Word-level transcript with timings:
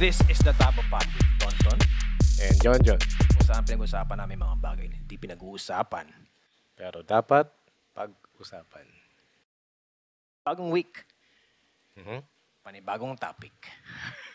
This 0.00 0.16
is 0.32 0.40
the 0.40 0.56
Tabo 0.56 0.80
Pod 0.88 1.04
with 1.12 1.28
Tonton. 1.36 1.78
And 2.40 2.56
John 2.64 2.80
John. 2.80 2.96
Kung 3.36 3.44
saan 3.44 3.62
pinag-usapan 3.68 4.16
namin 4.16 4.40
mga 4.40 4.56
bagay 4.56 4.86
na 4.88 4.96
hindi 4.96 5.16
pinag-uusapan. 5.20 6.08
Pero 6.72 7.04
dapat 7.04 7.52
pag-usapan. 7.92 8.86
Bagong 10.40 10.72
week, 10.72 11.04
Mhm. 12.00 12.24
panibagong 12.64 13.14
topic. 13.16 13.52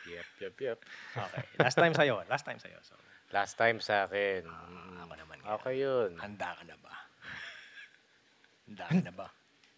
Yep, 0.05 0.29
yep, 0.37 0.55
yep. 0.61 0.79
Okay. 1.17 1.43
Last 1.57 1.81
time 1.81 1.89
sa'yo. 1.97 2.21
Last 2.29 2.45
time 2.45 2.61
sa'yo. 2.61 2.77
So, 2.85 2.93
Last 3.33 3.57
time 3.57 3.81
sa 3.81 4.05
akin. 4.05 4.45
Mm, 4.45 5.01
ako 5.01 5.13
naman. 5.17 5.37
ngayon. 5.41 5.55
Okay 5.57 5.75
yun. 5.81 6.09
Handa 6.21 6.53
ka 6.53 6.61
na 6.61 6.77
ba? 6.77 6.93
Handa 8.69 8.83
ka 8.85 9.01
na 9.01 9.13
ba? 9.17 9.27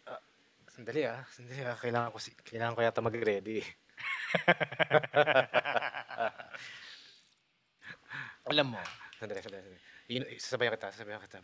Sandali 0.75 1.07
ah. 1.07 1.23
Sandali 1.31 1.63
ah. 1.63 1.79
Kailangan 1.79 2.11
ko, 2.11 2.19
si- 2.19 2.35
kailangan 2.43 2.75
ko 2.75 2.83
yata 2.83 2.99
mag-ready. 2.99 3.63
Alam 8.47 8.75
mo, 8.75 8.79
Sandali, 9.17 9.41
sandali, 9.41 9.63
sandali. 9.65 9.79
Yun, 10.07 10.23
sasabayan 10.39 10.71
kita, 10.77 10.87
sasabayan 10.93 11.19
kita. 11.19 11.37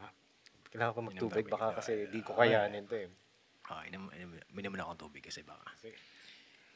Kailangan 0.71 0.93
ko 0.95 1.01
magtubig. 1.03 1.45
Baka 1.49 1.75
kasi 1.75 2.07
di 2.07 2.23
ko 2.23 2.31
kayanin 2.33 2.87
to 2.87 2.95
eh. 2.95 3.09
oh, 3.67 3.81
inom, 3.83 4.07
inom, 4.13 4.31
inom 4.55 4.73
na 4.73 4.83
akong 4.87 5.09
tubig 5.09 5.21
kasi 5.21 5.43
baka. 5.43 5.67
Sige. 5.77 5.97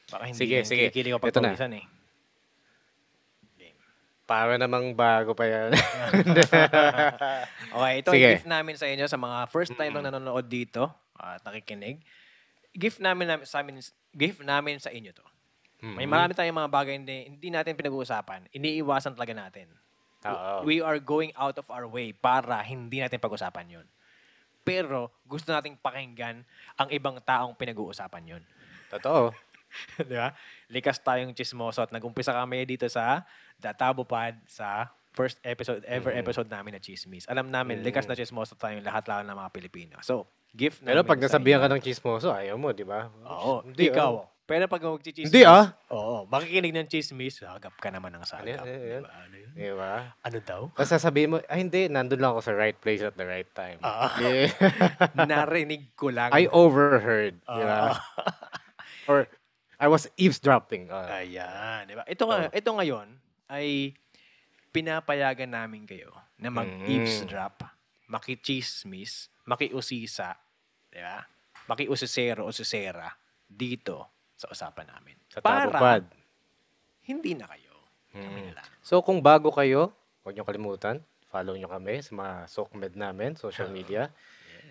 Baka 0.08 0.22
hindi 0.28 0.38
Sige, 0.38 0.56
sige. 0.64 0.84
kilikili 0.88 1.12
ko 1.12 1.18
pag 1.18 1.32
Ito 1.32 1.40
na. 1.40 1.48
pawisan 1.52 1.72
eh. 1.76 1.84
Game. 3.56 3.80
Para 4.22 4.54
namang 4.56 4.92
bago 4.92 5.32
pa 5.32 5.44
yan. 5.48 5.72
Okay, 7.68 8.00
ito 8.00 8.10
Sige. 8.16 8.28
gift 8.32 8.48
namin 8.48 8.74
sa 8.80 8.88
inyo 8.88 9.04
sa 9.04 9.20
mga 9.20 9.38
first 9.52 9.76
time 9.76 9.92
lang 9.92 10.08
nanonood 10.08 10.48
dito 10.48 10.88
at 11.14 11.44
nakikinig. 11.44 12.00
Gift 12.72 12.98
namin, 12.98 13.28
namin 13.28 13.44
sa 13.44 13.60
amin 13.60 13.76
gift 14.12 14.40
namin 14.40 14.80
sa 14.80 14.88
inyo 14.88 15.12
to. 15.12 15.24
May 15.78 16.06
Mhm. 16.06 16.10
marami 16.10 16.32
tayong 16.34 16.58
mga 16.58 16.72
bagay 16.74 16.94
hindi, 16.98 17.16
hindi 17.30 17.48
natin 17.54 17.78
pinag-uusapan. 17.78 18.50
Iniiwasan 18.50 19.14
talaga 19.14 19.30
natin. 19.30 19.70
Oo. 20.26 20.66
We 20.66 20.82
are 20.82 20.98
going 20.98 21.30
out 21.38 21.54
of 21.54 21.70
our 21.70 21.86
way 21.86 22.10
para 22.10 22.58
hindi 22.66 22.98
natin 22.98 23.22
pag-usapan 23.22 23.66
'yon. 23.70 23.86
Pero 24.66 25.14
gusto 25.22 25.54
nating 25.54 25.78
pakinggan 25.78 26.42
ang 26.74 26.88
ibang 26.90 27.22
taong 27.22 27.54
pinag-uusapan 27.54 28.24
'yon. 28.26 28.42
Totoo. 28.90 29.30
Di 30.10 30.16
ba? 30.18 30.34
Likas 30.66 30.98
tayong 30.98 31.30
chismoso 31.32 31.84
at 31.84 31.94
nag-umpisa 31.94 32.34
kami 32.34 32.66
dito 32.66 32.90
sa 32.90 33.22
The 33.62 33.70
Tabo 33.70 34.02
Pod 34.02 34.34
sa 34.50 34.90
first 35.14 35.38
episode, 35.42 35.86
ever 35.86 36.10
Mhm. 36.10 36.20
episode 36.20 36.48
namin 36.48 36.74
na 36.74 36.82
chismis. 36.82 37.26
Alam 37.30 37.50
namin, 37.50 37.78
Mhm. 37.78 37.84
likas 37.86 38.06
na 38.06 38.14
chismoso 38.14 38.58
tayong 38.58 38.82
lahat 38.82 39.06
lalo 39.06 39.22
ng 39.22 39.34
mga 39.34 39.50
Pilipino. 39.50 39.96
So, 40.02 40.26
gift 40.50 40.82
Pero 40.82 41.02
namin 41.02 41.10
pag 41.10 41.18
sa 41.20 41.26
nasabihan 41.30 41.62
ka 41.62 41.68
ng 41.70 41.82
chismoso, 41.82 42.30
ayaw 42.30 42.54
mo, 42.58 42.70
di 42.72 42.82
ba? 42.82 43.06
Oo, 43.24 43.62
Hindi, 43.62 43.90
ikaw. 43.90 44.24
Ah. 44.48 44.50
Pero 44.56 44.64
pag 44.64 44.80
magchichismis, 44.80 45.28
Hindi, 45.28 45.44
ah. 45.44 45.76
Oo, 45.92 46.24
makikinig 46.24 46.72
ng 46.72 46.88
chismis, 46.88 47.44
sagap 47.44 47.76
ka 47.76 47.92
naman 47.92 48.16
ng 48.16 48.24
sagap. 48.24 48.64
Ano 48.64 48.64
yan, 48.64 48.64
ano 48.64 48.72
yan? 48.72 49.02
Diba? 49.04 49.12
Ano 49.12 49.34
yun? 49.36 49.50
Di 49.52 49.70
ba? 49.76 49.94
Ano 50.24 50.38
daw? 50.40 50.62
Tapos 50.72 50.88
sasabihin 50.88 51.28
mo, 51.28 51.36
ay 51.44 51.58
hindi, 51.60 51.80
nandun 51.92 52.16
lang 52.16 52.32
ako 52.32 52.40
sa 52.48 52.56
right 52.56 52.78
place 52.80 53.04
at 53.04 53.12
the 53.20 53.28
right 53.28 53.48
time. 53.52 53.76
Ah. 53.84 54.16
Yeah. 54.16 54.48
Narinig 55.28 55.92
ko 55.92 56.08
lang. 56.08 56.32
I 56.32 56.48
overheard? 56.48 57.36
Ah. 57.44 58.00
Or 59.12 59.28
I 59.76 59.86
was 59.92 60.08
eavesdropping. 60.16 60.88
Ah. 60.88 61.20
Ayan, 61.20 61.84
di 61.84 61.92
ba? 61.92 62.08
Ito, 62.08 62.24
nga, 62.24 62.48
Oh. 62.48 62.56
ito 62.56 62.70
ngayon 62.72 63.08
ay 63.52 63.92
pinapayagan 64.72 65.52
namin 65.52 65.84
kayo 65.84 66.08
na 66.40 66.48
mag-eavesdrop, 66.48 67.68
makichismis, 68.08 69.28
makiusisa, 69.44 70.40
di 70.88 71.04
ba? 71.04 71.20
Makiusisero 71.68 72.48
o 72.48 72.52
susera 72.52 73.12
dito 73.44 74.17
sa 74.38 74.46
usapan 74.48 74.86
namin. 74.86 75.18
sa 75.28 75.42
Para 75.42 75.66
Tabupad. 75.66 76.02
hindi 77.02 77.34
na 77.34 77.44
kayo. 77.44 77.74
Kami 78.08 78.24
Mm. 78.40 78.46
na 78.48 78.54
lang. 78.56 78.68
So 78.80 79.02
kung 79.02 79.18
bago 79.18 79.50
kayo, 79.50 79.90
huwag 80.22 80.32
niyo 80.32 80.46
kalimutan, 80.46 81.02
follow 81.26 81.52
niyo 81.52 81.66
kami 81.66 81.98
sa 81.98 82.14
mga 82.14 82.34
SOCMED 82.46 82.94
namin, 82.94 83.34
social 83.34 83.68
media. 83.68 84.08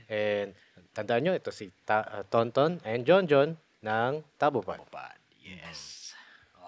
And 0.08 0.56
tandaan 0.92 1.22
niyo, 1.22 1.34
ito 1.36 1.52
si 1.52 1.68
Ta- 1.84 2.08
ah, 2.08 2.24
Tonton 2.24 2.80
and 2.82 3.04
John 3.04 3.28
John 3.28 3.54
ng 3.80 4.14
Tabupad. 4.36 4.80
Pupad. 4.80 5.20
Yes. 5.38 6.16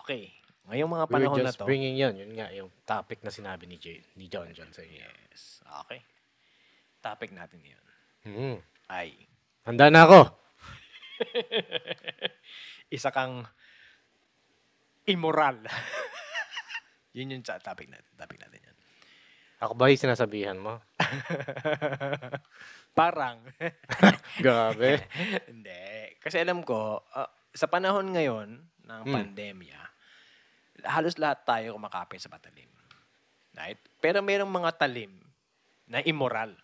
Okay. 0.04 0.36
Ngayong 0.68 0.92
mga 0.92 1.02
We 1.02 1.10
were 1.10 1.16
panahon 1.16 1.38
na 1.40 1.50
just 1.50 1.58
to. 1.58 1.66
bringing 1.66 1.96
yun. 1.96 2.14
Yun 2.14 2.32
nga, 2.36 2.52
yung 2.52 2.70
topic 2.84 3.24
na 3.24 3.32
sinabi 3.32 3.66
ni, 3.66 3.80
Jay, 3.80 4.04
ni 4.14 4.28
John 4.28 4.52
John 4.52 4.70
sa 4.70 4.84
inyo. 4.84 5.02
Yes. 5.02 5.64
Okay. 5.88 6.04
Topic 7.00 7.32
natin 7.32 7.58
ngayon 7.58 7.84
Hmm. 8.22 8.58
ay 8.86 9.16
Handa 9.64 9.88
na 9.88 10.04
ako. 10.04 10.20
isa 12.90 13.14
kang 13.14 13.46
immoral. 15.06 15.62
yun 17.18 17.34
yung 17.34 17.46
topic 17.46 17.90
natin. 17.90 18.12
Topic 18.18 18.38
natin 18.42 18.60
yan. 18.62 18.78
Ako 19.60 19.76
ba 19.76 19.92
yung 19.92 20.00
sinasabihan 20.00 20.56
mo? 20.56 20.80
Parang. 23.00 23.44
Grabe. 24.46 25.04
Hindi. 25.50 26.16
Kasi 26.22 26.40
alam 26.40 26.64
ko, 26.64 27.04
ah, 27.12 27.28
sa 27.52 27.68
panahon 27.68 28.14
ngayon 28.14 28.50
ng 28.88 29.02
Hmm. 29.04 29.14
pandemya, 29.14 29.80
halos 30.88 31.20
lahat 31.20 31.44
tayo 31.44 31.76
kumakapit 31.76 32.24
sa 32.24 32.32
patalim. 32.32 32.72
Right? 33.52 33.82
Pero 34.00 34.24
mayroong 34.24 34.50
mga 34.50 34.80
talim 34.80 35.12
na 35.90 36.00
immoral. 36.08 36.56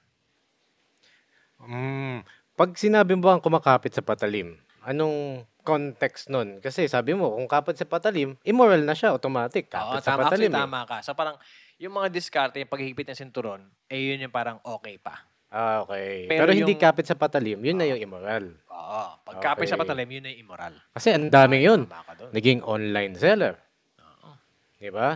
Mm, 1.60 2.24
pag 2.56 2.72
sinabi 2.80 3.20
mo 3.20 3.28
ang 3.28 3.44
kumakapit 3.44 3.92
sa 3.92 4.06
patalim, 4.06 4.56
anong 4.86 5.44
context 5.62 6.30
nun? 6.30 6.62
Kasi 6.62 6.86
sabi 6.86 7.12
mo, 7.12 7.34
kung 7.34 7.50
kapit 7.50 7.76
sa 7.76 7.84
patalim, 7.84 8.38
immoral 8.42 8.82
na 8.82 8.94
siya, 8.94 9.12
automatic. 9.12 9.68
Oo, 9.68 9.98
Kapit 9.98 10.02
sa 10.02 10.14
tama, 10.14 10.22
patalim. 10.24 10.48
actually, 10.48 10.48
eh. 10.48 10.56
tama 10.56 10.80
ka. 10.86 10.98
So 11.02 11.12
parang, 11.12 11.36
yung 11.76 11.92
mga 11.92 12.08
diskarte, 12.08 12.58
yung 12.58 12.70
paghihigpit 12.70 13.10
ng 13.10 13.18
sinturon, 13.18 13.62
eh 13.86 14.00
yun 14.00 14.22
yung 14.22 14.32
parang 14.32 14.62
okay 14.62 14.96
pa. 14.96 15.26
Ah, 15.50 15.82
okay. 15.82 16.28
Pero 16.28 16.46
Pero, 16.46 16.52
hindi 16.54 16.74
yung- 16.74 16.84
kapit 16.84 17.06
sa 17.06 17.16
patalim, 17.16 17.60
yun 17.60 17.76
na 17.76 17.88
yung 17.88 17.98
immoral. 17.98 18.46
Oo. 18.68 19.02
Pagkapit 19.24 19.66
sa 19.66 19.74
Okay. 19.74 19.84
patalim, 19.84 20.08
yun 20.10 20.24
na 20.24 20.30
yung 20.30 20.42
immoral. 20.46 20.74
Kasi 20.92 21.12
ang 21.12 21.28
daming 21.28 21.64
yun. 21.64 21.82
Tama 21.88 22.04
ka 22.04 22.14
doon. 22.14 22.30
Naging 22.32 22.60
online 22.62 23.14
seller. 23.16 23.56
Oo. 23.98 24.30
Di 24.78 24.92
ba? 24.92 25.16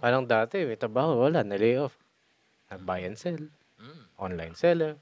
Parang 0.00 0.24
dati, 0.24 0.64
may 0.64 0.74
trabaho, 0.74 1.22
wala, 1.22 1.40
na-lay 1.40 1.76
off. 1.76 1.94
Nag-buy 2.68 3.04
and 3.04 3.16
sell. 3.16 3.40
Mm. 3.76 4.02
Online 4.16 4.54
seller. 4.54 4.96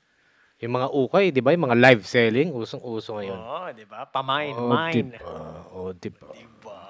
Yung 0.62 0.72
mga 0.72 0.88
ukay, 0.88 1.24
di 1.28 1.42
ba? 1.42 1.50
Yung 1.50 1.66
mga 1.66 1.74
live 1.76 2.02
selling, 2.02 2.54
usong-uso 2.54 3.18
ngayon. 3.18 3.34
Oo, 3.34 3.66
di 3.74 3.82
ba? 3.82 4.06
Pamine, 4.06 4.54
Oh, 4.54 4.70
mine. 4.70 5.10
diba? 5.10 5.34
Oh, 5.68 5.90
diba? 5.90 6.30
Diba? 6.30 6.80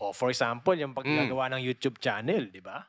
O 0.00 0.10
for 0.10 0.32
example, 0.32 0.72
yung 0.72 0.90
Mm. 0.90 0.98
paggagawa 0.98 1.52
ng 1.52 1.60
YouTube 1.60 2.00
channel, 2.00 2.48
di 2.48 2.58
ba? 2.58 2.88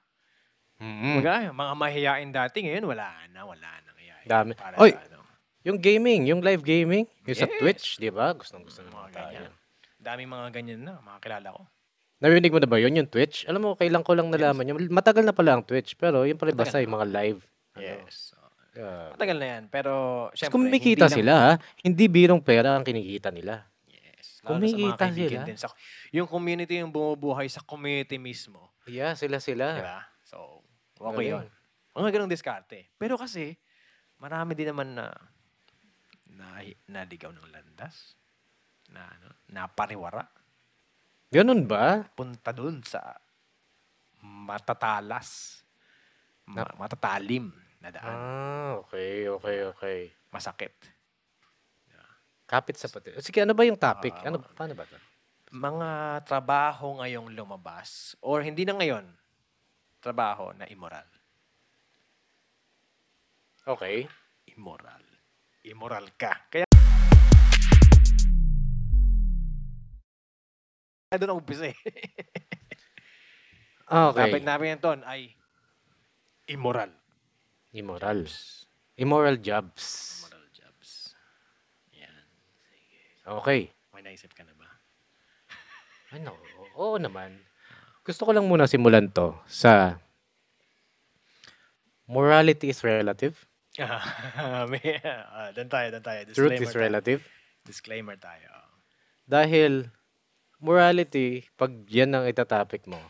Mm-mm. 0.80 1.20
Mga, 1.20 1.52
mga 1.52 1.74
mahihain 1.74 2.32
dati 2.32 2.64
ngayon, 2.64 2.84
wala 2.86 3.08
na, 3.30 3.44
wala 3.44 3.70
na 3.84 3.92
ngayon. 3.94 4.20
Dami. 4.26 4.52
Para 4.56 4.76
Oy! 4.78 4.92
sa 4.92 5.04
ano, 5.06 5.14
Yung 5.66 5.82
gaming, 5.82 6.30
yung 6.30 6.40
live 6.40 6.62
gaming, 6.62 7.10
yung 7.26 7.34
sa 7.34 7.50
Yes. 7.50 7.58
Twitch, 7.58 7.86
di 7.98 8.14
ba? 8.14 8.32
Gustong 8.32 8.62
gusto 8.62 8.80
ng 8.80 8.94
mga 8.94 9.10
ganyan. 9.12 9.44
yan. 9.44 9.54
Daming 9.98 10.30
mga 10.30 10.48
ganyan 10.54 10.82
na, 10.84 10.94
mga 11.02 11.20
kilala 11.20 11.48
ko. 11.52 11.62
Narinig 12.16 12.54
mo 12.54 12.60
na 12.62 12.70
ba 12.70 12.78
yun, 12.78 12.94
yung 12.94 13.10
Twitch? 13.10 13.44
Alam 13.44 13.60
mo, 13.60 13.70
kailan 13.74 14.06
ko 14.06 14.14
lang 14.14 14.30
nalaman 14.30 14.62
yun. 14.64 14.78
Matagal 14.88 15.26
na 15.26 15.34
pala 15.34 15.58
ang 15.58 15.66
Twitch, 15.66 15.98
pero 15.98 16.22
yung 16.22 16.38
pala 16.38 16.54
basta 16.54 16.78
yung 16.78 16.94
mga 16.94 17.08
live. 17.10 17.42
Ano, 17.74 17.82
Yes. 17.82 18.35
Yeah. 18.76 19.16
matagal 19.16 19.38
na 19.40 19.48
yan. 19.56 19.64
Pero, 19.72 19.94
syempre, 20.36 20.52
kumikita 20.60 21.08
hindi 21.08 21.18
sila, 21.24 21.34
ha? 21.40 21.52
Hindi 21.80 22.06
birong 22.12 22.44
pera 22.44 22.76
ang 22.76 22.84
kinikita 22.84 23.32
nila. 23.32 23.64
Yes. 23.88 24.44
Lalo 24.44 24.44
sa 24.44 24.52
mga 24.52 24.52
Kumikita 24.60 25.04
kaibigan 25.08 25.32
sila. 25.32 25.48
din. 25.48 25.58
Sa, 25.58 25.68
yung 26.12 26.28
community 26.28 26.84
yung 26.84 26.92
bumubuhay 26.92 27.48
sa 27.48 27.64
community 27.64 28.20
mismo. 28.20 28.60
Yeah, 28.84 29.16
sila 29.16 29.40
sila. 29.40 29.80
Di 29.80 29.84
ba? 29.84 30.00
So, 30.28 30.60
okay 31.00 31.32
Galing. 31.32 31.48
yun. 31.48 31.48
Mga 31.96 32.10
ganong 32.12 32.32
diskarte. 32.36 32.92
Pero 33.00 33.16
kasi, 33.16 33.56
marami 34.20 34.52
din 34.54 34.76
naman 34.76 34.92
na 34.92 35.08
na 36.36 36.60
naligaw 36.92 37.32
ng 37.32 37.48
landas. 37.48 38.20
Na 38.92 39.08
ano, 39.08 39.40
na 39.48 39.72
pariwara. 39.72 40.28
Ganun 41.32 41.64
ba? 41.64 42.04
Punta 42.12 42.52
dun 42.52 42.84
sa 42.84 43.00
matatalas. 44.20 45.64
Ma- 46.46 46.76
matatalim 46.78 47.50
na 47.86 47.94
daan. 47.94 48.18
Ah, 48.18 48.72
okay, 48.82 49.30
okay, 49.30 49.58
okay. 49.70 50.00
Masakit. 50.34 50.74
Kapit 52.46 52.78
sa 52.78 52.90
pati. 52.90 53.14
Sige, 53.22 53.42
ano 53.46 53.54
ba 53.54 53.66
yung 53.66 53.78
topic? 53.78 54.14
Ah. 54.22 54.30
ano, 54.30 54.42
paano 54.42 54.74
ba 54.74 54.86
to? 54.86 54.98
Mga 55.54 55.90
trabaho 56.26 57.02
ngayong 57.02 57.34
lumabas 57.34 58.18
or 58.22 58.42
hindi 58.42 58.66
na 58.66 58.78
ngayon, 58.78 59.06
trabaho 60.02 60.54
na 60.58 60.66
immoral. 60.70 61.06
Okay. 63.66 64.06
Immoral. 64.50 65.02
Immoral 65.66 66.06
ka. 66.14 66.38
Kaya 66.54 66.66
doon 71.18 71.30
ako 71.34 71.40
umpisa 71.42 71.66
eh. 71.70 71.78
Okay. 73.86 74.18
Topic 74.18 74.42
namin 74.42 74.74
yan, 74.74 74.82
Ton, 74.82 75.00
ay 75.06 75.30
immoral. 76.50 76.90
Immoral. 77.76 78.24
Immoral 78.96 79.36
jobs. 79.36 79.84
Immoral 80.24 80.48
jobs. 80.56 80.90
Yan. 81.92 82.16
Okay. 83.44 83.76
May 83.92 84.00
naisip 84.02 84.32
ka 84.32 84.48
na 84.48 84.56
ba? 84.56 84.70
Ano? 86.16 86.40
Oo 86.80 86.96
naman. 86.96 87.36
Gusto 88.08 88.24
ko 88.24 88.32
lang 88.32 88.48
muna 88.48 88.64
simulan 88.70 89.12
to 89.12 89.36
sa 89.44 90.00
morality 92.08 92.70
is 92.70 92.80
relative, 92.86 93.36
May, 94.72 95.04
ah, 95.04 95.52
doon 95.52 95.68
tayo, 95.68 95.88
doon 95.92 96.06
tayo. 96.06 96.20
truth 96.32 96.56
Disclaimer 96.56 96.64
is 96.64 96.72
tayo. 96.72 96.80
relative. 96.88 97.22
Disclaimer 97.68 98.16
tayo. 98.16 98.48
Dahil 99.28 99.92
morality, 100.64 101.44
pag 101.60 101.76
yan 101.92 102.16
ang 102.16 102.24
itatopic 102.24 102.88
mo, 102.88 103.02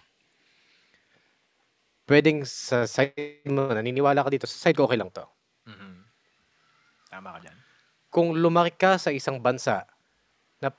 pwedeng 2.06 2.46
sa 2.46 2.86
side 2.86 3.46
mo, 3.50 3.70
naniniwala 3.70 4.22
ka 4.26 4.30
dito, 4.30 4.46
sa 4.46 4.70
side 4.70 4.78
ko 4.78 4.86
okay 4.86 4.98
lang 4.98 5.10
to. 5.10 5.26
Mhm. 5.66 6.06
Tama 7.10 7.30
ka 7.38 7.40
dyan. 7.50 7.58
Kung 8.14 8.38
lumaki 8.38 8.74
ka 8.78 8.96
sa 8.96 9.12
isang 9.12 9.42
bansa 9.44 9.84
na 10.64 10.72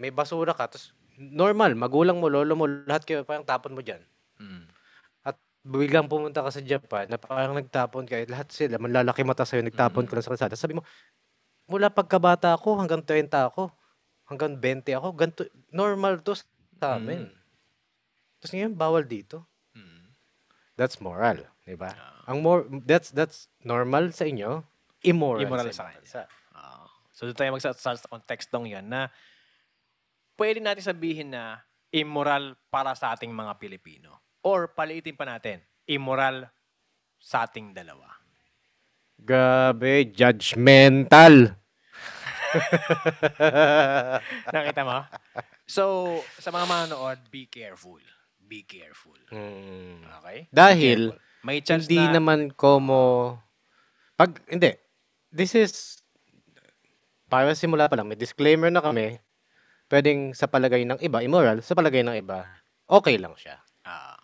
may 0.00 0.10
basura 0.14 0.56
ka, 0.56 0.70
tapos 0.70 0.96
normal, 1.18 1.76
magulang 1.76 2.16
mo, 2.18 2.32
lolo 2.32 2.54
mo, 2.56 2.64
lahat 2.66 3.04
kayo 3.04 3.26
parang 3.26 3.44
tapon 3.44 3.76
mo 3.76 3.84
dyan. 3.84 4.00
Mm. 4.40 4.64
At 5.28 5.36
biglang 5.62 6.08
pumunta 6.08 6.40
ka 6.40 6.50
sa 6.50 6.64
Japan 6.64 7.06
na 7.12 7.20
parang 7.20 7.52
nagtapon 7.54 8.08
ka, 8.08 8.16
eh, 8.16 8.26
lahat 8.26 8.48
sila, 8.50 8.80
manlalaki 8.80 9.22
mata 9.22 9.44
sa'yo, 9.44 9.60
nagtapon 9.62 10.08
ka 10.08 10.16
lang 10.16 10.24
sa 10.24 10.32
kalsada. 10.32 10.56
Sabi 10.56 10.78
mo, 10.78 10.82
mula 11.68 11.92
pagkabata 11.92 12.56
ako 12.56 12.80
hanggang 12.80 13.04
30 13.04 13.52
ako, 13.52 13.70
hanggang 14.28 14.56
20 14.56 14.96
ako, 14.96 15.08
ganito, 15.14 15.42
normal 15.70 16.24
to 16.24 16.32
sa 16.36 16.96
amin. 16.96 17.28
Mm. 17.28 17.34
Tapos 18.40 18.52
ngayon, 18.56 18.72
bawal 18.74 19.04
dito. 19.06 19.51
That's 20.76 20.98
moral, 20.98 21.44
di 21.64 21.76
ba? 21.76 21.92
Ah. 21.92 22.32
Ang 22.32 22.40
more, 22.40 22.64
that's, 22.86 23.12
that's 23.12 23.50
normal 23.60 24.08
sa 24.14 24.24
inyo, 24.24 24.62
immoral, 25.02 25.44
Immoral 25.44 25.68
sa, 25.74 25.74
sa 25.74 25.84
kanya. 25.90 25.98
bansa. 26.00 26.22
Ah. 26.54 26.86
so 27.10 27.26
doon 27.26 27.36
tayo 27.36 27.50
magsasal 27.52 27.98
sa 27.98 28.08
kontekstong 28.08 28.70
yan 28.70 28.86
na 28.86 29.10
pwede 30.38 30.62
natin 30.62 30.86
sabihin 30.86 31.34
na 31.34 31.60
immoral 31.92 32.56
para 32.72 32.96
sa 32.96 33.12
ating 33.12 33.30
mga 33.30 33.52
Pilipino. 33.60 34.16
Or 34.42 34.72
paliitin 34.72 35.14
pa 35.14 35.28
natin, 35.28 35.60
immoral 35.86 36.48
sa 37.20 37.46
ating 37.46 37.76
dalawa. 37.76 38.08
Grabe, 39.22 40.10
judgmental. 40.10 41.54
Nakita 44.54 44.82
mo? 44.82 45.06
So, 45.62 46.18
sa 46.42 46.50
mga 46.50 46.66
manonood, 46.66 47.22
be 47.30 47.46
careful. 47.46 48.02
Be 48.46 48.66
careful. 48.66 49.16
Mm. 49.32 50.04
Okay? 50.22 50.38
Dahil, 50.52 51.14
Careful. 51.14 51.44
may 51.46 51.58
chance 51.64 51.88
hindi 51.88 52.02
na, 52.04 52.20
naman 52.20 52.52
ko 52.52 52.78
mo, 52.82 53.02
pag, 54.14 54.36
hindi, 54.50 54.76
this 55.32 55.56
is, 55.56 56.04
para 57.32 57.56
simula 57.56 57.88
pa 57.88 57.96
lang, 57.96 58.08
may 58.08 58.18
disclaimer 58.18 58.68
na 58.68 58.84
kami, 58.84 59.16
pwedeng 59.88 60.36
sa 60.36 60.48
palagay 60.48 60.84
ng 60.84 61.00
iba, 61.00 61.24
immoral, 61.24 61.64
sa 61.64 61.72
palagay 61.72 62.04
ng 62.04 62.16
iba, 62.20 62.44
okay 62.88 63.16
lang 63.16 63.32
siya. 63.36 63.56
Ah. 63.82 64.16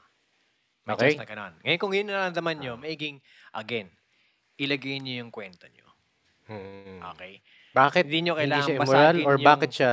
may 0.84 0.94
Okay. 0.96 1.12
chance 1.16 1.24
na 1.24 1.28
ganun. 1.28 1.54
Ngayon, 1.64 1.80
kung 1.80 1.92
yun 1.92 2.06
nararamdaman 2.08 2.56
nyo, 2.60 2.72
maiging, 2.80 3.20
again, 3.52 3.88
ilagay 4.56 5.00
nyo 5.00 5.14
yung 5.24 5.32
kwento 5.32 5.68
nyo. 5.68 5.88
Hmm. 6.48 7.00
Okay? 7.16 7.44
Bakit 7.76 8.04
Hindi 8.08 8.18
nyo 8.24 8.34
hindi 8.34 8.42
kailangan 8.48 8.66
siya 8.66 8.76
immoral 8.80 9.16
or 9.28 9.34
yung- 9.36 9.44
bakit 9.46 9.70
siya 9.72 9.92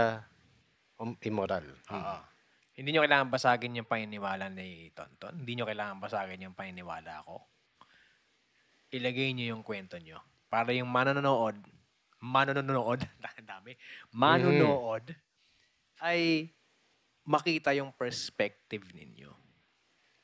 um, 0.99 1.11
immoral? 1.19 1.65
Oo. 1.91 2.15
Hindi 2.75 2.91
nyo 2.91 3.07
kailangan 3.07 3.31
basagin 3.31 3.79
yung 3.79 3.87
paniniwala 3.87 4.51
ni 4.51 4.91
Tonton. 4.91 5.39
Hindi 5.39 5.55
nyo 5.55 5.65
kailangan 5.65 5.97
basagin 6.03 6.43
yung 6.43 6.55
paniniwala 6.55 7.23
ko. 7.23 7.47
Ilagay 8.91 9.31
nyo 9.31 9.55
yung 9.55 9.63
kwento 9.63 9.95
nyo. 9.95 10.19
Para 10.51 10.75
yung 10.75 10.91
manonood, 10.91 11.55
manonood, 12.19 12.99
dami, 13.49 13.79
manonood, 14.11 15.15
ay 16.03 16.51
makita 17.23 17.71
yung 17.71 17.95
perspective 17.95 18.83
ninyo. 18.91 19.31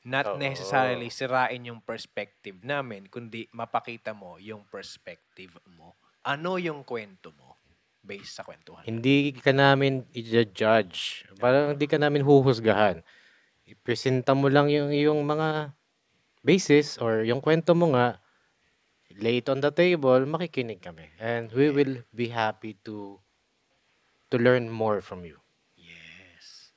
Not 0.04 0.36
Oo. 0.36 0.38
necessarily 0.38 1.08
sirain 1.08 1.64
yung 1.64 1.80
perspective 1.80 2.60
namin, 2.60 3.08
kundi 3.08 3.48
mapakita 3.56 4.12
mo 4.12 4.36
yung 4.36 4.68
perspective 4.68 5.56
mo. 5.72 5.96
Ano 6.20 6.60
yung 6.60 6.84
kwento 6.84 7.32
mo 7.32 7.51
based 8.02 8.34
sa 8.34 8.42
kwentuhan? 8.42 8.82
Hindi 8.84 9.32
ka 9.32 9.54
namin 9.54 10.02
i-judge. 10.10 11.26
Parang 11.38 11.78
hindi 11.78 11.86
ka 11.86 11.96
namin 11.96 12.26
huhusgahan. 12.26 13.00
Ipresenta 13.64 14.34
mo 14.34 14.50
lang 14.50 14.68
yung 14.68 14.90
yung 14.90 15.22
mga 15.22 15.72
basis 16.42 16.98
or 16.98 17.22
yung 17.22 17.38
kwento 17.38 17.72
mo 17.72 17.94
nga, 17.94 18.18
lay 19.22 19.38
it 19.38 19.48
on 19.48 19.62
the 19.62 19.70
table, 19.70 20.26
makikinig 20.26 20.82
kami. 20.82 21.06
And 21.22 21.48
we 21.54 21.70
will 21.70 22.02
be 22.10 22.28
happy 22.28 22.74
to 22.84 23.22
to 24.32 24.36
learn 24.40 24.66
more 24.66 24.98
from 25.04 25.22
you. 25.22 25.38
Yes. 25.78 26.72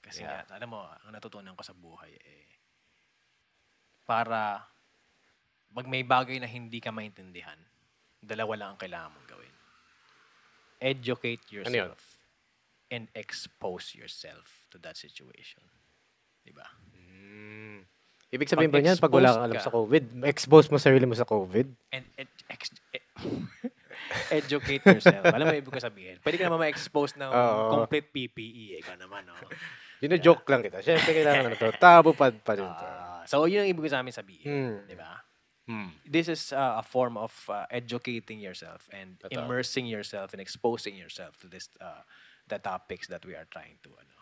Kasi 0.00 0.24
Yeah. 0.24 0.46
nga, 0.46 0.56
alam 0.56 0.70
mo, 0.72 0.80
ang 0.86 1.12
natutunan 1.12 1.52
ko 1.58 1.62
sa 1.66 1.74
buhay 1.76 2.14
eh, 2.14 2.46
para 4.06 4.62
pag 5.72 5.86
may 5.88 6.06
bagay 6.06 6.38
na 6.38 6.46
hindi 6.46 6.78
ka 6.78 6.94
maintindihan, 6.94 7.58
dalawa 8.22 8.54
lang 8.54 8.68
ang 8.74 8.80
kailangan 8.80 9.10
mong 9.12 9.28
Educate 10.82 11.38
Ano 11.62 11.70
yun? 11.70 11.94
yourself 11.94 12.02
and 12.90 13.06
expose 13.14 13.94
yourself 13.94 14.66
to 14.68 14.76
that 14.76 14.98
situation. 14.98 15.62
Diba? 16.42 16.66
Ibig 18.32 18.48
sabihin 18.48 18.72
ba 18.72 18.80
niyan, 18.80 18.96
pag 18.96 19.12
wala 19.12 19.28
kang 19.28 19.44
alam 19.44 19.56
ka. 19.60 19.62
sa 19.62 19.70
COVID, 19.70 20.24
expose 20.24 20.72
mo 20.72 20.80
sarili 20.80 21.04
mo 21.04 21.12
sa 21.12 21.28
COVID? 21.28 21.68
And, 21.92 22.04
ed- 22.16 22.32
ex- 22.48 22.72
e- 22.90 23.08
educate 24.40 24.80
yourself. 24.82 25.20
Alam 25.28 25.46
mo 25.46 25.54
ibig 25.54 25.68
ko 25.68 25.76
sabihin? 25.76 26.16
Pwede 26.18 26.40
ka 26.40 26.48
naman 26.48 26.64
ma-expose 26.64 27.20
ng 27.20 27.28
Oo. 27.28 27.76
complete 27.76 28.08
PPE. 28.08 28.80
Ikaw 28.80 28.96
naman, 28.96 29.28
no? 29.28 29.36
Dino-joke 30.00 30.48
lang 30.48 30.64
kita. 30.64 30.80
Siyempre, 30.80 31.12
kailangan 31.12 31.52
ano 31.52 31.56
to. 31.56 31.68
Tabo 31.76 32.16
pa, 32.16 32.32
pa 32.32 32.52
rin 32.56 32.64
to. 32.64 32.86
Ah, 32.88 33.20
so, 33.28 33.44
yun 33.44 33.62
ang 33.62 33.70
ibig 33.70 33.84
ko 33.84 33.92
sa 33.92 34.00
amin 34.00 34.10
sabihin. 34.10 34.48
Hmm. 34.48 34.76
Di 34.88 34.96
ba? 34.96 35.12
Hmm. 35.62 35.94
this 36.02 36.26
is 36.26 36.50
uh, 36.50 36.82
a 36.82 36.84
form 36.84 37.14
of 37.14 37.30
uh, 37.46 37.70
educating 37.70 38.42
yourself 38.42 38.90
and 38.90 39.14
Totoo. 39.22 39.46
immersing 39.46 39.86
yourself 39.86 40.34
and 40.34 40.42
exposing 40.42 40.98
yourself 40.98 41.38
to 41.38 41.46
this 41.46 41.70
uh, 41.78 42.02
the 42.50 42.58
topics 42.58 43.06
that 43.06 43.22
we 43.22 43.38
are 43.38 43.46
trying 43.46 43.78
to 43.86 43.94
ano. 43.94 44.16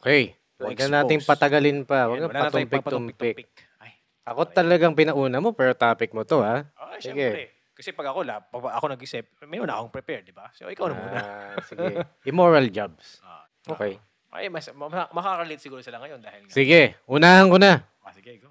Okay. 0.00 0.32
Huwag 0.56 0.80
na 0.88 1.04
nating 1.04 1.20
expose. 1.20 1.36
patagalin 1.36 1.84
pa. 1.84 2.08
Huwag 2.08 2.24
na 2.24 2.32
wala 2.32 2.48
patumpik-tumpik. 2.48 3.44
Ay, 3.76 3.92
Ako 4.24 4.48
talagang 4.48 4.96
pinauna 4.96 5.36
mo, 5.36 5.52
pero 5.52 5.76
topic 5.76 6.16
mo 6.16 6.24
to, 6.24 6.40
ha? 6.40 6.64
oh, 6.80 6.96
Sige. 6.96 7.12
syempre. 7.12 7.44
Kasi 7.74 7.90
pag 7.92 8.08
ako 8.14 8.22
la, 8.24 8.38
pag 8.40 8.78
ako 8.80 8.86
nag-isip, 8.96 9.34
may 9.50 9.58
una 9.60 9.76
akong 9.76 9.92
prepared, 9.92 10.24
di 10.24 10.32
ba? 10.32 10.48
So 10.56 10.70
ikaw 10.70 10.88
na 10.88 10.94
muna. 10.96 11.18
Ah, 11.20 11.54
sige. 11.66 12.00
Immoral 12.24 12.70
jobs. 12.72 13.20
Ah, 13.20 13.44
Okay. 13.68 14.00
ay, 14.32 14.48
mas 14.48 14.64
ma- 14.72 14.88
makaka-relate 15.12 15.60
siguro 15.60 15.84
sila 15.84 16.00
ngayon 16.00 16.24
dahil 16.24 16.48
nga. 16.48 16.52
Sige, 16.54 16.96
unahan 17.04 17.52
ko 17.52 17.58
na. 17.60 17.82
Ah, 18.00 18.14
sige, 18.14 18.38
go. 18.40 18.48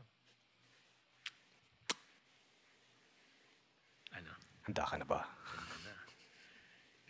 Ano? 4.12 4.32
Handa 4.64 4.84
ka 4.88 4.96
na 4.96 5.08
ba? 5.08 5.22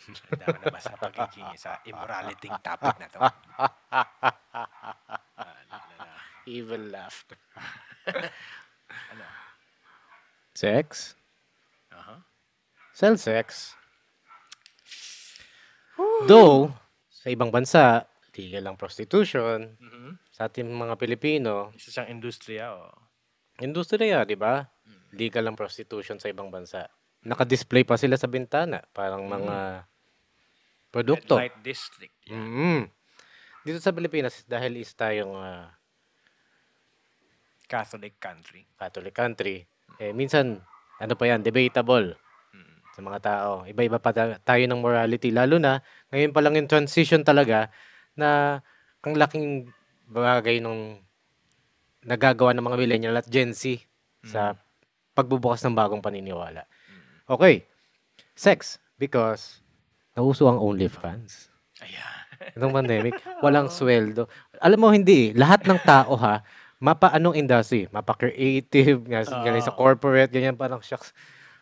Handa 0.03 0.45
ka 0.49 0.57
na 0.57 0.67
ba 0.73 0.79
sa 0.81 0.97
pagiging 0.97 1.53
sa 1.53 1.77
immorality 1.85 2.49
topic 2.65 2.97
na 2.97 3.07
to? 3.13 3.21
Evil 6.57 6.83
laugh. 6.89 7.25
Ano? 8.93 9.25
Sex? 10.53 11.17
Aha. 11.89 12.21
Cell 12.93 13.17
sex. 13.17 13.73
Though, 16.29 16.69
sa 17.09 17.33
ibang 17.33 17.49
bansa, 17.49 18.05
legal 18.37 18.69
ang 18.69 18.77
prostitution. 18.77 19.73
Mhm. 19.81 20.21
Sa 20.29 20.45
ating 20.45 20.69
mga 20.69 20.93
Pilipino, 20.97 21.73
Isa 21.73 21.89
siyang 21.89 22.21
industriya, 22.21 22.73
oh. 22.73 22.93
industriya, 23.61 24.25
di 24.29 24.37
ba? 24.37 24.61
Legal 25.13 25.45
ang 25.45 25.57
prostitution 25.57 26.21
sa 26.21 26.29
ibang 26.29 26.53
bansa. 26.53 26.85
Naka-display 27.23 27.87
pa 27.87 27.95
sila 27.95 28.19
sa 28.19 28.27
bintana. 28.27 28.83
Parang 28.91 29.23
mga 29.23 29.87
produkto. 30.91 31.39
Red 31.39 31.49
light 31.49 31.57
district. 31.63 32.15
Yeah. 32.27 32.37
Mm. 32.37 32.83
Dito 33.63 33.79
sa 33.79 33.95
Pilipinas, 33.95 34.43
dahil 34.43 34.83
is 34.83 34.91
tayong 34.91 35.33
ah, 35.33 35.71
Catholic 37.65 38.19
country. 38.19 38.67
Catholic 38.75 39.15
country, 39.15 39.63
eh, 39.97 40.11
minsan, 40.11 40.59
ano 40.99 41.13
pa 41.15 41.25
yan, 41.25 41.41
debatable 41.41 42.13
Mm. 42.53 42.75
sa 42.93 42.99
mga 43.01 43.19
tao. 43.23 43.51
Iba-iba 43.65 43.97
pa 43.97 44.11
ta- 44.13 44.37
tayo 44.43 44.63
ng 44.67 44.83
morality. 44.83 45.31
Lalo 45.31 45.57
na, 45.57 45.79
ngayon 46.11 46.35
pa 46.35 46.43
lang 46.43 46.59
yung 46.59 46.69
transition 46.69 47.23
talaga 47.23 47.71
na 48.13 48.59
ang 49.01 49.15
laking 49.17 49.71
bagay 50.05 50.59
nung 50.59 50.99
nagagawa 52.03 52.51
ng 52.51 52.67
mga 52.67 52.77
millennial 52.77 53.15
at 53.17 53.25
Gen 53.31 53.55
Z 53.55 53.79
sa 54.27 54.59
pagbubukas 55.15 55.63
ng 55.63 55.73
bagong 55.73 56.03
paniniwala. 56.03 56.67
Okay. 57.27 57.63
Sex. 58.35 58.81
Because 58.97 59.63
nauso 60.13 60.45
ang 60.47 60.61
OnlyFans. 60.61 61.49
Ayan. 61.81 62.21
Itong 62.53 62.75
pandemic, 62.79 63.17
walang 63.41 63.71
sweldo. 63.71 64.29
Alam 64.59 64.79
mo, 64.79 64.87
hindi. 64.93 65.31
eh. 65.31 65.37
Lahat 65.37 65.63
ng 65.65 65.79
tao 65.81 66.13
ha, 66.19 66.43
mapa 66.77 67.09
anong 67.15 67.39
industry? 67.39 67.87
Mapa 67.89 68.13
creative, 68.13 69.03
nga, 69.07 69.23
ganyan 69.43 69.63
sa 69.63 69.73
corporate, 69.73 70.29
ganyan 70.29 70.55
parang 70.59 70.83
shucks. 70.83 71.15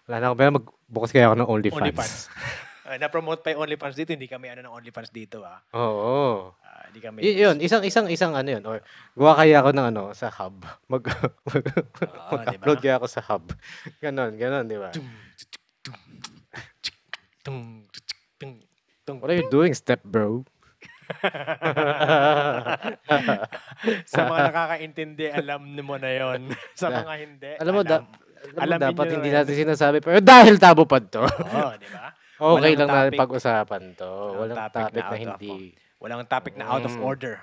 Wala 0.10 0.18
na 0.20 0.26
ako. 0.32 0.36
Pero 0.36 0.50
magbukas 0.58 1.12
kaya 1.14 1.30
ako 1.30 1.36
ng 1.38 1.50
OnlyFans. 1.50 1.82
OnlyFans. 1.82 2.16
Ah, 2.92 3.00
na-promote 3.00 3.40
pa 3.40 3.56
yung 3.56 3.64
OnlyFans 3.64 3.96
dito, 3.96 4.12
hindi 4.12 4.28
kami 4.28 4.52
ano 4.52 4.68
ng 4.68 4.76
OnlyFans 4.76 5.16
dito 5.16 5.48
ah. 5.48 5.64
Oo. 5.72 6.52
Ah, 6.60 6.92
hindi 6.92 7.00
kami 7.00 7.24
Y- 7.24 7.40
yun, 7.40 7.56
isang 7.64 7.88
isang 7.88 8.12
isang 8.12 8.36
ano 8.36 8.52
yun 8.52 8.64
or 8.68 8.84
gawa 9.16 9.40
kaya 9.40 9.64
ako 9.64 9.72
ng 9.72 9.88
ano 9.96 10.04
sa 10.12 10.28
hub. 10.28 10.60
Mag 10.92 11.08
mag, 11.48 11.64
Oo, 12.04 12.36
upload 12.36 12.52
di 12.52 12.58
ba? 12.60 12.84
kaya 12.84 12.96
ako 13.00 13.08
sa 13.08 13.24
hub. 13.24 13.48
Ganon, 14.04 14.36
ganon, 14.36 14.68
di 14.68 14.76
ba? 14.76 14.92
What 19.08 19.32
are 19.32 19.40
you 19.40 19.48
doing, 19.48 19.72
step 19.72 20.04
bro? 20.04 20.44
Sa 24.04 24.20
mga 24.28 24.40
nakakaintindi, 24.52 25.32
alam 25.32 25.64
mo 25.80 25.96
na 25.96 26.12
yon. 26.12 26.52
Sa 26.76 26.92
mga 26.92 27.14
hindi, 27.20 27.52
alam 27.56 27.72
mo, 27.72 27.82
da- 27.88 28.04
alam 28.04 28.08
mo, 28.52 28.64
Alamin 28.64 28.84
dapat 28.84 29.06
hindi 29.16 29.30
na 29.30 29.44
natin 29.44 29.56
sinasabi 29.56 29.98
pero 30.02 30.18
dahil 30.20 30.58
tabo 30.58 30.84
pa 30.84 30.98
to. 31.00 31.24
Oo, 31.24 31.72
di 31.78 31.88
ba? 31.88 32.10
Okay 32.42 32.74
Walang 32.74 32.74
lang 32.74 32.90
natin 32.90 33.06
topic. 33.08 33.22
pag-usapan 33.22 33.84
to. 33.94 34.10
Walang 34.10 34.40
Walang 34.42 34.58
topic 34.58 34.82
topic, 34.82 34.96
na 34.96 35.02
na, 35.02 35.06
of 35.06 35.20
hindi. 35.22 35.54
Walang 36.02 36.22
topic 36.26 36.54
na 36.58 36.66
out 36.68 36.82
of 36.84 36.94
Mm. 36.94 37.06
order. 37.06 37.36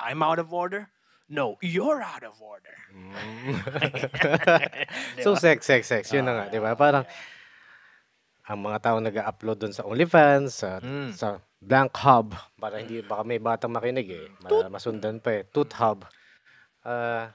I'm 0.00 0.20
out 0.20 0.40
of 0.40 0.48
order? 0.50 0.88
No, 1.28 1.56
you're 1.60 2.00
out 2.00 2.24
of 2.24 2.40
order. 2.40 2.72
Di 5.16 5.22
so 5.22 5.32
ba? 5.32 5.40
sex, 5.40 5.64
sex, 5.64 5.82
sex. 5.86 6.02
Yun 6.10 6.24
na 6.24 6.32
nga, 6.34 6.44
di 6.48 6.56
ba? 6.56 6.72
Parang 6.72 7.04
ang 8.42 8.58
mga 8.58 8.78
tao 8.80 8.96
nag-upload 8.98 9.58
doon 9.58 9.72
sa 9.72 9.84
OnlyFans, 9.84 10.50
sa, 10.56 10.70
Mm. 10.80 11.12
sa 11.12 11.38
Blank 11.56 11.94
Hub, 12.00 12.32
para 12.56 12.80
hindi 12.80 12.98
baka 13.00 13.22
may 13.22 13.38
batang 13.38 13.70
makinig 13.70 14.08
eh. 14.08 14.26
Ma- 14.42 14.72
masundan 14.72 15.20
pa 15.20 15.36
eh. 15.36 15.42
Toot 15.46 15.70
Hub. 15.74 16.02
Ah, 16.82 17.30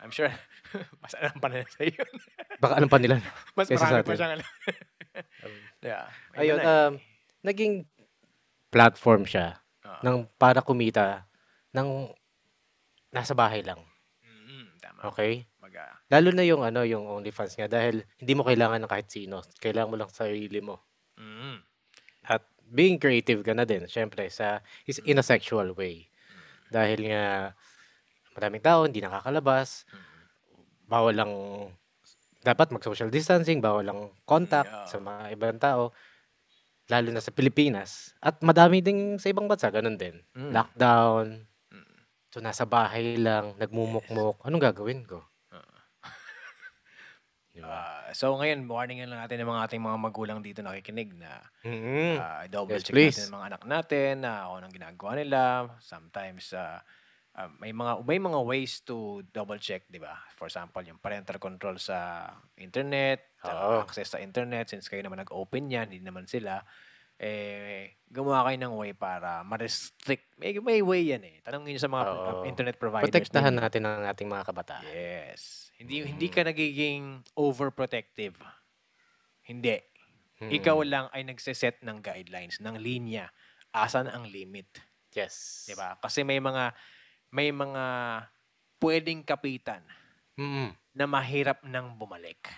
I'm 0.00 0.08
sure, 0.08 0.32
mas 1.04 1.12
alam 1.12 1.36
pa 1.36 1.52
nila 1.52 1.68
sa 1.68 1.84
yun. 1.84 2.08
baka 2.56 2.72
alam 2.78 2.88
pa 2.88 2.96
nila. 2.96 3.20
Mas 3.52 3.68
marami 3.68 4.00
pa 4.00 4.14
siyang 4.16 4.34
alam. 4.38 4.48
Yeah. 5.84 6.06
Ayun, 6.36 6.58
na 6.60 6.64
eh. 6.64 6.68
um, 6.68 6.92
naging 7.44 7.74
platform 8.70 9.26
siya 9.26 9.58
Oo. 9.84 10.00
ng 10.06 10.16
para 10.38 10.62
kumita 10.62 11.26
ng 11.74 12.08
nasa 13.10 13.34
bahay 13.34 13.66
lang. 13.66 13.82
Mm, 14.22 14.78
tama. 14.78 15.00
Okay? 15.10 15.46
Maga. 15.58 15.98
Lalo 16.10 16.30
na 16.30 16.46
yung 16.46 16.62
ano, 16.62 16.86
yung 16.86 17.06
OnlyFans 17.06 17.58
nga 17.58 17.66
dahil 17.66 18.06
hindi 18.18 18.32
mo 18.38 18.46
kailangan 18.46 18.82
ng 18.82 18.90
kahit 18.90 19.10
sino. 19.10 19.42
Kailangan 19.58 19.90
mo 19.90 19.96
lang 19.98 20.10
sarili 20.10 20.62
mo. 20.62 20.86
Mm. 21.18 21.58
At 22.30 22.46
being 22.70 23.02
creative 23.02 23.42
ka 23.42 23.52
na 23.54 23.66
din, 23.66 23.90
syempre, 23.90 24.30
sa 24.30 24.62
is 24.86 25.02
in 25.02 25.18
a 25.18 25.26
sexual 25.26 25.74
way. 25.74 26.06
Dahil 26.70 27.10
nga 27.10 27.52
maraming 28.38 28.62
tao 28.62 28.86
hindi 28.86 29.02
nakakalabas, 29.02 29.90
bawal 30.86 31.14
lang 31.18 31.32
dapat 32.40 32.70
mag-social 32.70 33.08
distancing, 33.08 33.60
bawal 33.60 33.84
lang 33.84 34.00
contact 34.24 34.68
Yeah. 34.68 34.86
sa 34.86 34.96
mga 34.98 35.22
ibang 35.32 35.58
tao, 35.58 35.92
lalo 36.86 37.08
na 37.10 37.20
sa 37.20 37.30
Pilipinas. 37.30 38.16
At 38.18 38.40
madami 38.40 38.80
ding 38.80 39.16
sa 39.16 39.28
ibang 39.28 39.46
bansa, 39.46 39.68
ganun 39.68 39.94
din. 39.94 40.18
Mm. 40.32 40.50
Lockdown, 40.50 41.46
Mm. 41.70 41.96
so 42.28 42.40
nasa 42.40 42.64
bahay 42.64 43.14
lang, 43.14 43.54
nagmumukmuk. 43.56 44.40
Anong 44.42 44.64
gagawin 44.64 45.04
ko? 45.04 45.22
Di 47.50 47.60
ba? 47.60 48.06
Ah, 48.06 48.10
so 48.10 48.30
ngayon, 48.32 48.62
warning 48.64 49.02
lang 49.02 49.20
natin 49.20 49.42
ng 49.42 49.50
mga 49.50 49.62
ating 49.66 49.82
mga 49.82 49.98
magulang 49.98 50.38
dito 50.38 50.62
nakikinig 50.62 51.12
na 51.14 51.42
Mm. 51.60 52.14
ah, 52.16 52.46
double 52.46 52.78
Yes, 52.78 52.86
check 52.86 52.94
please. 52.94 53.18
natin 53.18 53.26
ang 53.26 53.34
mga 53.36 53.46
anak 53.50 53.62
natin 53.66 54.12
na 54.22 54.32
kung 54.46 54.56
anong 54.62 54.74
ginagawa 54.74 55.12
nila. 55.14 55.42
Sometimes 55.82 56.54
ah, 56.54 56.78
ah, 57.36 57.50
may 57.62 57.70
mga 57.70 58.02
may 58.06 58.18
mga 58.18 58.38
ways 58.42 58.82
to 58.82 59.22
double 59.30 59.58
check, 59.58 59.86
'di 59.86 60.00
ba? 60.02 60.18
For 60.34 60.50
example, 60.50 60.82
yung 60.82 60.98
parental 60.98 61.38
control 61.38 61.78
sa 61.78 62.30
internet, 62.58 63.36
sa 63.38 63.52
Oo. 63.54 63.86
access 63.86 64.14
sa 64.14 64.22
internet 64.22 64.70
since 64.70 64.90
kayo 64.90 65.04
naman 65.04 65.22
nag-open 65.22 65.70
'yan, 65.70 65.90
hindi 65.90 66.02
naman 66.02 66.26
sila 66.26 66.62
eh 67.20 68.00
gumawa 68.08 68.48
kayo 68.48 68.58
ng 68.64 68.74
way 68.80 68.92
para 68.96 69.44
ma-restrict. 69.44 70.40
May, 70.40 70.56
may 70.56 70.80
way 70.80 71.12
yan 71.12 71.20
eh. 71.20 71.36
Tanongin 71.44 71.76
niyo 71.76 71.84
sa 71.84 71.92
mga 71.92 72.04
Oo. 72.08 72.48
internet 72.48 72.80
providers. 72.80 73.12
Protektahan 73.12 73.52
natin 73.52 73.84
ang 73.84 74.08
ating 74.08 74.24
mga 74.24 74.44
kabataan. 74.48 74.88
Yes. 74.88 75.68
Hindi 75.76 76.08
hindi 76.08 76.32
ka 76.32 76.48
nagiging 76.48 77.20
overprotective. 77.36 78.40
Hindi. 79.44 79.76
Mm. 80.40 80.48
Ikaw 80.48 80.76
lang 80.88 81.06
ay 81.12 81.28
nagse-set 81.28 81.84
ng 81.84 82.00
guidelines, 82.00 82.56
ng 82.64 82.80
linya. 82.80 83.28
Asan 83.70 84.08
ang 84.08 84.24
limit, 84.24 84.80
Yes. 85.12 85.68
'di 85.68 85.76
ba? 85.76 86.00
Kasi 86.00 86.24
may 86.24 86.40
mga 86.40 86.72
may 87.30 87.50
mga 87.50 87.84
pwedeng 88.78 89.22
kapitan 89.22 89.82
Mm. 90.34 90.72
na 90.94 91.04
mahirap 91.04 91.60
nang 91.62 91.94
bumalik. 91.94 92.48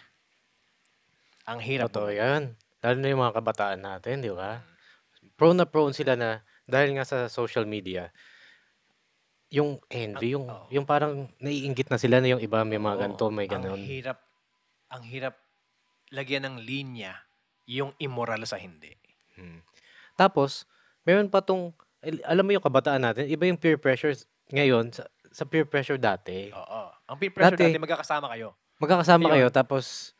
Ang 1.45 1.59
hirap. 1.59 1.91
Totoo 1.91 2.09
bumalik. 2.09 2.23
yan. 2.23 2.43
Lalo 2.79 2.97
na 2.99 3.09
yung 3.11 3.23
mga 3.23 3.37
kabataan 3.37 3.81
natin, 3.81 4.23
di 4.23 4.31
ba? 4.31 4.63
Prone 5.35 5.59
na 5.59 5.67
prone 5.67 5.91
sila 5.91 6.15
na, 6.15 6.41
dahil 6.65 6.95
nga 6.95 7.03
sa 7.03 7.27
social 7.27 7.67
media, 7.67 8.11
yung 9.53 9.83
envy, 9.87 10.33
yung, 10.33 10.49
oo. 10.49 10.67
yung 10.71 10.87
parang 10.87 11.29
naiingit 11.37 11.93
na 11.93 12.01
sila 12.01 12.19
na 12.19 12.33
yung 12.33 12.43
iba 12.43 12.65
may 12.65 12.81
mga 12.81 12.97
Oo. 12.97 13.03
ganito, 13.03 13.25
may 13.29 13.47
Ang 13.47 13.53
ganon. 13.53 13.79
hirap 13.79 14.19
ang 14.89 15.05
hirap 15.05 15.41
lagyan 16.09 16.45
ng 16.45 16.57
linya 16.61 17.17
yung 17.65 17.97
immoral 17.97 18.45
sa 18.45 18.57
hindi. 18.57 18.93
Hmm. 19.35 19.61
Tapos, 20.15 20.69
meron 21.03 21.29
pa 21.29 21.41
tong, 21.41 21.73
alam 22.03 22.43
mo 22.43 22.51
yung 22.51 22.65
kabataan 22.65 23.03
natin, 23.03 23.31
iba 23.31 23.47
yung 23.47 23.59
peer 23.59 23.79
pressure 23.79 24.15
ngayon 24.51 24.91
sa, 24.91 25.07
sa 25.31 25.47
peer 25.47 25.63
pressure 25.63 25.97
dati. 25.97 26.51
Oo. 26.51 26.81
Ang 27.07 27.17
peer 27.19 27.31
pressure 27.31 27.55
Dati- 27.55 27.71
dati, 27.71 27.83
magkakasama 27.83 28.27
kayo. 28.35 28.59
Magkakasama 28.83 29.31
Ayun. 29.31 29.33
kayo, 29.39 29.47
tapos, 29.55 30.13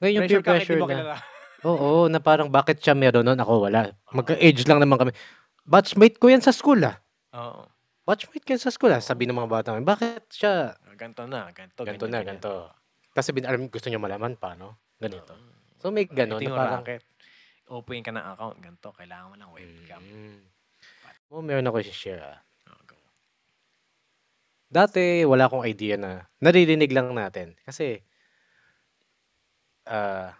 ngayon 0.00 0.14
yung 0.16 0.28
peer 0.28 0.40
ka, 0.40 0.56
hindi 0.56 0.64
pressure 0.64 0.80
na, 0.80 1.20
oo, 1.70 2.08
na 2.08 2.18
parang 2.18 2.48
bakit 2.48 2.80
siya 2.80 2.96
meron 2.96 3.28
nun, 3.28 3.36
ako 3.36 3.68
wala. 3.68 3.92
Magka-age 4.16 4.64
lang 4.64 4.80
naman 4.80 4.96
kami. 4.96 5.12
Batchmate 5.68 6.16
ko 6.16 6.32
yan 6.32 6.40
sa 6.40 6.56
school 6.56 6.80
ah. 6.80 6.96
Oo. 7.36 7.68
Batchmate 8.08 8.44
ko 8.46 8.50
yan 8.56 8.62
sa 8.62 8.72
school 8.72 8.92
ah. 8.96 9.02
Sabi 9.04 9.28
ng 9.28 9.36
mga 9.36 9.50
bata, 9.50 9.76
bakit 9.84 10.24
siya 10.32 10.72
Ganto 10.96 11.28
na, 11.28 11.52
ganto, 11.52 11.84
Ganito 11.84 12.08
ganyan, 12.08 12.24
na, 12.24 12.28
ganito. 12.32 12.72
Kasi 13.12 13.36
bin, 13.36 13.44
alam, 13.44 13.68
gusto 13.68 13.92
niyo 13.92 14.00
malaman 14.00 14.32
paano? 14.40 14.80
Ganito. 14.96 15.36
Oo. 15.36 15.76
So, 15.76 15.92
may 15.92 16.08
ganon 16.08 16.40
Ito 16.40 16.48
na 16.48 16.48
yung 16.48 16.56
parang... 16.56 16.82
Open 17.66 18.00
ka 18.00 18.14
ng 18.14 18.26
account, 18.32 18.56
ganto, 18.62 18.88
kailangan 18.96 19.26
mo 19.28 19.36
ng 19.36 19.50
webcam. 19.52 20.00
Mm. 20.00 20.55
Oh, 21.30 21.42
meron 21.42 21.66
ako 21.66 21.82
i-share 21.82 22.22
ah. 22.22 22.38
Oh, 22.70 22.78
go. 22.86 22.94
Dati, 24.70 25.22
wala 25.26 25.46
akong 25.50 25.66
idea 25.66 25.98
na 25.98 26.26
naririnig 26.42 26.90
lang 26.94 27.10
natin. 27.14 27.58
Kasi, 27.66 28.02
ah, 29.86 30.34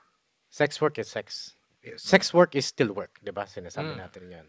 sex 0.51 0.79
work 0.83 0.99
is 0.99 1.11
sex. 1.11 1.55
Sex 1.99 2.35
work 2.35 2.59
is 2.59 2.67
still 2.67 2.91
work, 2.91 3.19
di 3.23 3.31
ba? 3.31 3.47
Sinasabi 3.47 3.95
Mm. 3.95 4.01
natin 4.03 4.25
yan. 4.27 4.47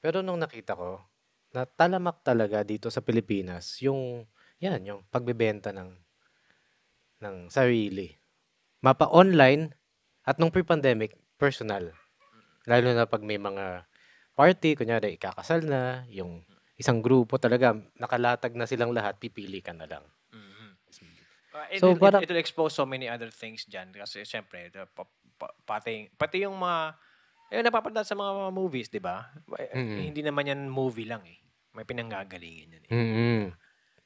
Pero 0.00 0.24
nung 0.24 0.40
nakita 0.40 0.72
ko, 0.76 1.00
na 1.52 1.68
talamak 1.68 2.24
talaga 2.24 2.64
dito 2.64 2.88
sa 2.88 3.04
Pilipinas, 3.04 3.78
yung, 3.84 4.24
yan, 4.58 4.80
yung 4.84 5.00
pagbebenta 5.12 5.70
ng, 5.70 5.92
ng 7.24 7.36
sarili. 7.52 8.16
Mapa 8.80 9.08
online, 9.12 9.72
at 10.24 10.40
nung 10.40 10.52
pre-pandemic, 10.52 11.16
personal. 11.36 11.92
Lalo 12.64 12.88
na 12.96 13.04
pag 13.04 13.20
may 13.20 13.36
mga 13.36 13.84
party, 14.34 14.74
kunyari 14.74 15.14
ikakasal 15.14 15.62
na, 15.62 15.80
yung 16.08 16.42
isang 16.74 16.98
grupo 16.98 17.38
talaga, 17.38 17.72
nakalatag 17.96 18.52
na 18.52 18.66
silang 18.66 18.90
lahat, 18.90 19.16
pipili 19.16 19.62
ka 19.62 19.70
na 19.70 19.86
lang. 19.86 20.04
Mhm. 20.30 20.70
Uh, 21.54 21.66
it, 21.70 21.78
So, 21.78 21.94
will, 21.94 22.02
parang- 22.02 22.22
it, 22.22 22.28
will 22.28 22.42
expose 22.42 22.74
so 22.74 22.82
many 22.82 23.06
other 23.06 23.30
things 23.30 23.62
dyan. 23.64 23.94
Kasi 23.94 24.26
syempre, 24.26 24.68
the, 24.68 24.90
pa, 24.90 25.06
pa- 25.38 25.54
pati, 25.64 26.10
pati 26.10 26.42
yung 26.42 26.58
mga, 26.58 26.98
eh, 27.48 27.62
napapanood 27.62 28.02
sa 28.02 28.18
mga 28.18 28.50
movies, 28.50 28.90
di 28.90 28.98
ba? 28.98 29.30
Eh, 29.54 29.70
Mm. 29.70 29.98
Hindi 30.04 30.20
naman 30.20 30.50
yan 30.50 30.66
movie 30.66 31.06
lang 31.06 31.22
eh. 31.22 31.38
May 31.72 31.86
pinanggagalingin 31.86 32.74
yan 32.74 32.84
eh. 32.84 32.90
mm 32.90 33.44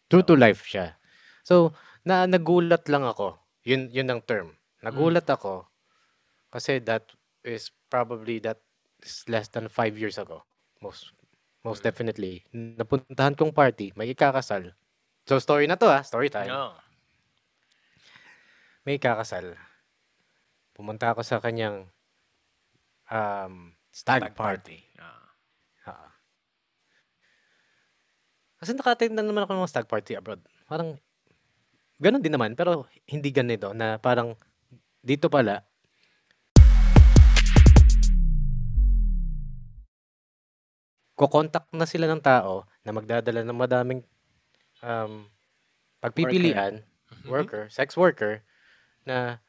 True 0.08 0.24
to 0.24 0.36
life 0.36 0.64
siya. 0.64 0.96
So, 1.40 1.72
na 2.00 2.24
nagulat 2.24 2.88
lang 2.88 3.04
ako. 3.04 3.36
Yun 3.64 3.88
yun 3.88 4.08
ang 4.08 4.24
term. 4.24 4.56
Nagulat 4.80 5.28
ako 5.28 5.68
kasi 6.48 6.80
that 6.80 7.04
is 7.44 7.68
probably 7.88 8.40
that 8.40 8.56
less 9.30 9.48
than 9.50 9.70
five 9.70 9.94
years 9.94 10.18
ago. 10.18 10.42
Most 10.82 11.14
most 11.66 11.82
definitely. 11.82 12.46
Napuntahan 12.54 13.34
kong 13.34 13.52
party, 13.52 13.92
may 13.98 14.10
ikakasal. 14.14 14.72
So, 15.28 15.36
story 15.36 15.68
na 15.68 15.76
to 15.76 15.90
ah. 15.90 16.00
Story 16.00 16.32
time. 16.32 16.48
No. 16.48 16.72
May 18.88 18.96
ikakasal. 18.96 19.52
Pumunta 20.72 21.12
ako 21.12 21.20
sa 21.20 21.42
kanyang 21.42 21.84
um, 23.12 23.76
stag, 23.92 24.32
party. 24.32 24.80
Ah. 24.96 25.28
Ha. 25.84 25.94
Kasi 28.64 28.72
naka-attend 28.72 29.12
na 29.12 29.26
naman 29.26 29.44
ako 29.44 29.52
ng 29.52 29.62
mga 29.66 29.72
stag 29.76 29.90
party 29.90 30.16
abroad. 30.16 30.40
Parang, 30.64 30.96
ganun 32.00 32.24
din 32.24 32.32
naman, 32.32 32.56
pero 32.56 32.88
hindi 33.04 33.28
ganito, 33.28 33.76
na 33.76 34.00
parang, 34.00 34.32
dito 35.04 35.28
pala, 35.28 35.68
kukontak 41.18 41.66
na 41.74 41.82
sila 41.82 42.06
ng 42.06 42.22
tao 42.22 42.62
na 42.86 42.94
magdadala 42.94 43.42
ng 43.42 43.58
madaming 43.58 44.00
um, 44.86 45.26
pagpipilian, 45.98 46.86
worker, 47.26 47.66
sex 47.66 47.98
worker, 47.98 48.46
na 49.02 49.42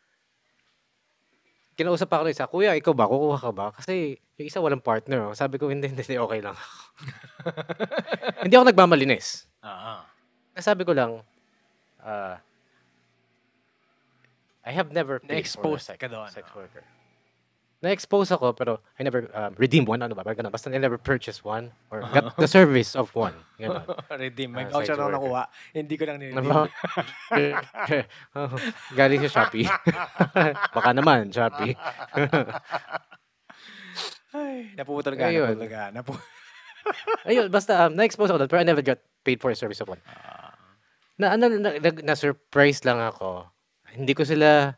kinausap 1.77 2.09
ako 2.09 2.27
ng 2.27 2.33
isa, 2.33 2.49
"Kuya, 2.49 2.73
ikaw 2.73 2.91
ba, 2.97 3.05
kukuha 3.07 3.37
ka 3.37 3.51
ba?" 3.53 3.69
Kasi 3.71 4.17
yung 4.41 4.47
isa 4.49 4.59
walang 4.59 4.83
partner, 4.83 5.29
oh. 5.29 5.37
Sabi 5.37 5.61
ko, 5.61 5.69
"Hindi, 5.69 5.87
hindi, 5.93 6.01
okey 6.01 6.41
lang 6.41 6.57
ako." 6.57 6.75
Hindi 8.43 8.55
ako 8.55 8.65
nagmamalinis. 8.67 9.47
Oo. 9.63 9.95
Nasabi 10.55 10.83
ko 10.83 10.91
lang, 10.91 11.23
ah 12.03 12.39
I 14.67 14.71
have 14.75 14.91
never 14.91 15.19
paid 15.19 15.27
for 15.27 15.31
a 15.31 15.35
Na-expose 15.39 15.83
sex 15.87 15.97
ka 15.97 16.07
doon, 16.11 16.29
sex 16.29 16.45
oo. 16.51 16.59
worker. 16.59 16.83
Na-expose 17.79 18.27
ako 18.29 18.51
pero 18.51 18.83
I 18.99 19.07
never, 19.07 19.31
um, 19.31 19.55
redeemed 19.55 19.87
one, 19.87 20.03
ano 20.03 20.11
ba, 20.11 20.19
parang 20.19 20.43
gano'n. 20.43 20.51
Basta 20.51 20.67
I 20.67 20.75
never 20.75 20.99
purchased 20.99 21.47
one 21.47 21.71
or 21.87 22.03
got 22.11 22.35
the 22.35 22.45
service 22.45 22.91
of 22.91 23.07
one, 23.15 23.31
gano'n. 23.55 23.87
Redeem. 24.19 24.51
May 24.51 24.67
Ah, 24.67 24.75
voucher 24.75 24.93
ako 24.93 25.07
worker. 25.07 25.15
nakuha. 25.15 25.43
Hindi 25.71 25.95
ko 25.95 26.03
lang 26.03 26.17
Ano 26.19 26.23
niredeem. 26.27 26.51
ba? 26.51 26.67
Oo, 28.43 28.55
galing 28.91 29.23
sa 29.23 29.31
Shopee. 29.31 29.63
Baka 30.69 30.89
naman, 30.91 31.31
Shopee. 31.31 31.71
Ay, 34.29 34.75
naputol 34.75 35.15
ka, 35.15 35.25
Ayun. 35.25 35.55
naputol 35.55 35.69
ka. 35.69 35.83
Napu 35.89 36.13
Ayun, 37.23 37.47
basta 37.47 37.87
um, 37.87 37.93
na-expose 37.93 38.29
ako 38.29 38.39
doon 38.39 38.49
pero 38.49 38.61
I 38.61 38.67
never 38.67 38.81
got 38.81 38.99
paid 39.21 39.39
for 39.39 39.49
a 39.49 39.57
service 39.57 39.79
of 39.79 39.87
one. 39.87 40.01
Na 41.15 41.35
ano, 41.35 41.47
na, 41.49 41.75
na, 41.75 41.89
na-surprise 42.03 42.83
lang 42.83 42.99
ako. 42.99 43.45
Hindi 43.89 44.13
ko 44.13 44.23
sila, 44.23 44.73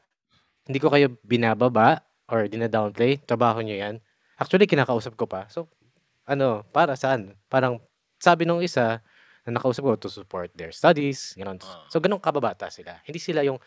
hindi 0.66 0.78
ko 0.78 0.88
kayo 0.88 1.18
binababa 1.22 2.04
or 2.32 2.48
dina-downplay. 2.48 3.20
Trabaho 3.20 3.60
nyo 3.60 3.76
yan. 3.76 4.00
Actually, 4.40 4.66
kinakausap 4.66 5.20
ko 5.20 5.28
pa. 5.28 5.46
So, 5.52 5.68
ano, 6.26 6.64
para 6.72 6.96
saan? 6.96 7.36
Parang, 7.52 7.84
sabi 8.18 8.48
nung 8.48 8.64
isa, 8.64 9.04
na 9.44 9.58
nakausap 9.58 9.84
ko 9.84 9.98
to 9.98 10.10
support 10.10 10.54
their 10.56 10.72
studies, 10.72 11.36
gano'n. 11.36 11.60
Ah. 11.62 11.86
So, 11.92 12.00
ganun 12.00 12.22
kababata 12.22 12.72
sila. 12.72 13.02
Hindi 13.04 13.20
sila 13.20 13.44
yung, 13.44 13.60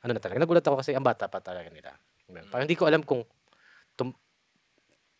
ano 0.00 0.10
na 0.16 0.20
talaga. 0.20 0.40
Nagulat 0.40 0.64
ako 0.64 0.80
kasi 0.80 0.96
ang 0.96 1.04
bata 1.04 1.28
pa 1.28 1.38
talaga 1.44 1.68
nila. 1.68 1.92
Ganun. 2.26 2.48
Parang 2.48 2.64
hindi 2.64 2.76
ko 2.76 2.88
alam 2.88 3.04
kung, 3.04 3.22
tum, 3.94 4.10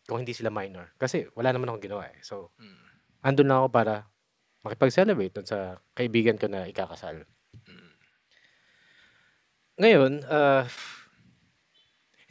kung 0.09 0.19
hindi 0.25 0.33
sila 0.33 0.49
minor. 0.49 0.91
Kasi 0.97 1.29
wala 1.37 1.53
naman 1.53 1.69
akong 1.69 1.85
ginawa 1.85 2.09
eh. 2.09 2.17
So, 2.25 2.51
Mm. 2.57 2.81
andun 3.21 3.47
lang 3.47 3.57
ako 3.61 3.69
para 3.69 3.93
makipag-celebrate 4.65 5.33
dun 5.37 5.45
sa 5.45 5.77
kaibigan 5.93 6.37
ko 6.37 6.49
na 6.49 6.65
ikakasal. 6.65 7.23
Ngayon, 9.81 10.25
ah, 10.29 10.65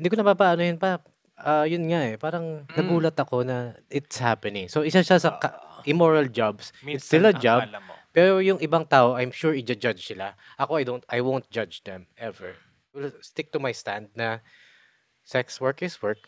hindi 0.01 0.09
ko 0.09 0.17
napapaano 0.17 0.65
yun 0.65 0.81
pa. 0.81 0.97
Ah, 1.37 1.65
yun 1.65 1.85
nga 1.89 2.01
eh, 2.05 2.17
parang 2.17 2.65
Mm. 2.65 2.73
nagulat 2.73 3.17
ako 3.17 3.45
na 3.45 3.77
it's 3.89 4.17
happening. 4.17 4.69
So, 4.69 4.81
isa 4.81 5.01
siya 5.01 5.21
sa 5.21 5.37
ka- 5.37 5.53
Oo. 5.53 5.85
immoral 5.85 6.29
jobs. 6.29 6.73
It's 6.83 7.05
still 7.05 7.29
a 7.29 7.37
job. 7.37 7.69
akala 7.69 7.81
mo. 7.81 7.93
Pero 8.11 8.41
yung 8.41 8.59
ibang 8.59 8.85
tao, 8.85 9.15
I'm 9.15 9.31
sure 9.31 9.53
i-judge 9.53 10.03
sila. 10.03 10.33
Ako, 10.57 10.81
I 10.81 10.85
don't, 10.85 11.05
I 11.09 11.21
won't 11.21 11.49
judge 11.49 11.85
them 11.85 12.09
ever. 12.17 12.57
Will 12.93 13.13
stick 13.21 13.53
to 13.53 13.61
my 13.61 13.71
stand 13.71 14.09
na 14.13 14.41
sex 15.23 15.61
work 15.61 15.81
is 15.81 16.01
work. 16.01 16.25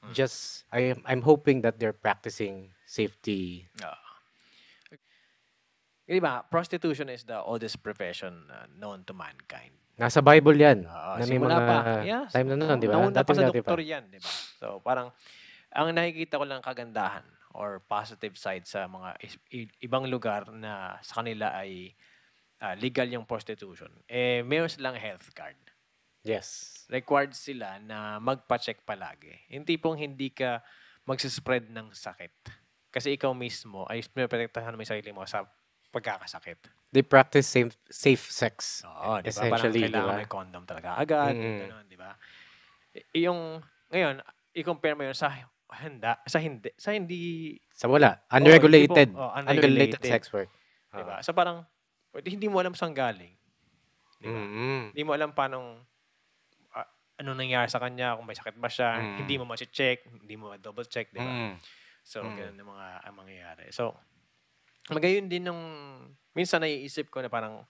Mm. 0.00 0.14
Just, 0.14 0.64
I 0.70 0.94
am, 0.94 1.02
I'm 1.04 1.22
hoping 1.22 1.60
that 1.66 1.76
they're 1.76 1.92
practicing 1.92 2.72
safety. 2.86 3.68
Oo. 3.82 4.06
Di 6.10 6.18
ba, 6.18 6.42
prostitution 6.42 7.06
is 7.06 7.22
the 7.22 7.38
oldest 7.38 7.86
profession 7.86 8.50
uh, 8.50 8.66
known 8.66 9.06
to 9.06 9.14
mankind. 9.14 9.78
Nasa 10.00 10.24
Bible 10.24 10.56
yan. 10.56 10.88
Oo, 10.88 11.12
na 11.20 11.24
may 11.28 11.36
simula 11.36 11.56
mga 11.60 11.68
pa. 11.68 11.76
Yes. 12.00 12.28
time 12.32 12.48
na 12.48 12.56
nun, 12.56 12.80
di 12.80 12.88
ba? 12.88 12.94
Nauna 12.96 13.20
pa 13.20 13.32
sa 13.36 13.44
dati 13.44 13.60
doktor 13.60 13.80
yan, 13.84 14.08
di 14.08 14.16
ba? 14.16 14.30
So, 14.56 14.80
parang, 14.80 15.12
ang 15.68 15.92
nakikita 15.92 16.40
ko 16.40 16.48
lang 16.48 16.64
kagandahan 16.64 17.22
or 17.52 17.84
positive 17.84 18.40
side 18.40 18.64
sa 18.64 18.88
mga 18.88 19.20
is- 19.20 19.42
i- 19.52 19.74
ibang 19.84 20.08
lugar 20.08 20.48
na 20.48 20.96
sa 21.04 21.20
kanila 21.20 21.52
ay 21.52 21.92
ah, 22.60 22.76
legal 22.76 23.08
yung 23.08 23.24
prostitution, 23.24 23.88
eh, 24.04 24.44
meron 24.44 24.68
silang 24.68 24.92
health 24.92 25.32
card. 25.32 25.56
Yes. 26.20 26.84
Required 26.92 27.32
sila 27.32 27.80
na 27.80 28.20
magpa-check 28.20 28.84
palagi. 28.84 29.32
Yung 29.48 29.64
tipong 29.64 29.96
hindi 29.96 30.28
ka 30.28 30.60
magsispread 31.08 31.72
ng 31.72 31.96
sakit. 31.96 32.32
Kasi 32.92 33.16
ikaw 33.16 33.32
mismo 33.32 33.88
ay 33.88 34.04
pinoprotektahan 34.04 34.76
mo 34.76 34.84
yung 34.84 34.92
sarili 34.92 35.08
mo 35.08 35.24
sa 35.24 35.48
pagkakasakit. 35.90 36.58
They 36.90 37.02
practice 37.02 37.46
safe, 37.46 37.74
safe 37.86 38.24
sex. 38.24 38.82
Oo, 38.82 39.18
di 39.18 39.30
ba? 39.30 39.42
Parang 39.46 39.70
di 39.70 39.82
kailangan 39.84 40.08
ba? 40.08 40.18
may 40.18 40.26
condom 40.26 40.64
talaga 40.64 40.98
agad, 40.98 41.34
Mm. 41.34 41.58
gano'n, 41.60 41.84
di 41.86 41.94
ba? 41.94 42.10
Yung, 43.14 43.62
ngayon, 43.88 44.18
i-compare 44.52 44.94
mo 44.94 45.02
yun 45.04 45.14
sa 45.14 45.30
handa, 45.70 46.18
sa 46.26 46.42
hindi, 46.42 46.70
sa 46.74 46.90
hindi, 46.90 47.54
Sa 47.70 47.86
wala. 47.86 48.18
Unregulated. 48.28 49.14
tipong, 49.14 49.14
oh, 49.14 49.30
unregulated. 49.32 49.98
unregulated. 49.98 50.02
sex 50.02 50.30
work. 50.32 50.50
di 50.90 50.98
Oo. 50.98 51.06
ba? 51.06 51.22
So 51.22 51.30
parang, 51.30 51.62
pwede 52.10 52.26
hindi 52.26 52.50
mo 52.50 52.58
alam 52.58 52.74
saan 52.74 52.90
galing. 52.90 53.30
Di 54.18 54.26
ba? 54.26 54.34
Mm-mm. 54.34 54.82
Hindi 54.90 55.02
mo 55.06 55.14
alam 55.14 55.30
paano, 55.30 55.78
ah, 56.72 56.90
anong 57.16 57.38
nangyari 57.38 57.70
sa 57.70 57.78
kanya, 57.78 58.18
kung 58.18 58.26
may 58.26 58.34
sakit 58.34 58.58
ba 58.58 58.66
siya, 58.66 58.98
Mm. 58.98 59.16
hindi 59.22 59.34
mo 59.38 59.44
ma-check, 59.46 60.02
hindi 60.10 60.34
mo 60.34 60.50
ma-double 60.50 60.90
check, 60.90 61.14
di 61.14 61.22
ba? 61.22 61.30
Mm. 61.30 61.54
So, 62.02 62.26
Mm. 62.26 62.34
ganun 62.34 62.58
ang 62.58 62.68
mga 62.68 62.86
ang 63.06 63.14
mangyayari. 63.14 63.64
So, 63.70 63.94
magayon 64.90 65.26
din 65.30 65.46
nung, 65.46 65.62
minsan 66.34 66.60
naiisip 66.60 67.08
ko 67.08 67.22
na 67.22 67.30
parang, 67.30 67.62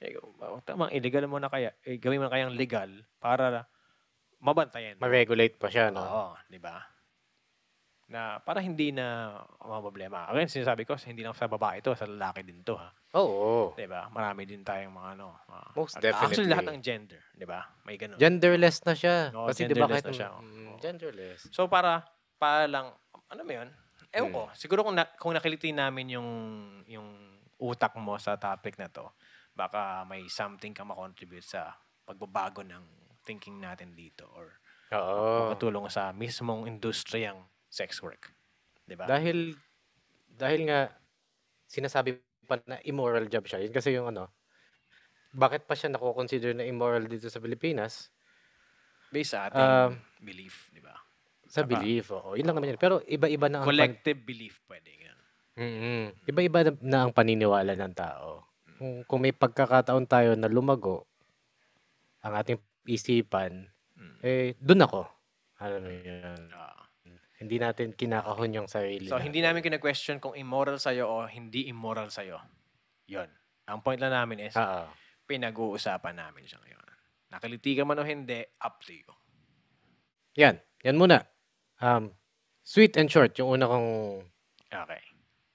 eh, 0.00 0.16
oh, 0.20 0.60
tamang 0.60 0.92
illegal 0.92 1.24
mo 1.24 1.40
na 1.40 1.48
kaya, 1.48 1.72
eh, 1.82 1.96
gawin 1.96 2.20
mo 2.20 2.28
na 2.28 2.34
kayang 2.34 2.52
legal 2.52 2.88
para 3.16 3.64
mabantayan. 4.40 5.00
Ma-regulate 5.00 5.56
pa 5.56 5.72
siya, 5.72 5.88
no? 5.88 6.04
Oo, 6.04 6.26
di 6.46 6.60
ba? 6.60 6.84
Na 8.06 8.38
para 8.38 8.62
hindi 8.62 8.94
na 8.94 9.34
problema. 9.58 10.30
Again, 10.30 10.46
sinasabi 10.46 10.86
ko, 10.86 10.94
hindi 10.94 11.26
lang 11.26 11.34
sa 11.34 11.50
babae 11.50 11.82
to, 11.82 11.96
sa 11.98 12.06
lalaki 12.06 12.46
din 12.46 12.62
to, 12.62 12.78
ha? 12.78 12.94
Oo. 13.18 13.74
Di 13.74 13.88
ba? 13.90 14.06
Marami 14.14 14.46
din 14.46 14.62
tayong 14.62 14.94
mga 14.94 15.08
ano. 15.18 15.34
mga- 15.50 15.70
Most 15.74 15.94
Actually, 15.98 16.14
definitely. 16.14 16.52
lahat 16.54 16.66
ng 16.70 16.80
gender, 16.84 17.22
di 17.34 17.46
ba? 17.48 17.60
May 17.82 17.98
ganun. 17.98 18.20
Genderless 18.20 18.78
na 18.86 18.94
siya. 18.94 19.34
Oo, 19.34 19.50
Kasi 19.50 19.66
genderless 19.66 19.90
kahit... 19.90 20.06
na 20.06 20.12
siya. 20.14 20.28
Mm, 20.38 20.74
genderless. 20.78 21.40
So 21.50 21.66
para 21.66 22.06
para 22.36 22.68
lang 22.68 22.92
ano 23.32 23.40
mo 23.42 23.52
'yun? 23.52 23.68
Ewan 24.16 24.32
ko. 24.32 24.42
Siguro 24.56 24.80
kung 24.86 24.96
na, 24.96 25.04
kung 25.20 25.36
nakiliti 25.36 25.70
namin 25.76 26.16
yung 26.16 26.30
yung 26.88 27.08
utak 27.60 27.92
mo 28.00 28.16
sa 28.16 28.36
topic 28.40 28.80
na 28.80 28.88
to, 28.88 29.12
baka 29.52 30.04
may 30.08 30.24
something 30.28 30.72
ka 30.72 30.84
ma-contribute 30.88 31.44
sa 31.44 31.76
pagbabago 32.08 32.64
ng 32.64 32.84
thinking 33.28 33.60
natin 33.60 33.92
dito 33.92 34.24
or 34.32 34.56
Oo. 34.92 35.36
makatulong 35.36 35.86
sa 35.92 36.12
mismong 36.16 36.68
industriyang 36.70 37.48
sex 37.68 38.00
work. 38.04 38.32
'Di 38.88 38.96
ba? 38.98 39.10
Dahil, 39.10 39.60
dahil 40.28 40.60
nga, 40.68 40.80
sinasabi 41.68 42.20
pa 42.48 42.60
na 42.68 42.78
immoral 42.86 43.26
job 43.32 43.44
siya. 43.48 43.62
Yun 43.64 43.74
kasi 43.74 43.90
yung 43.96 44.08
ano, 44.12 44.32
bakit 45.42 45.62
pa 45.70 45.74
siya 45.78 45.90
nako-consider 45.94 46.50
na 46.56 46.66
immoral 46.66 47.04
dito 47.06 47.28
sa 47.30 47.38
Pilipinas? 47.44 48.10
Based 49.10 49.34
sa 49.34 49.46
ating 49.50 49.74
Um, 49.74 50.02
belief, 50.22 50.70
'di 50.74 50.82
ba? 50.82 51.05
Sa 51.46 51.62
Saka- 51.62 51.70
belief, 51.72 52.10
oo. 52.10 52.34
Yun 52.34 52.44
lang 52.44 52.54
naman 52.54 52.70
yun. 52.70 52.78
Pero 52.78 52.98
iba-iba 53.02 53.46
na 53.46 53.60
ang 53.60 53.64
pan- 53.64 53.72
Collective 53.72 54.20
belief 54.20 54.58
pwede 54.66 54.90
yan. 54.92 55.18
Mm, 55.56 56.06
Iba-iba 56.26 56.58
na, 56.60 56.70
na 56.80 56.98
ang 57.02 57.12
paniniwala 57.12 57.72
ng 57.72 57.94
tao. 57.94 58.44
Kung, 58.76 59.06
kung 59.06 59.20
may 59.20 59.32
pagkakataon 59.32 60.04
tayo 60.04 60.34
na 60.34 60.46
lumago 60.46 61.08
ang 62.20 62.34
ating 62.34 62.58
isipan, 62.84 63.70
Mm. 63.96 64.18
eh, 64.20 64.52
dun 64.58 64.82
ako. 64.82 65.08
Alam 65.56 65.80
mo 65.80 65.90
yun. 65.90 66.40
Ah. 66.52 66.84
Hindi 67.36 67.56
natin 67.56 67.92
kinakahon 67.92 68.52
yung 68.54 68.68
sarili 68.68 69.06
So, 69.06 69.16
hindi 69.16 69.40
namin 69.40 69.60
kina-question 69.60 70.16
kung 70.18 70.32
immoral 70.32 70.76
sa'yo 70.76 71.04
o 71.04 71.24
hindi 71.24 71.64
immoral 71.66 72.08
sa'yo. 72.08 72.36
Yon. 73.06 73.28
Ang 73.66 73.80
point 73.80 73.96
lang 73.96 74.12
namin 74.14 74.48
is, 74.48 74.54
Oo. 74.54 74.84
pinag-uusapan 75.24 76.12
namin 76.14 76.44
siya 76.44 76.60
ngayon. 76.60 76.84
Nakiliti 77.28 77.72
ka 77.72 77.84
man 77.84 77.96
o 77.96 78.04
hindi, 78.04 78.40
up 78.58 78.80
to 78.80 78.92
you. 78.92 79.08
Yan. 80.36 80.56
Yan 80.82 80.96
muna. 80.96 81.24
Um, 81.80 82.16
sweet 82.64 82.96
and 82.96 83.08
short, 83.12 83.36
yung 83.36 83.52
una 83.60 83.68
kong 83.68 83.88
Okay. 84.66 85.00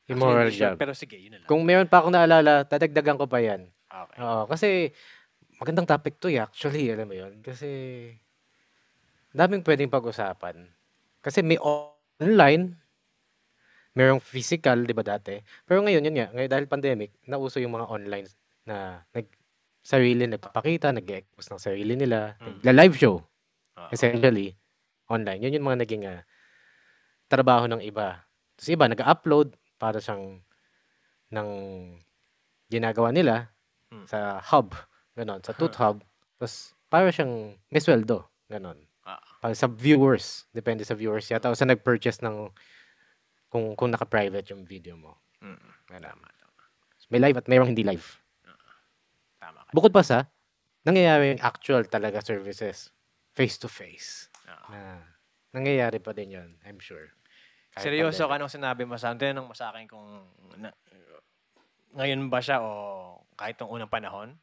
immoral 0.10 0.50
Actually, 0.50 0.56
hindi 0.56 0.62
job. 0.62 0.76
Pero 0.78 0.94
sige, 0.94 1.18
yun 1.18 1.32
na 1.36 1.40
lang. 1.42 1.48
Kung 1.50 1.62
meron 1.66 1.90
pa 1.90 2.02
akong 2.02 2.14
naalala, 2.14 2.64
dadagdagan 2.66 3.18
ko 3.18 3.26
pa 3.26 3.40
yan. 3.42 3.70
Okay. 3.90 4.18
Oo, 4.22 4.44
kasi 4.48 4.68
magandang 5.62 5.90
topic 5.90 6.18
to 6.22 6.30
eh, 6.32 6.42
actually, 6.42 6.90
alam 6.94 7.08
mo 7.10 7.16
yun. 7.18 7.42
Kasi 7.42 7.70
daming 9.34 9.64
pwedeng 9.64 9.92
pag-usapan. 9.92 10.68
Kasi 11.24 11.42
may 11.46 11.58
online, 11.62 12.76
merong 13.96 14.24
physical, 14.24 14.84
di 14.88 14.96
ba 14.96 15.04
dati? 15.04 15.38
Pero 15.68 15.84
ngayon, 15.84 16.06
yun 16.08 16.16
nga, 16.18 16.28
ngayon 16.36 16.52
dahil 16.52 16.66
pandemic, 16.72 17.12
nauso 17.28 17.60
yung 17.60 17.76
mga 17.76 17.88
online 17.92 18.28
na 18.64 19.04
nag 19.12 19.28
sarili 19.82 20.30
nagpapakita, 20.30 20.94
nag-expose 20.94 21.50
ng 21.52 21.62
sarili 21.62 21.94
nila, 21.98 22.38
Mm. 22.40 22.62
live 22.70 22.96
show, 22.96 23.20
Oo. 23.78 23.90
essentially, 23.92 24.54
online. 25.12 25.44
Yun 25.44 25.60
yung 25.60 25.68
mga 25.68 25.84
naging 25.84 26.04
ah, 26.08 26.24
trabaho 27.28 27.68
ng 27.68 27.84
iba. 27.84 28.24
Tapos 28.56 28.70
iba, 28.72 28.88
nag-upload 28.88 29.60
para 29.76 30.00
siyang 30.00 30.40
ng 31.32 31.50
ginagawa 32.72 33.12
nila 33.12 33.52
Mm. 33.92 34.08
sa 34.08 34.40
hub, 34.40 34.72
ganon, 35.20 35.44
sa 35.44 35.52
tooth 35.52 35.76
hub. 35.76 36.00
Tapos 36.40 36.72
para 36.88 37.12
siyang 37.12 37.60
may 37.68 37.84
sweldo, 37.84 38.24
ganon. 38.48 38.80
Ah. 39.04 39.20
Para 39.44 39.52
sa 39.52 39.68
viewers, 39.68 40.48
depende 40.56 40.88
sa 40.88 40.96
viewers 40.96 41.28
yata 41.28 41.52
o 41.52 41.58
sa 41.60 41.68
nag-purchase 41.68 42.24
ng 42.24 42.48
kung 43.52 43.76
kung 43.76 43.92
naka-private 43.92 44.48
yung 44.56 44.64
video 44.64 44.96
mo. 44.96 45.20
Mm. 45.44 45.60
Tama, 46.00 46.28
tama. 46.40 46.62
May 47.12 47.20
live 47.20 47.44
at 47.44 47.52
mayroong 47.52 47.76
hindi 47.76 47.84
live. 47.84 48.08
Tama 49.44 49.68
ka. 49.68 49.72
Bukod 49.76 49.92
pa 49.92 50.08
sa 50.08 50.32
nangyayari 50.88 51.36
yung 51.36 51.44
actual 51.44 51.84
talaga 51.92 52.24
services 52.24 52.96
face 53.36 53.60
to 53.60 53.68
face. 53.68 54.31
Oo. 54.52 54.68
Na 54.70 55.00
nangyayari 55.52 56.00
pa 56.00 56.12
din 56.12 56.36
yun, 56.36 56.50
I'm 56.64 56.80
sure. 56.80 57.12
Kahit 57.72 57.88
Seryoso 57.88 58.28
ka 58.28 58.36
nung 58.36 58.52
sinabi 58.52 58.84
mo 58.84 58.96
sa 58.96 59.16
tinanong 59.16 59.48
mo 59.48 59.56
sa 59.56 59.72
akin 59.72 59.88
kung 59.88 60.28
na, 60.60 60.76
ngayon 61.94 62.28
ba 62.28 62.40
siya 62.40 62.60
o 62.60 62.70
kahit 63.36 63.56
nung 63.58 63.72
unang 63.72 63.88
panahon? 63.88 64.36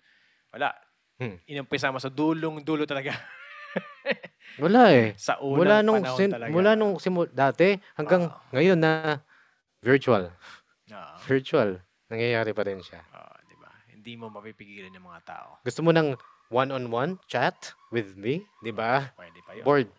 Wala. 0.49 0.73
Hmm. 1.19 1.37
Inumpisa 1.45 1.93
mo 1.93 1.99
sa 1.99 2.09
dulong-dulo 2.09 2.85
talaga. 2.85 3.13
Wala 4.63 4.91
eh. 4.91 5.13
sa 5.15 5.37
unang 5.39 5.59
Mula 5.61 5.77
nung, 5.81 6.01
panahon 6.01 6.19
sin- 6.19 6.33
talaga. 6.33 6.51
mula 6.51 6.71
nung 6.73 6.95
simul- 6.97 7.31
dati 7.31 7.77
hanggang 7.95 8.27
Oo. 8.27 8.39
ngayon 8.53 8.79
na 8.81 8.93
virtual. 9.81 10.33
Oo. 10.89 11.15
Virtual. 11.29 11.79
Nangyayari 12.09 12.57
pa 12.57 12.65
rin 12.65 12.81
siya. 12.81 13.05
Oo, 13.05 13.35
di 13.45 13.57
ba? 13.57 13.69
Hindi 13.93 14.13
mo 14.17 14.33
mapipigilan 14.33 14.89
yung 14.91 15.05
mga 15.05 15.21
tao. 15.23 15.49
Gusto 15.61 15.85
mo 15.85 15.93
ng 15.93 16.17
one-on-one 16.49 17.21
chat 17.27 17.55
with 17.89 18.17
me? 18.17 18.45
Di 18.61 18.73
ba? 18.73 19.13
Pwede 19.15 19.41
pa 19.45 19.53
yun. 19.55 19.65
Bored. 19.65 19.91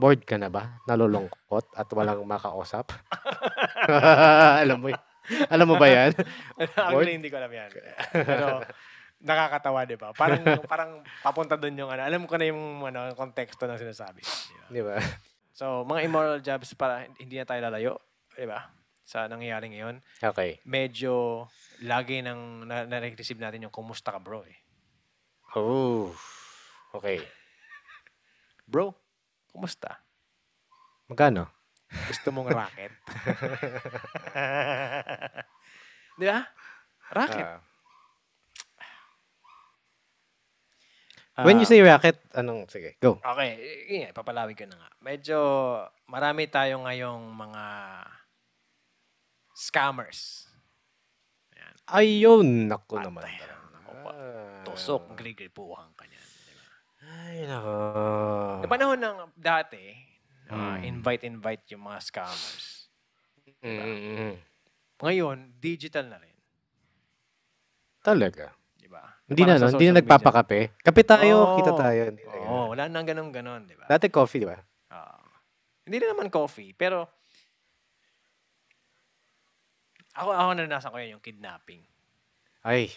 Bored 0.00 0.22
ka 0.24 0.40
na 0.40 0.48
ba? 0.48 0.80
Nalulungkot 0.88 1.76
at 1.76 1.88
walang 1.92 2.24
makausap? 2.24 2.92
alam 4.64 4.80
mo 4.80 4.88
y- 4.88 5.04
Alam 5.46 5.66
mo 5.68 5.76
ba 5.76 5.86
yan? 5.86 6.10
Actually, 6.58 7.14
hindi 7.14 7.28
ko 7.30 7.38
alam 7.38 7.52
yan. 7.52 7.70
Pero, 8.10 8.64
nakakatawa, 9.20 9.84
di 9.84 9.94
ba? 9.94 10.10
Parang, 10.10 10.42
parang 10.72 10.90
papunta 11.20 11.54
doon 11.54 11.76
yung 11.76 11.90
ano. 11.92 12.02
Alam 12.02 12.24
ko 12.26 12.34
na 12.34 12.48
yung 12.48 12.82
ano, 12.82 13.12
konteksto 13.14 13.68
ng 13.68 13.78
sinasabi. 13.78 14.24
Di 14.24 14.56
ba? 14.56 14.66
Di 14.66 14.82
ba? 14.82 14.96
So, 15.52 15.84
mga 15.84 16.00
immoral 16.08 16.38
jobs 16.40 16.72
para 16.72 17.06
hindi 17.20 17.36
na 17.36 17.44
tayo 17.44 17.60
lalayo. 17.62 17.92
Di 18.32 18.48
ba? 18.48 18.72
Sa 19.04 19.28
nangyayari 19.28 19.70
ngayon. 19.70 20.00
Okay. 20.18 20.58
Medyo 20.64 21.44
lagi 21.84 22.24
nang 22.24 22.64
na- 22.64 22.88
na-receive 22.88 23.38
natin 23.38 23.68
yung 23.68 23.74
kumusta 23.74 24.10
ka 24.10 24.18
bro 24.18 24.42
eh. 24.48 24.56
Oh. 25.58 26.14
Okay. 26.94 27.18
Bro, 28.70 28.94
kumusta? 29.50 29.98
Magkano? 31.10 31.50
Gusto 31.90 32.30
mong 32.30 32.54
racket? 32.54 32.94
Di 36.22 36.26
ba? 36.30 36.46
Racket. 37.10 37.46
Ah. 41.34 41.42
when 41.42 41.58
you 41.58 41.66
Ah, 41.66 41.72
say 41.72 41.82
racket, 41.82 42.14
anong, 42.36 42.70
sige, 42.70 42.94
go. 43.02 43.18
Okay, 43.18 43.50
nga, 43.90 44.14
papalawig 44.14 44.54
ko 44.54 44.70
na 44.70 44.78
nga. 44.78 44.90
Medyo 45.02 45.38
marami 46.06 46.46
tayo 46.46 46.86
ngayong 46.86 47.26
mga 47.34 47.64
scammers. 49.56 50.46
Ayan. 51.58 51.74
Ayun, 51.90 52.48
naku 52.70 53.02
Patay 53.02 53.10
naman. 53.10 53.26
Na. 53.90 53.92
Naku 53.92 54.04
po. 54.06 54.10
Ah. 54.10 54.62
Tusok, 54.62 55.02
grigripuhan 55.14 55.90
ka 55.92 56.04
niyan. 56.06 56.26
di 56.46 56.54
ba? 56.54 56.64
Ay, 57.02 57.36
nako. 57.44 57.74
Sa 58.62 58.68
panahon 58.68 59.00
ng 59.00 59.16
dati, 59.34 59.84
ah, 60.48 60.78
Mm. 60.78 60.98
invite-invite 60.98 61.64
yung 61.74 61.84
mga 61.84 61.98
scammers. 62.00 62.88
Mm. 63.60 64.38
Ngayon, 65.00 65.36
digital 65.58 66.06
na 66.06 66.18
rin. 66.20 66.36
Talaga. 68.00 68.52
Di 68.76 68.88
ba? 68.88 69.04
Hindi 69.28 69.42
na, 69.44 69.60
no? 69.60 69.68
Hindi 69.68 69.88
na 69.92 70.00
nagpapakape. 70.00 70.80
Kape 70.80 71.02
tayo, 71.04 71.36
Oo. 71.44 71.56
kita 71.60 71.72
tayo. 71.76 72.02
Hindi 72.08 72.24
na 72.24 72.36
Oo, 72.48 72.64
wala 72.72 72.84
nang 72.88 73.04
ganun-ganon, 73.04 73.68
di 73.68 73.76
ba? 73.76 73.84
Dati 73.84 74.08
coffee, 74.08 74.40
di 74.40 74.48
ba? 74.48 74.56
Ah. 74.90 75.18
hindi 75.86 75.96
rin 76.02 76.10
naman 76.14 76.30
coffee, 76.30 76.70
pero 76.74 77.06
ako, 80.14 80.30
ako 80.34 80.48
naranasan 80.54 80.90
ko 80.90 80.98
yun, 80.98 81.14
yung 81.18 81.24
kidnapping. 81.24 81.82
Ay, 82.60 82.90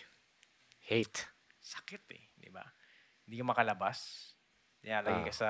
hate. 0.94 1.26
Sakit 1.58 2.04
eh, 2.14 2.24
di 2.36 2.50
ba? 2.50 2.62
Hindi 3.26 3.42
ka 3.42 3.46
makalabas. 3.46 3.98
Nilalagay 4.84 5.22
Ah. 5.22 5.26
ka 5.26 5.34
sa 5.34 5.50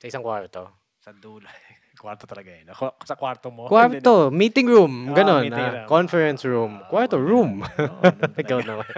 Sa 0.00 0.06
isang 0.08 0.24
kwarto. 0.24 0.70
sa 1.00 1.12
dulo. 1.12 1.44
kwarto 2.00 2.24
talaga 2.24 2.48
eh. 2.48 2.64
no? 2.64 2.72
Sa 3.04 3.12
kwarto 3.12 3.52
mo. 3.52 3.68
Kwarto, 3.68 4.28
meeting 4.32 4.68
room, 4.68 5.12
Ah, 5.12 5.16
ganon. 5.16 5.42
meeting 5.44 5.60
ah, 5.60 5.72
room. 5.76 5.88
conference 5.88 6.40
room, 6.44 6.80
Ah, 6.80 6.88
kwarto 6.88 7.16
oo, 7.16 7.24
room. 7.24 7.60
ganun 8.04 8.32
Ikaw 8.36 8.58
naman. 8.64 8.88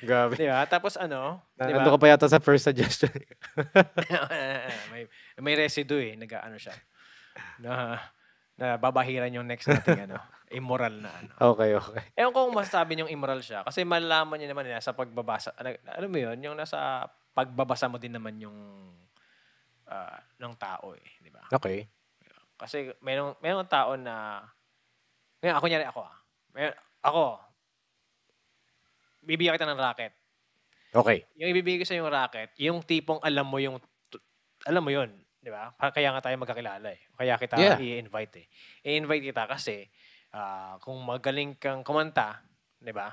Grabe. 0.00 0.32
Di 0.36 0.44
ba? 0.44 0.64
Tapos 0.66 0.96
ano, 0.96 1.40
di 1.54 1.72
ba? 1.72 1.80
Nandun 1.80 1.92
ka 1.96 2.00
pa 2.00 2.08
yata 2.08 2.26
sa 2.26 2.36
first 2.38 2.64
suggestion. 2.64 3.12
may, 4.90 5.08
may 5.38 5.54
residue 5.56 6.12
eh. 6.12 6.16
Nag-ano 6.16 6.56
siya. 6.56 6.76
Na, 7.60 7.96
na 8.56 8.76
babahiran 8.76 9.32
yung 9.32 9.46
next 9.46 9.64
nating 9.66 10.04
ano, 10.04 10.20
immoral 10.50 10.98
na 10.98 11.10
ano. 11.14 11.30
okay, 11.54 11.78
okay. 11.78 12.02
Ewan 12.18 12.34
ko 12.34 12.50
kung 12.50 12.58
masasabi 12.58 12.98
niyong 12.98 13.14
immoral 13.14 13.40
siya. 13.40 13.62
Kasi 13.62 13.86
malalaman 13.86 14.36
niya 14.36 14.50
naman 14.50 14.66
nila 14.66 14.82
sa 14.82 14.92
pagbabasa. 14.92 15.54
Ano, 15.54 15.70
alam 15.86 16.10
mo 16.10 16.18
yun, 16.18 16.36
yung 16.42 16.58
nasa 16.58 17.06
pagbabasa 17.32 17.86
mo 17.86 17.96
din 18.02 18.10
naman 18.10 18.34
yung 18.42 18.58
ah, 19.86 20.18
ng 20.42 20.54
tao 20.58 20.98
eh. 20.98 21.08
Di 21.22 21.30
ba? 21.30 21.46
Okay. 21.54 21.86
Kasi 22.58 22.90
mayroong, 23.00 23.38
mayroong 23.40 23.70
tao 23.70 23.94
na, 23.94 24.44
ngayon 25.40 25.56
ako 25.56 25.66
nyari 25.70 25.86
ako 25.86 26.00
ah. 26.04 26.16
May, 26.50 26.74
ako, 27.00 27.38
bibigyan 29.22 29.54
kita 29.56 29.70
ng 29.70 29.80
racket. 29.80 30.12
Okay. 30.90 31.22
Yung 31.38 31.54
ibibigay 31.54 31.80
ko 31.80 31.86
sa 31.86 31.94
yung 31.94 32.10
racket, 32.10 32.50
yung 32.58 32.82
tipong 32.82 33.22
alam 33.22 33.46
mo 33.46 33.62
yung, 33.62 33.78
alam 34.66 34.82
mo 34.82 34.90
yun. 34.90 35.14
Di 35.40 35.48
ba? 35.48 35.72
Kaya 35.78 36.12
nga 36.12 36.20
tayo 36.20 36.36
magkakilala 36.36 36.92
eh. 36.92 37.00
Kaya 37.16 37.40
kita 37.40 37.56
Yeah. 37.56 37.80
i-invite 37.80 38.44
eh. 38.44 38.46
I-invite 38.84 39.32
kita 39.32 39.48
kasi 39.48 39.88
ah, 40.34 40.78
kung 40.82 40.98
magaling 41.02 41.58
kang 41.58 41.82
kumanta, 41.82 42.42
di 42.78 42.90
ba? 42.94 43.10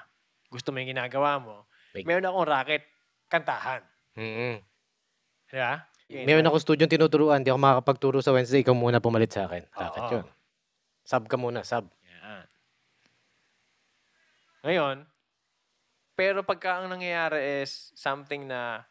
Gusto 0.47 0.71
mo 0.71 0.79
yung 0.79 0.95
ginagawa 0.95 1.41
mo, 1.41 1.67
Big. 1.91 2.07
meron 2.07 2.27
akong 2.29 2.47
racket, 2.47 2.83
kantahan. 3.27 3.81
mm 4.15 4.57
Di 5.47 5.57
ba? 5.59 5.83
Meron 6.07 6.47
ako 6.47 6.57
studio 6.63 6.87
tinuturuan, 6.87 7.43
di 7.43 7.51
ako 7.51 7.59
makakapagturo 7.59 8.19
sa 8.23 8.31
Wednesday, 8.31 8.63
ikaw 8.63 8.71
muna 8.71 9.03
pumalit 9.03 9.27
sa 9.27 9.43
akin. 9.43 9.67
Racket 9.75 10.03
Oo. 10.07 10.13
yun. 10.19 10.25
Sub 11.03 11.23
ka 11.27 11.35
muna, 11.35 11.67
sub. 11.67 11.87
Yan. 12.07 12.47
Ngayon, 14.63 14.97
pero 16.15 16.41
pagka 16.47 16.79
ang 16.81 16.89
nangyayari 16.89 17.63
is 17.63 17.91
something 17.93 18.47
na 18.47 18.87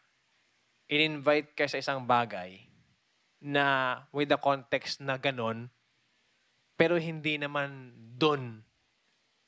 in-invite 0.86 1.56
ka 1.58 1.66
sa 1.66 1.80
isang 1.80 2.06
bagay 2.06 2.62
na 3.42 3.98
with 4.14 4.30
the 4.30 4.38
context 4.38 5.02
na 5.02 5.18
ganon, 5.18 5.68
pero 6.76 7.00
hindi 7.00 7.40
naman 7.40 7.92
doon 8.16 8.60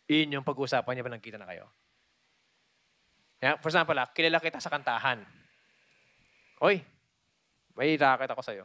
yun 0.09 0.41
yung 0.41 0.47
pag-uusapan 0.49 0.97
niya 0.97 1.05
pa 1.05 1.13
nagkita 1.13 1.37
na 1.37 1.45
kayo. 1.45 1.69
Yeah, 3.45 3.61
for 3.61 3.69
example, 3.71 3.95
ah, 3.95 4.09
kilala 4.11 4.41
kita 4.41 4.59
sa 4.59 4.73
kantahan. 4.73 5.23
Oy, 6.65 6.83
may 7.77 7.95
racket 7.95 8.33
ako 8.33 8.43
sa'yo. 8.43 8.65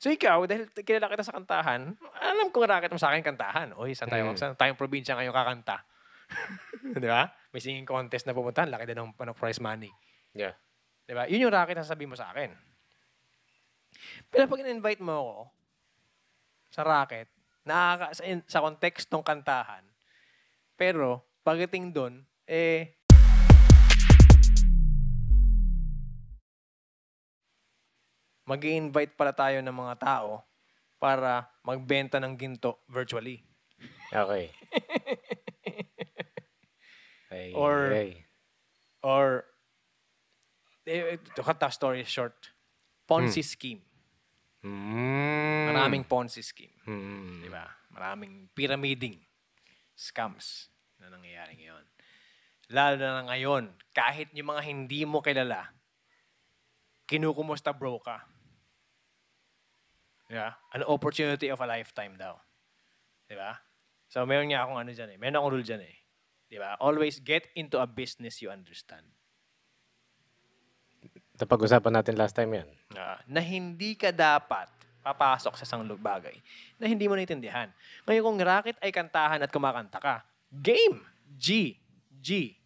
So 0.00 0.08
ikaw, 0.10 0.42
dahil 0.48 0.66
kilala 0.72 1.12
kita 1.12 1.22
sa 1.22 1.36
kantahan, 1.36 1.94
alam 2.18 2.48
kong 2.50 2.66
racket 2.66 2.90
mo 2.90 2.98
sa 2.98 3.12
akin 3.12 3.22
kantahan. 3.22 3.76
Oy, 3.76 3.92
saan 3.92 4.10
tayo, 4.10 4.32
Mm. 4.32 4.36
saan 4.40 4.56
tayong 4.56 4.80
probinsya 4.80 5.14
ngayon 5.14 5.36
kakanta? 5.36 5.84
Di 7.04 7.06
ba? 7.06 7.30
May 7.52 7.60
singing 7.62 7.86
contest 7.86 8.26
na 8.26 8.34
pumuntahan, 8.34 8.72
laki 8.72 8.88
din 8.88 8.98
ng 8.98 9.14
ano, 9.14 9.32
prize 9.36 9.60
money. 9.62 9.92
Yeah. 10.34 10.56
Di 11.06 11.14
ba? 11.14 11.28
Yun 11.30 11.46
yung 11.46 11.54
racket 11.54 11.78
na 11.78 11.86
sasabihin 11.86 12.10
mo 12.10 12.18
sa 12.18 12.32
akin. 12.32 12.50
Pero 14.32 14.50
pag 14.50 14.60
in-invite 14.64 15.04
mo 15.04 15.14
ako 15.14 15.36
sa 16.74 16.82
racket, 16.82 17.35
nakaka, 17.66 18.14
sa, 18.14 18.22
in- 18.22 18.46
sa 18.46 18.62
context 18.62 19.10
ng 19.10 19.26
kantahan, 19.26 19.82
pero 20.78 21.26
pagdating 21.42 21.90
doon, 21.90 22.22
eh, 22.46 22.94
mag 28.46 28.62
invite 28.62 29.18
pala 29.18 29.34
tayo 29.34 29.58
ng 29.58 29.74
mga 29.74 29.98
tao 29.98 30.46
para 31.02 31.50
magbenta 31.66 32.22
ng 32.22 32.38
ginto 32.38 32.86
virtually. 32.86 33.42
Okay. 34.14 34.46
Ay, 37.26 37.50
Or- 37.52 37.92
ay. 37.92 38.10
Or, 39.02 39.44
eh, 40.86 41.18
to 41.34 41.42
cut 41.42 41.58
the 41.58 41.70
story 41.70 42.02
short, 42.06 42.54
Ponzi 43.06 43.42
scheme. 43.42 43.82
Mm. 44.64 45.74
Maraming 45.74 46.04
Ponzi 46.06 46.40
scheme. 46.40 46.72
Mm. 46.86 47.44
Di 47.44 47.50
ba? 47.50 47.66
Maraming 47.92 48.48
pyramiding 48.56 49.20
scams 49.96 50.68
na 51.00 51.12
nangyayari 51.12 51.56
ngayon. 51.60 51.84
Lalo 52.72 52.94
na 52.98 53.24
ngayon, 53.30 53.70
kahit 53.94 54.32
yung 54.34 54.50
mga 54.52 54.62
hindi 54.66 55.06
mo 55.06 55.22
kilala, 55.22 55.70
kinukumusta 57.06 57.70
bro 57.70 58.02
ka. 58.02 58.26
Di 60.26 60.34
ba? 60.34 60.50
An 60.74 60.82
opportunity 60.84 61.46
of 61.48 61.62
a 61.62 61.66
lifetime 61.66 62.18
daw. 62.18 62.34
Di 63.30 63.38
ba? 63.38 63.54
So, 64.10 64.26
meron 64.26 64.50
nga 64.50 64.66
akong 64.66 64.78
ano 64.78 64.90
dyan 64.90 65.14
eh. 65.14 65.18
Meron 65.18 65.38
akong 65.38 65.52
rule 65.54 65.66
dyan 65.66 65.82
eh. 65.82 65.96
Di 66.46 66.58
ba? 66.58 66.78
Always 66.78 67.22
get 67.22 67.50
into 67.54 67.78
a 67.78 67.86
business 67.86 68.42
you 68.42 68.50
understand. 68.50 69.06
Napag-usapan 71.36 71.92
natin 72.00 72.14
last 72.16 72.32
time 72.32 72.64
yan. 72.64 72.68
Ah, 72.96 73.20
na 73.28 73.44
hindi 73.44 73.92
ka 73.96 74.12
dapat 74.12 74.68
papasok 75.04 75.54
sa 75.60 75.64
isang 75.68 75.86
bagay 75.96 76.34
na 76.80 76.88
hindi 76.90 77.06
mo 77.06 77.14
naintindihan. 77.14 77.70
Ngayon 78.08 78.22
kung 78.24 78.38
racket 78.42 78.76
ay 78.82 78.90
kantahan 78.90 79.38
at 79.38 79.50
kumakanta 79.52 80.00
ka, 80.02 80.24
game! 80.50 81.04
G. 81.36 81.76
G. 82.22 82.56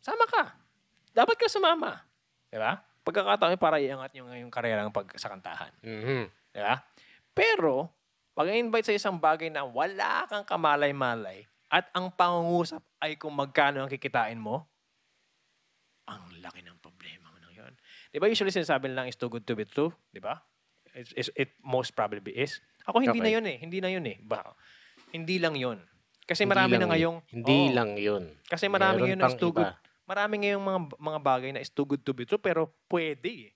Sama 0.00 0.24
ka. 0.24 0.56
Dapat 1.12 1.36
ka 1.36 1.46
sumama. 1.46 2.00
Di 2.48 2.56
ba? 2.56 2.80
pagkakataon 3.02 3.58
para 3.58 3.82
iangat 3.82 4.14
yung, 4.14 4.30
yung 4.30 4.52
karera 4.52 4.86
ng 4.86 4.94
pag 4.94 5.06
sa 5.18 5.30
kantahan. 5.30 5.74
Mhm. 5.82 6.30
Di 6.54 6.60
ba? 6.62 6.78
Pero, 7.34 7.90
pag 8.32 8.48
invite 8.48 8.88
sa 8.88 8.96
isang 8.96 9.18
bagay 9.18 9.50
na 9.50 9.66
wala 9.66 10.24
kang 10.30 10.46
kamalay-malay 10.46 11.44
at 11.68 11.90
ang 11.92 12.08
pangungusap 12.14 12.80
ay 13.02 13.18
kung 13.18 13.34
magkano 13.34 13.82
ang 13.82 13.90
kikitain 13.90 14.38
mo, 14.38 14.64
ang 16.06 16.22
laki 16.42 16.62
ng 16.62 16.78
problema 16.78 17.30
mo 17.30 17.38
na 17.42 17.50
yun. 17.50 17.72
Di 18.12 18.20
ba 18.20 18.28
usually 18.28 18.52
sinasabi 18.52 18.92
lang 18.92 19.08
is 19.08 19.16
too 19.16 19.32
good 19.32 19.42
to 19.42 19.56
be 19.56 19.64
true? 19.64 19.88
Di 20.12 20.20
ba? 20.20 20.36
It, 20.92 21.08
it, 21.16 21.26
it 21.32 21.50
most 21.64 21.96
probably 21.96 22.36
is. 22.36 22.60
Ako 22.84 23.00
hindi 23.00 23.16
na 23.18 23.32
Okay. 23.32 23.36
yun 23.40 23.44
eh. 23.48 23.56
Hindi 23.56 23.78
na 23.80 23.88
yun 23.88 24.04
eh. 24.04 24.20
Ba, 24.20 24.52
hindi 25.10 25.40
lang 25.40 25.56
yun. 25.56 25.80
Kasi 26.22 26.44
Hindi 26.44 26.52
marami 26.52 26.72
lang 26.76 26.82
na 26.84 26.88
ngayong... 26.92 27.16
Hindi 27.32 27.58
Oo. 27.58 27.72
lang 27.72 27.90
yun. 27.96 28.24
Kasi 28.44 28.68
marami 28.68 29.00
Meron 29.00 29.04
ngayon 29.08 29.20
na 29.24 29.30
is 29.32 29.40
too 29.40 29.50
good. 29.50 29.66
iba. 29.66 29.80
Marami 30.04 30.34
ngayong 30.44 30.64
mga 30.64 30.80
mga 31.00 31.18
bagay 31.24 31.50
na 31.56 31.62
is 31.64 31.72
too 31.72 31.88
good 31.88 32.04
to 32.04 32.12
be 32.12 32.28
true 32.28 32.38
pero 32.38 32.68
pwede 32.86 33.48
eh. 33.48 33.52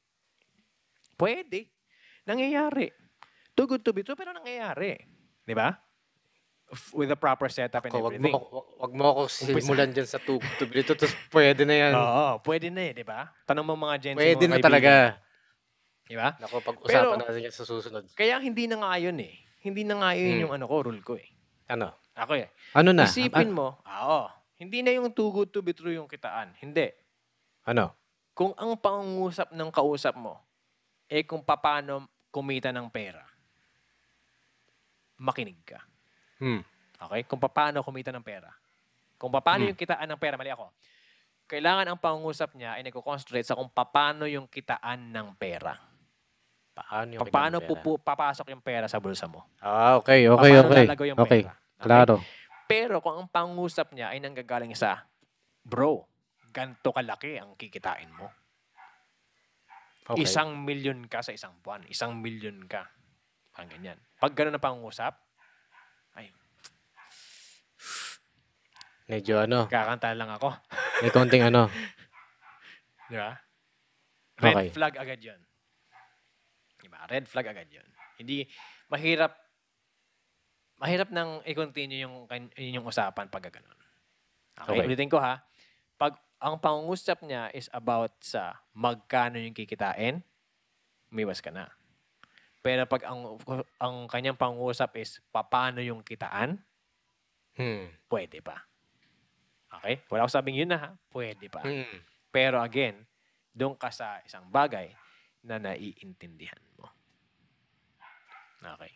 Pwede. 1.14 1.68
Nangyayari. 2.24 2.88
Too 3.52 3.66
good 3.66 3.84
to 3.84 3.92
be 3.92 4.00
true 4.00 4.16
pero 4.16 4.32
nangyayari. 4.32 4.96
Di 5.44 5.52
ba? 5.52 5.76
With 6.90 7.06
the 7.06 7.16
proper 7.16 7.46
setup 7.46 7.86
and 7.86 7.94
Ako, 7.94 8.10
wag 8.10 8.18
mo, 8.18 8.18
everything. 8.18 8.34
ako- 8.34 8.66
wag 8.76 8.92
mo 8.92 9.04
ako 9.06 9.20
simulan 9.30 9.90
dyan 9.94 10.02
sa 10.04 10.18
tubig. 10.18 10.50
Ito, 10.58 10.98
tapos 10.98 11.14
pwede 11.30 11.62
na 11.62 11.74
yan. 11.78 11.92
Oo, 11.94 12.42
pwede 12.42 12.74
na 12.74 12.82
eh, 12.82 12.92
di 12.92 13.06
ba? 13.06 13.30
Tanong 13.46 13.62
mo 13.62 13.78
mga 13.78 13.96
Gen 14.02 14.14
Z, 14.14 14.18
pwede 14.18 14.44
mga 14.44 14.50
na 14.50 14.58
talaga. 14.58 14.92
Di 16.02 16.14
ba? 16.18 16.34
Ako, 16.36 16.58
pag-usapan 16.60 17.22
natin 17.22 17.40
yan 17.40 17.54
sa 17.54 17.62
susunod. 17.62 18.02
Kaya 18.12 18.42
hindi 18.42 18.66
na 18.66 18.82
nga 18.82 18.98
yun 18.98 19.14
eh. 19.16 19.38
Hindi 19.62 19.86
na 19.86 19.94
nga 19.96 20.10
yun 20.12 20.26
Hmm. 20.28 20.42
yung 20.42 20.52
ano 20.54 20.64
ko, 20.66 20.90
rule 20.90 21.02
ko 21.02 21.14
eh. 21.14 21.26
Ano? 21.70 21.94
Ako 22.18 22.34
eh. 22.34 22.50
Ano 22.74 22.90
na? 22.90 23.06
Isipin 23.06 23.50
An- 23.50 23.54
mo, 23.54 23.78
oo, 23.78 24.20
hindi 24.58 24.82
na 24.82 24.90
yung 24.90 25.10
too 25.10 25.30
good 25.30 25.50
to 25.50 25.62
be 25.62 25.70
true 25.70 25.94
yung 25.94 26.10
kitaan. 26.10 26.50
Hindi. 26.58 26.90
ano? 27.62 27.94
kung 28.30 28.52
ang 28.54 28.76
pangungusap 28.76 29.48
ng 29.50 29.70
kausap 29.72 30.12
mo, 30.12 30.36
eh 31.08 31.24
kung 31.24 31.40
paano 31.40 32.04
kumita 32.28 32.68
ng 32.68 32.92
pera, 32.92 33.24
makinig 35.16 35.56
ka. 35.64 35.80
Hmm. 36.36 36.60
Okay? 36.98 37.22
Kung 37.24 37.40
paano 37.40 37.80
kumita 37.80 38.10
ng 38.10 38.24
pera. 38.24 38.48
Kung 39.16 39.32
paano 39.32 39.64
Hmm. 39.64 39.70
yung 39.72 39.78
kitaan 39.78 40.06
ng 40.06 40.20
pera, 40.20 40.36
mali 40.36 40.50
ako. 40.50 40.68
Kailangan 41.46 41.86
ang 41.86 41.96
pangungusap 41.96 42.52
niya 42.52 42.74
ay 42.74 42.82
nagko-concentrate 42.82 43.46
sa 43.46 43.54
kung 43.54 43.70
paano 43.70 44.26
yung 44.26 44.44
kitaan 44.44 45.14
ng 45.14 45.28
pera. 45.34 45.78
Paano 46.74 47.08
yung 47.14 47.22
Paano 47.26 47.56
pera? 47.56 47.68
pupu- 47.70 47.96
papasok 47.96 48.52
yung 48.52 48.60
pera 48.60 48.84
sa 48.84 48.98
bulsa 48.98 49.24
mo. 49.24 49.46
Ah, 49.58 49.96
okay, 49.96 50.26
okay, 50.26 50.52
Paano 50.52 50.68
okay. 50.68 50.84
lalagaw 50.84 51.06
yung 51.06 51.18
Okay, 51.18 51.42
pera. 51.42 51.52
klaro. 51.78 52.16
Pero 52.66 52.98
kung 52.98 53.16
ang 53.16 53.28
pangungusap 53.30 53.94
niya 53.94 54.10
ay 54.10 54.18
nanggagaling 54.18 54.74
sa, 54.74 55.06
bro, 55.62 56.04
ganto 56.50 56.90
kalaki 56.90 57.38
ang 57.38 57.54
kikitain 57.54 58.10
mo. 58.10 58.28
Okay. 60.04 60.22
Isang 60.22 60.52
milyon 60.60 61.06
ka 61.06 61.22
sa 61.22 61.30
isang 61.30 61.54
buwan. 61.60 61.86
Isang 61.86 62.18
milyon 62.18 62.66
ka. 62.66 62.90
Parang 63.50 63.70
ganyan. 63.70 63.98
Pag 64.18 64.34
gano'n 64.34 64.54
na 64.54 64.60
pangungusap, 64.60 65.14
ay, 66.14 66.30
Medyo 69.06 69.38
ano, 69.40 69.70
kakanta 69.70 70.10
lang 70.12 70.30
ako. 70.30 70.50
may 71.00 71.10
konting 71.10 71.46
ano. 71.46 71.70
Di 73.10 73.16
ba? 73.16 73.38
Red 74.36 74.52
Okay. 74.52 74.68
flag 74.74 74.94
agad 74.98 75.20
yun. 75.22 75.40
Di 76.76 76.88
ba? 76.90 77.06
Red 77.06 77.24
flag 77.24 77.46
agad 77.46 77.70
yun. 77.70 77.86
Hindi, 78.18 78.42
mahirap, 78.88 79.32
mahirap 80.76 81.08
nang 81.08 81.38
i-continue 81.46 82.02
yung, 82.02 82.26
kan- 82.26 82.52
yung 82.56 82.84
usapan 82.84 83.30
pag 83.30 83.46
gano'n. 83.46 83.78
Okay, 84.56 84.74
Okay. 84.74 84.86
ulitin 84.86 85.08
ko 85.08 85.22
ha. 85.22 85.38
Pag 85.96 86.16
ang 86.36 86.58
pangungusap 86.58 87.22
niya 87.22 87.48
is 87.50 87.70
about 87.72 88.12
sa 88.20 88.60
magkano 88.72 89.38
yung 89.38 89.56
kikitain, 89.56 90.20
umiwas 91.08 91.40
ka 91.40 91.48
na. 91.48 91.70
Pero 92.60 92.84
pag 92.84 93.06
ang, 93.06 93.38
ang 93.78 94.10
kanyang 94.10 94.36
pangungusap 94.36 94.98
is 94.98 95.22
paano 95.30 95.78
yung 95.78 96.02
kitaan, 96.02 96.58
Hmm. 97.56 97.88
pwede 98.10 98.44
pa. 98.44 98.68
Okay? 99.80 100.02
Wala 100.10 100.26
ko 100.26 100.30
sabing 100.30 100.58
yun 100.58 100.70
na 100.70 100.78
ha. 100.78 100.90
Pwede 101.10 101.50
pa. 101.50 101.66
Hmm. 101.66 101.98
Pero 102.30 102.62
again, 102.62 103.06
doon 103.56 103.74
ka 103.74 103.88
sa 103.90 104.20
isang 104.22 104.46
bagay 104.52 104.92
na 105.46 105.56
naiintindihan 105.56 106.60
mo. 106.76 106.90
Okay. 108.60 108.92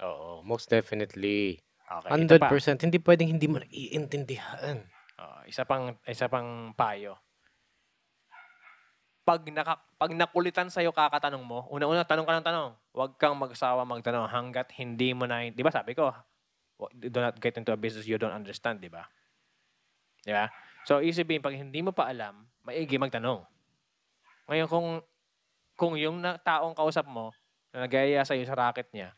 Oo, 0.00 0.40
most 0.40 0.72
definitely. 0.72 1.60
Okay. 1.84 2.10
ito 2.22 2.38
pa. 2.40 2.48
100%. 2.48 2.86
Hindi 2.86 2.98
pwedeng 3.02 3.30
hindi 3.36 3.46
mo 3.46 3.60
naiintindihan. 3.60 4.80
Oh, 5.20 5.40
isa 5.44 5.68
pang 5.68 5.92
isa 6.08 6.30
pang 6.32 6.72
payo. 6.72 7.20
Pag 9.20 9.44
naka, 9.52 9.76
pag 10.00 10.10
nakulitan 10.16 10.72
sa 10.72 10.80
iyo 10.80 10.96
kakatanong 10.96 11.44
mo, 11.44 11.68
una-una 11.68 12.08
tanong 12.08 12.24
ka 12.24 12.34
ng 12.40 12.46
tanong. 12.46 12.70
Huwag 12.96 13.12
kang 13.20 13.36
magsawa 13.36 13.84
magtanong 13.84 14.32
hanggat 14.32 14.72
hindi 14.80 15.12
mo 15.12 15.28
na 15.28 15.44
'di 15.44 15.60
ba 15.60 15.70
sabi 15.70 15.92
ko, 15.92 16.08
do 16.96 17.20
not 17.20 17.36
get 17.36 17.60
into 17.60 17.70
a 17.70 17.78
business 17.78 18.08
you 18.08 18.16
don't 18.16 18.32
understand, 18.32 18.80
'di 18.80 18.88
ba? 18.88 19.04
'Di 20.22 20.32
ba? 20.32 20.46
So, 20.84 21.00
isipin 21.00 21.44
pag 21.44 21.54
hindi 21.54 21.80
mo 21.80 21.92
pa 21.92 22.08
alam, 22.08 22.44
maigi 22.64 22.96
magtanong. 22.96 23.44
Ngayon 24.48 24.68
kung 24.68 24.88
kung 25.76 25.94
yung 25.96 26.20
na, 26.20 26.36
taong 26.36 26.76
kausap 26.76 27.08
mo 27.08 27.32
na 27.72 27.88
nagaya 27.88 28.20
sa 28.24 28.36
iyo 28.36 28.44
sa 28.44 28.56
racket 28.56 28.88
niya, 28.92 29.12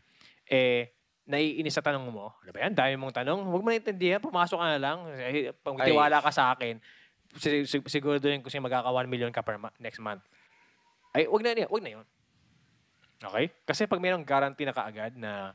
eh 0.47 0.95
naiinis 1.23 1.75
sa 1.75 1.83
tanong 1.83 2.11
mo, 2.11 2.35
ano 2.35 2.51
ba 2.51 2.67
yan? 2.67 2.75
Dami 2.75 2.95
mong 2.99 3.15
tanong. 3.15 3.47
Huwag 3.47 3.63
mo 3.63 3.71
naintindihan. 3.71 4.19
Pumasok 4.19 4.59
ka 4.59 4.67
na 4.75 4.81
lang. 4.83 4.99
Eh, 5.23 5.55
Pag 5.55 5.79
Ay. 5.79 5.95
tiwala 5.95 6.19
ka 6.19 6.35
sa 6.35 6.51
akin, 6.51 6.83
si- 7.39 7.63
si- 7.63 7.89
siguro 7.89 8.19
doon 8.19 8.43
kasi 8.43 8.59
magkaka 8.59 8.91
1 8.91 9.07
million 9.07 9.31
ka 9.31 9.39
per 9.41 9.55
ma- 9.55 9.75
next 9.79 10.03
month. 10.03 10.23
Ay, 11.15 11.31
wag 11.31 11.43
na, 11.47 11.55
wag 11.71 11.83
na 11.87 11.91
yun. 11.95 12.07
Okay? 13.23 13.55
Kasi 13.63 13.87
pag 13.87 14.03
mayroong 14.03 14.27
guarantee 14.27 14.67
na 14.67 14.75
kaagad 14.75 15.15
na 15.15 15.55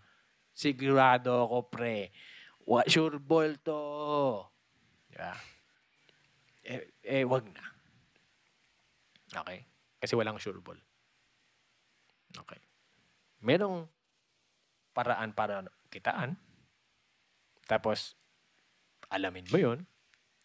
sigurado 0.55 1.45
ako, 1.45 1.67
pre, 1.67 2.15
wa, 2.63 2.81
sure 2.88 3.19
ball 3.19 3.51
to. 3.60 3.79
Diba? 5.17 5.34
Eh, 6.62 6.86
eh, 7.01 7.25
wag 7.25 7.49
na. 7.49 7.65
Okay? 9.34 9.65
Kasi 9.97 10.13
walang 10.13 10.38
sure 10.38 10.62
ball. 10.62 10.77
Okay. 12.45 12.62
Merong 13.41 13.89
paraan 14.93 15.34
para 15.34 15.65
kitaan. 15.89 16.38
Tapos, 17.65 18.13
alamin 19.10 19.49
mo 19.49 19.58
yun. 19.58 19.80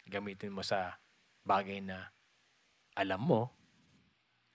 Gamitin 0.09 0.49
mo 0.49 0.65
sa 0.65 0.97
bagay 1.45 1.77
na 1.85 2.09
alam 2.97 3.21
mo. 3.21 3.53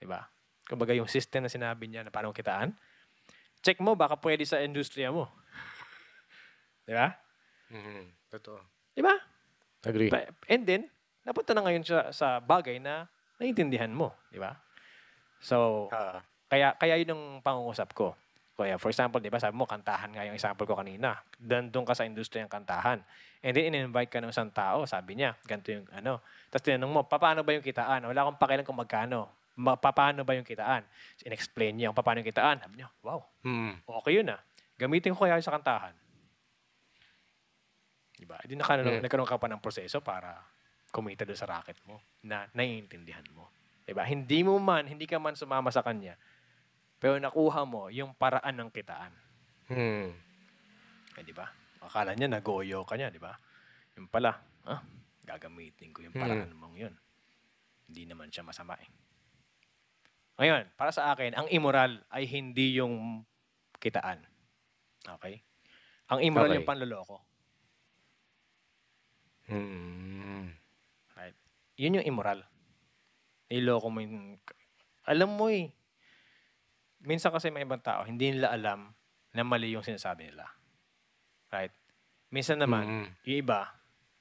Diba? 0.03 0.27
Kumbaga 0.67 0.91
yung 0.91 1.07
system 1.07 1.47
na 1.47 1.51
sinabi 1.51 1.87
niya 1.87 2.03
na 2.03 2.11
paano 2.11 2.35
kitaan, 2.35 2.75
check 3.63 3.79
mo, 3.79 3.95
baka 3.95 4.19
pwede 4.19 4.43
sa 4.43 4.59
industriya 4.59 5.15
mo. 5.15 5.31
diba? 6.87 7.15
Hmm. 7.71 8.11
Totoo. 8.27 8.59
Diba? 8.91 9.28
Agree. 9.81 10.09
Pa- 10.09 10.27
And 10.45 10.63
then, 10.63 10.81
napunta 11.23 11.53
na 11.53 11.61
ngayon 11.61 11.83
sa, 11.83 12.11
sa 12.11 12.27
bagay 12.37 12.77
na 12.77 13.07
naiintindihan 13.37 13.89
mo. 13.89 14.11
Diba? 14.27 14.55
So, 15.39 15.87
Ah. 15.89 16.19
kaya 16.47 16.75
kaya 16.75 16.99
yun 16.99 17.11
ang 17.11 17.23
pangungusap 17.39 17.93
ko. 17.93 18.15
Kaya 18.53 18.75
for 18.75 18.91
example, 18.91 19.23
'di 19.23 19.31
ba, 19.31 19.39
sabi 19.39 19.55
mo 19.55 19.63
kantahan 19.63 20.11
nga 20.11 20.27
yung 20.27 20.35
example 20.35 20.67
ko 20.67 20.75
kanina. 20.75 21.15
Dan 21.33 21.71
doon 21.71 21.87
ka 21.87 21.95
sa 21.95 22.03
industriya 22.03 22.43
ng 22.43 22.51
kantahan. 22.51 22.99
And 23.39 23.55
then 23.55 23.71
in-invite 23.71 24.11
ka 24.11 24.19
ng 24.19 24.35
isang 24.35 24.51
tao, 24.51 24.83
sabi 24.83 25.15
niya, 25.15 25.39
ganito 25.47 25.71
yung 25.71 25.87
ano. 25.95 26.19
Tapos 26.51 26.67
tinanong 26.67 26.91
mo, 26.91 27.01
paano 27.01 27.39
ba 27.39 27.55
yung 27.55 27.63
kitaan? 27.63 28.03
Wala 28.03 28.19
akong 28.19 28.35
pakialam 28.35 28.67
kung 28.67 28.75
magkano. 28.75 29.31
Ma- 29.55 29.79
paano 29.79 30.27
ba 30.27 30.35
yung 30.35 30.43
kitaan? 30.43 30.83
In-explain 31.23 31.71
niya 31.73 31.87
kung 31.89 32.03
paano 32.03 32.19
yung 32.19 32.27
kitaan. 32.27 32.59
Sabi 32.59 32.83
niya, 32.83 32.91
wow, 32.99 33.23
Hmm. 33.39 33.79
okay 33.95 34.19
yun 34.19 34.27
ah. 34.27 34.43
Gamitin 34.75 35.15
ko 35.15 35.23
kaya 35.23 35.39
yun 35.39 35.45
sa 35.45 35.55
kantahan. 35.55 35.95
Diba? 38.19 38.35
Hindi 38.43 38.59
naka, 38.59 38.75
Mm. 38.83 38.99
nagkaroon 38.99 39.29
ka 39.29 39.39
pa 39.39 39.47
ng 39.47 39.63
proseso 39.63 40.03
para 40.03 40.43
kumita 40.91 41.23
doon 41.23 41.39
sa 41.39 41.47
racket 41.47 41.79
mo 41.87 42.03
na 42.19 42.51
naiintindihan 42.51 43.23
mo. 43.31 43.47
Diba? 43.87 44.03
Hindi 44.03 44.43
mo 44.43 44.59
man, 44.59 44.85
hindi 44.85 45.07
ka 45.07 45.17
man 45.17 45.39
sumama 45.39 45.71
sa 45.71 45.79
kanya, 45.81 46.19
pero 46.99 47.15
nakuha 47.15 47.63
mo 47.63 47.87
yung 47.87 48.11
paraan 48.13 48.59
ng 48.59 48.69
kitaan. 48.69 49.13
Hmm. 49.71 50.11
Eh, 51.15 51.23
di 51.23 51.31
ba? 51.31 51.47
Akala 51.79 52.11
niya 52.11 52.27
nagoyo 52.27 52.83
ka 52.83 52.99
niya, 52.99 53.07
di 53.07 53.23
ba? 53.23 53.31
Yung 53.95 54.11
pala, 54.11 54.35
ah, 54.67 54.83
gagamitin 55.23 55.95
ko 55.95 56.03
yung 56.03 56.13
paraan 56.13 56.51
mong 56.51 56.75
yun. 56.75 56.93
Hindi 57.87 58.03
naman 58.05 58.27
siya 58.29 58.43
masama 58.43 58.75
eh. 58.77 58.89
Ngayon, 60.39 60.75
para 60.75 60.91
sa 60.91 61.11
akin, 61.11 61.35
ang 61.35 61.47
immoral 61.51 62.03
ay 62.11 62.27
hindi 62.27 62.75
yung 62.79 63.23
kitaan. 63.79 64.23
Okay? 65.19 65.39
Ang 66.11 66.19
immoral 66.23 66.51
Okay. 66.51 66.57
yung 66.61 66.67
panloloko. 66.69 67.17
Hmm. 69.49 70.53
Right? 71.17 71.35
Yun 71.75 71.99
yung 71.99 72.07
immoral. 72.07 72.45
Niloko 73.49 73.89
mo 73.89 73.99
yung... 73.99 74.37
Alam 75.09 75.29
mo 75.33 75.49
eh. 75.49 75.73
Minsan 77.01 77.33
kasi 77.33 77.49
may 77.49 77.65
ibang 77.65 77.81
tao, 77.81 78.05
hindi 78.05 78.29
nila 78.29 78.53
alam 78.53 78.93
na 79.33 79.41
mali 79.41 79.73
yung 79.73 79.81
sinasabi 79.85 80.29
nila. 80.29 80.45
Right? 81.49 81.73
Minsan 82.29 82.61
naman, 82.61 82.83
Hmm. 82.85 83.07
yung 83.25 83.39
iba, 83.41 83.73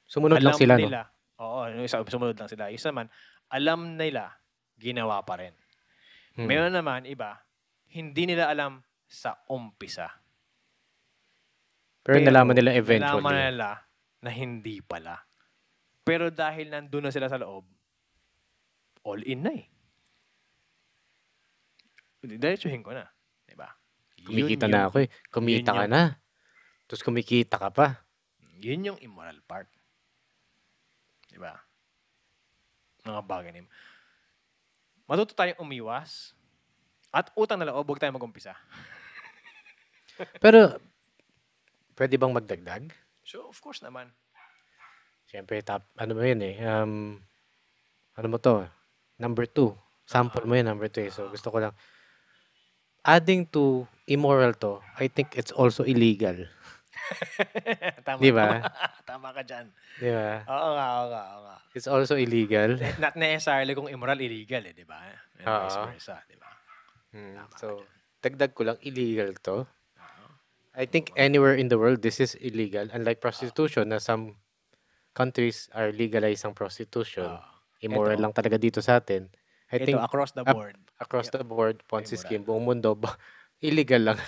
Sumunod 0.08 0.40
lang 0.40 0.56
alam 0.56 0.60
sila, 0.60 0.74
no? 0.74 0.88
nila, 0.88 1.02
Oo, 1.38 1.68
yung 1.70 1.84
isa, 1.84 2.00
sumunod 2.02 2.34
lang 2.34 2.48
sila. 2.48 2.72
Isa 2.72 2.88
naman, 2.90 3.12
alam 3.52 3.94
nila 4.00 4.40
ginawa 4.80 5.20
pa 5.22 5.36
rin. 5.38 5.52
Hmm. 6.34 6.48
Meron 6.48 6.72
naman 6.72 7.04
iba, 7.04 7.44
hindi 7.92 8.24
nila 8.32 8.48
alam 8.48 8.80
sa 9.04 9.36
umpisa. 9.46 10.08
Pero, 12.00 12.24
nalaman 12.24 12.56
nila 12.56 12.72
eventually. 12.72 13.20
Nalaman 13.20 13.36
nila 13.52 13.87
na 14.20 14.30
hindi 14.30 14.82
pala. 14.82 15.18
Pero 16.02 16.32
dahil 16.32 16.72
nandun 16.72 17.06
na 17.06 17.14
sila 17.14 17.28
sa 17.28 17.38
loob, 17.38 17.68
all 19.04 19.22
in 19.24 19.44
na 19.44 19.52
eh. 19.54 19.66
Diretsuhin 22.18 22.82
ko 22.82 22.90
na. 22.92 23.06
Diba? 23.46 23.70
Kumikita 24.26 24.66
Yun 24.66 24.72
na 24.74 24.78
yung- 24.82 24.88
ako 24.90 24.96
eh. 25.04 25.08
Kumita 25.30 25.70
yun 25.70 25.78
ka 25.78 25.84
yung- 25.86 25.92
na. 25.94 26.02
Tapos 26.88 27.02
kumikita 27.04 27.56
ka 27.60 27.68
pa. 27.70 27.86
Yun 28.58 28.90
yung 28.90 28.98
immoral 28.98 29.38
part. 29.46 29.70
Diba? 31.30 31.54
Mga 33.06 33.22
bagay 33.22 33.50
na 33.54 33.60
yun. 33.62 33.70
Matuto 35.06 35.32
tayong 35.32 35.62
umiwas 35.62 36.34
at 37.08 37.32
utang 37.32 37.56
na 37.56 37.70
loob, 37.70 37.86
huwag 37.86 38.00
tayong 38.02 38.18
mag-umpisa. 38.18 38.52
Pero, 40.44 40.76
pwede 41.96 42.18
bang 42.18 42.34
magdagdag? 42.34 42.84
So, 43.28 43.44
of 43.44 43.60
course 43.60 43.84
naman. 43.84 44.08
Siyempre, 45.28 45.60
top, 45.60 45.84
ano 46.00 46.16
mo 46.16 46.24
yun 46.24 46.40
eh. 46.40 46.56
Um, 46.64 47.20
ano 48.16 48.26
mo 48.32 48.40
to? 48.40 48.64
Number 49.20 49.44
two. 49.44 49.76
Sample 50.08 50.48
mo 50.48 50.56
yun, 50.56 50.64
number 50.64 50.88
two 50.88 51.04
eh. 51.04 51.12
So, 51.12 51.28
gusto 51.28 51.52
ko 51.52 51.60
lang. 51.60 51.76
Adding 53.04 53.44
to 53.52 53.84
immoral 54.08 54.56
to, 54.64 54.80
I 54.96 55.12
think 55.12 55.36
it's 55.36 55.52
also 55.52 55.84
illegal. 55.84 56.48
Tama. 58.08 58.20
Di 58.24 58.32
ba? 58.32 58.64
Tama 59.08 59.36
ka 59.36 59.44
dyan. 59.44 59.68
Di 60.00 60.08
ba? 60.08 60.48
Oo 60.48 60.68
nga, 60.72 60.86
oo 60.96 61.06
nga, 61.12 61.22
oo 61.36 61.40
nga. 61.44 61.56
It's 61.76 61.84
also 61.88 62.16
illegal. 62.16 62.80
Not 62.96 63.12
necessarily 63.20 63.76
kung 63.76 63.92
immoral, 63.92 64.16
illegal 64.24 64.64
eh, 64.64 64.72
di 64.72 64.88
ba? 64.88 65.04
And 65.36 65.44
vice 65.44 65.76
Oo. 65.76 65.84
versa, 65.92 66.16
di 66.24 66.36
ba? 66.40 66.48
Hmm, 67.12 67.36
Tama 67.36 67.52
ka 67.52 67.56
So, 67.60 67.68
dyan. 67.76 67.88
dagdag 68.24 68.52
ko 68.56 68.62
lang, 68.64 68.80
illegal 68.80 69.36
to. 69.44 69.68
Oo. 70.78 70.80
I 70.80 70.86
think 70.86 71.10
anywhere 71.14 71.52
in 71.52 71.66
the 71.66 71.74
world, 71.74 72.00
this 72.00 72.18
is 72.18 72.36
illegal. 72.36 72.86
Unlike 72.88 73.18
prostitution, 73.18 73.90
na 73.90 73.98
some 73.98 74.38
countries 75.12 75.66
are 75.72 75.90
legalized 75.90 76.46
ang 76.46 76.54
prostitution. 76.54 77.26
Oo. 77.28 77.42
Immoral 77.80 78.14
Ito. 78.14 78.22
lang 78.22 78.32
talaga 78.32 78.54
dito 78.56 78.78
sa 78.78 78.98
atin. 78.98 79.26
I 79.68 79.76
Ito, 79.76 79.84
think 79.84 79.98
across 80.00 80.32
the 80.32 80.42
board. 80.42 80.78
across 80.98 81.28
the 81.28 81.42
board, 81.42 81.82
Ponzi 81.84 82.14
Immoral. 82.14 82.22
scheme, 82.24 82.42
buong 82.42 82.64
mundo, 82.64 82.94
ba- 82.94 83.18
illegal 83.60 84.02
lang. 84.04 84.18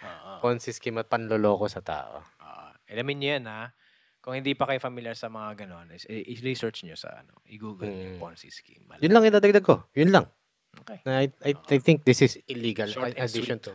Oo. 0.00 0.30
Ponzi 0.40 0.68
scheme 0.70 0.98
at 0.98 1.08
panloloko 1.08 1.64
sa 1.64 1.80
tao. 1.80 2.24
Ah, 2.36 2.72
alamin 2.88 3.16
niyo 3.16 3.30
yan 3.36 3.46
ha. 3.46 3.72
Kung 4.20 4.36
hindi 4.36 4.52
pa 4.52 4.68
kayo 4.68 4.76
familiar 4.78 5.12
sa 5.14 5.28
mga 5.28 5.64
ganon, 5.64 5.88
is, 5.92 6.04
i- 6.04 6.28
i-research 6.36 6.84
niyo 6.84 6.92
sa 6.92 7.24
ano, 7.24 7.40
i-google 7.46 7.88
niyo 7.88 8.08
Mm. 8.16 8.20
Ponzi 8.20 8.48
scheme. 8.48 8.84
Malaki. 8.84 9.00
Yun 9.04 9.12
lang 9.14 9.24
idadagdag 9.26 9.64
ko. 9.64 9.88
Yun 9.96 10.12
lang. 10.12 10.26
Okay. 10.76 11.00
Na 11.04 11.20
I, 11.20 11.32
I, 11.42 11.52
I 11.56 11.78
think 11.78 12.04
this 12.04 12.20
is 12.20 12.36
illegal. 12.46 12.84
Short 12.86 13.16
and 13.16 13.24
addition 13.24 13.56
to. 13.64 13.72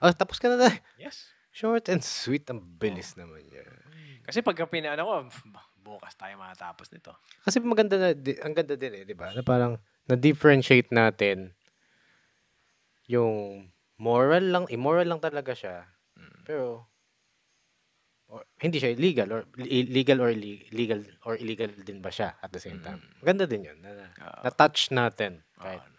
Oh, 0.00 0.10
tapos 0.10 0.40
ka 0.40 0.48
na 0.48 0.56
na. 0.56 0.70
Yes. 0.96 1.28
Short 1.54 1.86
and 1.86 2.02
sweet. 2.02 2.50
Ang 2.50 2.66
bilis 2.82 3.14
naman 3.14 3.46
yan. 3.46 3.70
Kasi 4.26 4.42
pagka 4.42 4.66
pinaano 4.66 5.06
ko, 5.06 5.14
bukas 5.84 6.18
tayo 6.18 6.34
matapos 6.34 6.90
nito. 6.90 7.14
Kasi 7.46 7.62
maganda 7.62 7.94
na, 7.94 8.10
di- 8.10 8.40
ang 8.42 8.56
ganda 8.56 8.74
din 8.74 8.90
eh, 8.90 9.04
di 9.06 9.14
ba? 9.14 9.30
Na 9.30 9.46
parang, 9.46 9.78
na-differentiate 10.10 10.90
natin 10.90 11.54
yung 13.06 13.68
moral 14.00 14.44
lang, 14.50 14.64
immoral 14.72 15.06
lang 15.06 15.20
talaga 15.22 15.54
siya. 15.54 15.86
Mm. 16.18 16.40
Pero, 16.42 16.88
or, 18.32 18.42
hindi 18.58 18.82
siya 18.82 18.96
illegal 18.96 19.28
or 19.30 19.40
illegal 19.60 20.18
or 20.24 20.30
ille- 20.34 20.66
legal 20.74 21.00
or 21.22 21.38
illegal 21.38 21.70
din 21.84 22.00
ba 22.02 22.10
siya 22.10 22.34
at 22.40 22.50
the 22.50 22.58
same 22.58 22.80
time. 22.82 22.98
Maganda 23.22 23.46
din 23.46 23.68
yun. 23.70 23.78
Na, 23.78 23.92
na, 23.94 24.06
na-touch 24.42 24.90
natin. 24.90 25.44
Oo. 25.62 25.93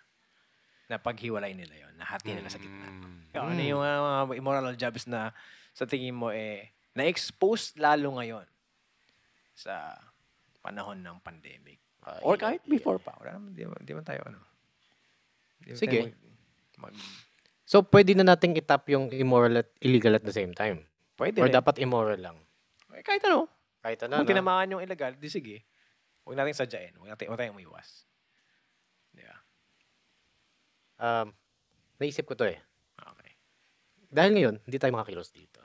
Na 0.86 1.02
paghiwalay 1.02 1.58
nila 1.58 1.74
yon 1.74 1.93
nahati 1.98 2.36
nila 2.36 2.52
sa 2.52 2.62
gitna. 2.62 2.88
Mm. 2.88 3.17
Kaya 3.34 3.41
Ano 3.41 3.62
yung 3.62 3.82
uh, 3.82 4.26
mga 4.28 4.38
immoral 4.38 4.76
jobs 4.78 5.10
na 5.10 5.34
sa 5.76 5.84
tingin 5.89 6.15
mo 6.15 6.32
eh, 6.32 6.71
na-expose 6.95 7.76
lalo 7.76 8.15
ngayon 8.15 8.48
sa 9.56 10.00
panahon 10.63 11.00
ng 11.04 11.17
pandemic. 11.19 11.80
Ay, 12.06 12.21
Or 12.21 12.38
kahit 12.38 12.62
ay, 12.63 12.69
before 12.69 13.02
pa. 13.02 13.17
Wala 13.17 13.36
naman, 13.39 13.52
di, 13.58 13.65
di 13.65 13.93
man 13.95 14.06
tayo 14.06 14.21
ano. 14.30 14.39
Di 15.60 15.74
Sige. 15.76 16.06
tayo 16.06 16.15
Mag, 16.80 16.93
mag, 16.93 16.93
So, 17.65 17.82
pwede 17.82 18.13
na 18.13 18.21
nating 18.21 18.62
itap 18.62 18.86
yung 18.93 19.10
immoral 19.10 19.65
at 19.65 19.69
illegal 19.82 20.13
at 20.13 20.21
the 20.21 20.32
same 20.36 20.54
time. 20.54 20.86
pwede 21.17 21.41
Or 21.41 21.50
rin. 21.50 21.56
dapat 21.58 21.82
immoral 21.82 22.21
lang. 22.21 22.38
Eh, 22.93 23.02
kahit 23.02 23.26
ano. 23.26 23.50
Kahit 23.82 24.06
ano, 24.06 24.21
Kung 24.21 24.30
tinamaan 24.30 24.69
yung 24.69 24.84
illegal, 24.86 25.17
di 25.17 25.30
sige. 25.34 25.65
Huwag 26.21 26.38
natin 26.38 26.54
sadyain. 26.54 26.93
Huwag 26.98 27.10
natin, 27.10 27.26
huwag 27.30 27.41
tayong 27.41 27.58
umiwas. 27.58 28.06
Um, 30.99 31.36
naisip 31.99 32.27
ko 32.27 32.36
to 32.36 32.47
eh. 32.47 32.60
Okay. 32.95 33.31
Dahil 34.12 34.31
ngayon, 34.36 34.55
hindi 34.63 34.77
tayo 34.79 34.95
makakilos 34.95 35.31
dito. 35.31 35.60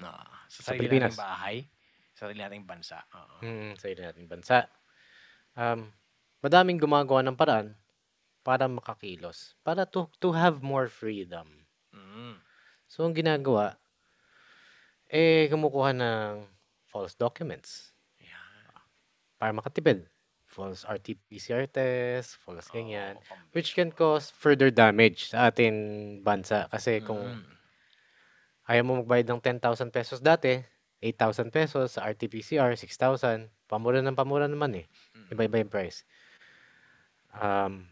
No, 0.00 0.08
sa, 0.48 0.60
Sa 0.64 0.72
sarili 0.72 0.88
Pilipinas. 0.88 1.12
nating 1.12 1.20
bahay, 1.20 1.56
sa 2.16 2.18
sarili 2.28 2.40
nating 2.40 2.64
bansa. 2.64 2.98
Oo. 3.12 3.36
Hmm, 3.44 3.72
sa 3.76 3.86
nating 3.92 4.28
bansa. 4.28 4.58
Um, 5.52 5.92
madaming 6.40 6.80
gumagawa 6.80 7.20
ng 7.20 7.36
paraan 7.36 7.76
para 8.40 8.64
makakilos. 8.64 9.56
Para 9.60 9.84
to, 9.84 10.08
to 10.20 10.32
have 10.32 10.64
more 10.64 10.88
freedom. 10.88 11.68
Mm. 11.92 12.40
So, 12.88 13.04
ang 13.04 13.12
ginagawa, 13.12 13.76
eh, 15.10 15.46
kumukuha 15.52 15.92
ng 15.92 16.48
false 16.88 17.12
documents. 17.14 17.92
Yeah. 18.18 18.80
Para 19.36 19.52
makatipid. 19.52 20.08
False 20.50 20.82
RT-PCR 20.82 21.70
test, 21.70 22.34
false 22.42 22.66
ganyan. 22.74 23.14
Which 23.54 23.78
can 23.78 23.94
cause 23.94 24.34
further 24.34 24.74
damage 24.74 25.30
sa 25.30 25.46
ating 25.46 25.74
bansa. 26.26 26.66
Kasi 26.66 26.98
kung 27.00 27.22
Mm. 27.22 27.46
ayaw 28.66 28.82
mo 28.82 28.92
magbayad 28.98 29.30
ng 29.30 29.38
10,000 29.38 29.94
pesos 29.94 30.18
dati, 30.18 30.58
8,000 30.98 31.54
pesos 31.54 31.94
sa 31.94 32.02
RT-PCR, 32.04 32.74
6,000. 32.74 33.46
Pamura 33.70 34.02
ng 34.02 34.18
pamura 34.18 34.50
naman 34.50 34.74
eh. 34.74 34.86
Mm. 35.14 35.28
Iba-iba 35.30 35.56
yung 35.62 35.70
price. 35.72 36.02
Um, 37.30 37.86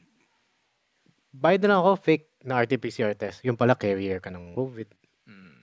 bayad 1.31 1.62
na 1.62 1.79
lang 1.79 1.81
ako 1.81 1.94
fake 1.94 2.27
na 2.42 2.59
RT-PCR 2.59 3.14
test. 3.14 3.47
Yung 3.47 3.55
pala 3.55 3.79
carrier 3.79 4.18
ka 4.18 4.35
ng 4.35 4.59
COVID. 4.59 4.88
Mm. 5.31 5.62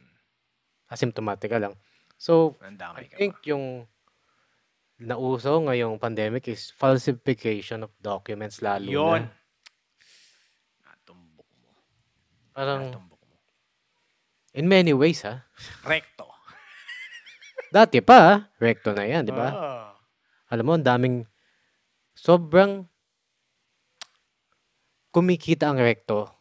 Asymptomatic 0.88 1.52
ka 1.52 1.60
lang. 1.60 1.76
So, 2.16 2.56
Ang 2.64 2.80
I 2.80 2.80
damay 2.80 3.04
ka 3.12 3.20
think 3.20 3.36
yung 3.44 3.84
nauso 5.02 5.60
ngayong 5.68 6.00
pandemic 6.00 6.48
is 6.48 6.72
falsification 6.72 7.84
of 7.84 7.92
documents 8.00 8.64
lalo 8.64 8.88
Yun. 8.88 9.22
na. 9.28 9.32
Natumbok 10.88 11.50
mo. 11.60 11.70
Parang 12.56 12.84
Natumbok 12.96 13.22
mo. 13.28 13.36
in 14.56 14.66
many 14.72 14.96
ways 14.96 15.20
ha. 15.28 15.44
Recto. 15.84 16.32
Dati 17.76 18.00
pa, 18.00 18.18
ha, 18.24 18.34
recto 18.56 18.96
na 18.96 19.04
yan, 19.04 19.28
di 19.28 19.36
ba? 19.36 19.50
Ah. 19.52 19.92
Alam 20.48 20.64
mo, 20.64 20.74
ang 20.80 20.86
daming 20.88 21.18
sobrang 22.16 22.88
kumikita 25.12 25.68
ang 25.68 25.80
recto 25.80 26.32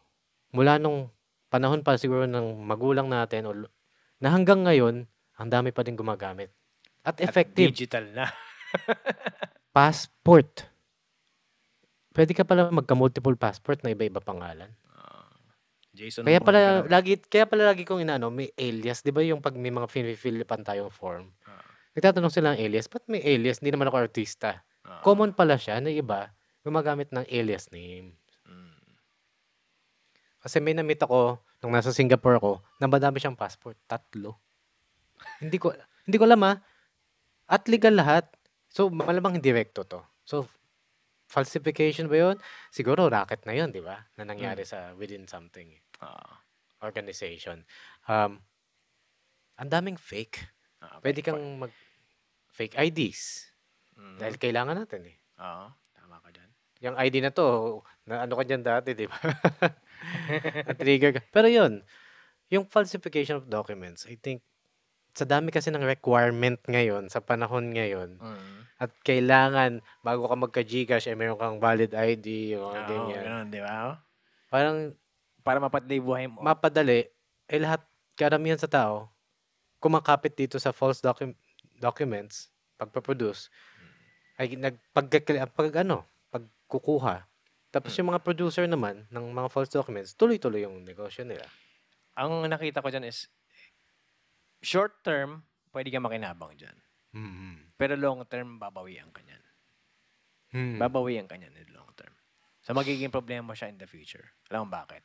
mula 0.54 0.78
nung 0.78 1.10
panahon 1.50 1.82
pa 1.82 1.98
siguro 1.98 2.26
ng 2.30 2.62
magulang 2.62 3.10
natin 3.10 3.50
o 3.50 3.54
na 4.22 4.30
hanggang 4.30 4.62
ngayon, 4.62 5.10
ang 5.34 5.48
dami 5.50 5.74
pa 5.74 5.82
din 5.82 5.98
gumagamit. 5.98 6.54
At 7.04 7.20
At 7.20 7.28
effective. 7.28 7.70
digital 7.70 8.08
na. 8.16 8.26
passport. 9.76 10.64
Pwede 12.14 12.32
ka 12.32 12.46
pala 12.46 12.70
magka-multiple 12.70 13.36
passport 13.36 13.82
na 13.82 13.92
iba-iba 13.92 14.22
pangalan. 14.22 14.70
Ah. 14.88 15.28
Jason 15.92 16.24
Kaya 16.24 16.38
pala 16.40 16.86
lagi 16.86 17.18
kaya 17.18 17.44
pala 17.44 17.74
lagi 17.74 17.82
kong 17.82 18.06
inaano, 18.06 18.30
may 18.30 18.50
alias, 18.54 19.02
'di 19.02 19.10
ba 19.10 19.22
yung 19.22 19.42
pag 19.42 19.54
may 19.58 19.70
mga 19.70 19.90
fill 19.90 20.42
pan 20.46 20.62
tayong 20.62 20.94
form. 20.94 21.30
Nagtatanong 21.94 22.32
sila 22.34 22.54
ng 22.54 22.60
alias, 22.62 22.90
ba't 22.90 23.06
may 23.06 23.22
alias? 23.22 23.62
Hindi 23.62 23.70
naman 23.70 23.86
ako 23.86 24.02
artista. 24.02 24.66
Ah. 24.82 24.98
Common 25.06 25.30
pala 25.30 25.54
siya 25.54 25.78
na 25.78 25.94
iba 25.94 26.34
gumagamit 26.66 27.14
ng 27.14 27.22
alias 27.30 27.70
name. 27.70 28.18
Mm. 28.42 28.74
Kasi 30.42 30.58
may 30.58 30.74
na-meet 30.74 31.06
ako 31.06 31.38
nung 31.62 31.72
nasa 31.72 31.94
Singapore 31.94 32.42
ako, 32.42 32.52
na 32.82 32.90
madami 32.90 33.22
siyang 33.22 33.38
passport, 33.38 33.78
tatlo. 33.86 34.36
hindi 35.42 35.56
ko 35.56 35.70
hindi 36.04 36.16
ko 36.18 36.26
alam 36.26 36.42
ah. 36.44 36.56
At 37.48 37.68
legal 37.68 37.92
lahat. 37.96 38.24
So 38.72 38.88
malamang 38.88 39.38
hindi 39.38 39.52
recto 39.52 39.84
to. 39.84 40.00
So 40.24 40.48
falsification 41.28 42.08
ba 42.08 42.16
'yon? 42.20 42.36
Siguro 42.72 43.06
racket 43.08 43.44
na 43.44 43.52
'yon, 43.52 43.70
'di 43.70 43.84
ba? 43.84 44.00
Na 44.16 44.24
nangyari 44.24 44.64
sa 44.64 44.92
within 44.96 45.28
something 45.28 45.68
Ah. 46.00 46.40
organization. 46.84 47.64
Um 48.08 48.44
ang 49.56 49.70
daming 49.70 49.96
fake. 49.96 50.42
Ah, 50.82 50.98
Pwede 50.98 51.22
kang 51.22 51.38
mag 51.62 51.72
fake 52.50 52.74
IDs 52.76 53.50
Mm. 53.94 54.18
dahil 54.18 54.34
kailangan 54.42 54.74
natin 54.74 55.06
eh. 55.06 55.16
Oo. 55.38 55.70
Tama 55.94 56.18
ka 56.18 56.28
dyan. 56.34 56.50
Yung 56.82 56.96
ID 56.98 57.22
na 57.22 57.30
to, 57.30 57.78
na 58.04 58.26
ano 58.26 58.34
ka 58.34 58.42
dyan 58.42 58.66
dati, 58.66 58.90
di 58.92 59.06
ba? 59.06 59.14
Na-trigger 60.68 61.14
ka. 61.14 61.20
Pero 61.30 61.46
yun, 61.46 61.86
yung 62.50 62.66
falsification 62.66 63.38
of 63.38 63.46
documents, 63.46 64.02
I 64.10 64.18
think, 64.18 64.42
sa 65.14 65.24
dami 65.24 65.48
kasi 65.48 65.70
ng 65.70 65.80
requirement 65.80 66.58
ngayon, 66.66 67.06
sa 67.06 67.22
panahon 67.22 67.70
ngayon, 67.70 68.18
Mm. 68.18 68.54
at 68.76 68.90
kailangan, 69.00 69.70
bago 70.02 70.26
ka 70.26 70.34
magka-Gcash, 70.36 71.06
eh, 71.06 71.14
meron 71.14 71.38
kang 71.38 71.56
valid 71.56 71.94
ID, 71.94 72.26
mga 72.52 72.60
Oo, 72.60 72.88
ganyan. 72.90 73.22
ganun, 73.22 73.46
di 73.48 73.60
ba? 73.62 74.02
Parang 74.50 74.90
Para 75.40 75.60
mapadali 75.60 76.00
buhay 76.00 76.26
mo. 76.26 76.40
mapadali, 76.40 77.06
eh 77.46 77.60
lahat, 77.60 77.84
karamihan 78.14 78.56
sa 78.56 78.66
tao, 78.66 79.12
kumakapit 79.78 80.34
dito 80.34 80.56
sa 80.56 80.72
false 80.72 80.98
docu- 80.98 81.36
documents, 81.76 82.48
pagpaproduce, 82.74 83.52
ay 84.34 84.56
nag, 84.56 84.74
pag, 84.90 85.06
pag 85.52 85.72
ano, 85.76 86.02
pagkukuha. 86.28 87.22
Tapos 87.70 87.94
yung 87.94 88.08
mga 88.08 88.22
producer 88.22 88.64
naman 88.64 89.06
ng 89.08 89.24
mga 89.30 89.46
false 89.48 89.68
documents, 89.68 90.14
tuloy-tuloy 90.14 90.62
yung 90.62 90.82
negosyo 90.82 91.22
nila. 91.22 91.46
Ang 92.14 92.46
nakita 92.46 92.78
ko 92.78 92.88
dyan 92.88 93.04
is, 93.04 93.26
short 94.64 95.04
term, 95.04 95.44
pwede 95.70 95.92
ka 95.92 96.00
makinabang 96.00 96.56
dyan. 96.56 96.76
Mm-hmm. 97.14 97.54
Pero 97.78 97.94
long 97.94 98.24
term, 98.26 98.58
babawian 98.58 99.12
ka 99.14 99.22
niyan. 99.22 99.44
Hmm. 100.54 100.78
Babawian 100.78 101.26
ka 101.26 101.34
niyan 101.34 101.50
in 101.50 101.70
long 101.74 101.90
term. 101.98 102.14
So, 102.62 102.72
magiging 102.72 103.10
problema 103.10 103.52
siya 103.52 103.68
in 103.68 103.78
the 103.78 103.90
future. 103.90 104.24
Alam 104.48 104.70
mo 104.70 104.78
bakit? 104.78 105.02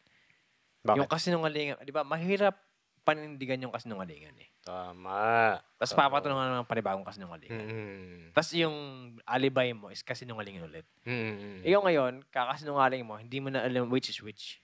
Bakit? 0.86 0.98
Yung 1.02 1.10
kasinungalingan, 1.10 1.82
di 1.84 1.92
ba, 1.92 2.06
mahirap 2.06 2.56
panindigan 3.04 3.58
yung 3.58 3.74
kasinungalingan 3.74 4.38
eh. 4.38 4.50
Tama. 4.62 5.58
Tapos 5.82 5.94
Oo. 5.96 6.00
papatulungan 6.00 6.46
naman 6.46 6.62
ng 6.62 6.70
panibagong 6.70 7.08
kasinungalingan. 7.08 7.66
Mm-hmm. 7.66 8.26
Tapos 8.38 8.52
yung 8.54 8.78
alibay 9.26 9.74
mo 9.74 9.90
is 9.90 10.06
kasinungalingan 10.06 10.70
ulit. 10.70 10.86
Mm-hmm. 11.10 11.66
Ikaw 11.66 11.82
ngayon, 11.90 12.14
kakasinungaling 12.30 13.02
mo, 13.02 13.18
hindi 13.18 13.38
mo 13.42 13.50
na 13.50 13.66
alam 13.66 13.90
which 13.90 14.14
is 14.14 14.22
which. 14.22 14.62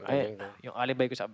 Ay, 0.00 0.40
yung 0.64 0.72
alibay 0.72 1.12
ko 1.12 1.16
sa... 1.16 1.28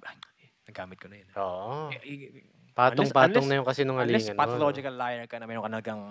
Nagamit 0.65 0.99
ko 0.99 1.07
na 1.07 1.17
yun. 1.19 1.29
Oo. 1.35 1.91
Eh, 1.93 2.45
Patong-patong 2.73 3.45
unless- 3.45 3.47
na 3.47 3.55
yung 3.55 3.67
Unless 3.67 3.77
kasinungalingan 3.77 4.27
mo. 4.27 4.33
no? 4.33 4.41
pathological 4.41 4.95
liar 4.97 5.25
ka 5.27 5.37
na 5.37 5.45
mayroon 5.45 5.63
ka 5.63 5.73
nagang 5.73 6.03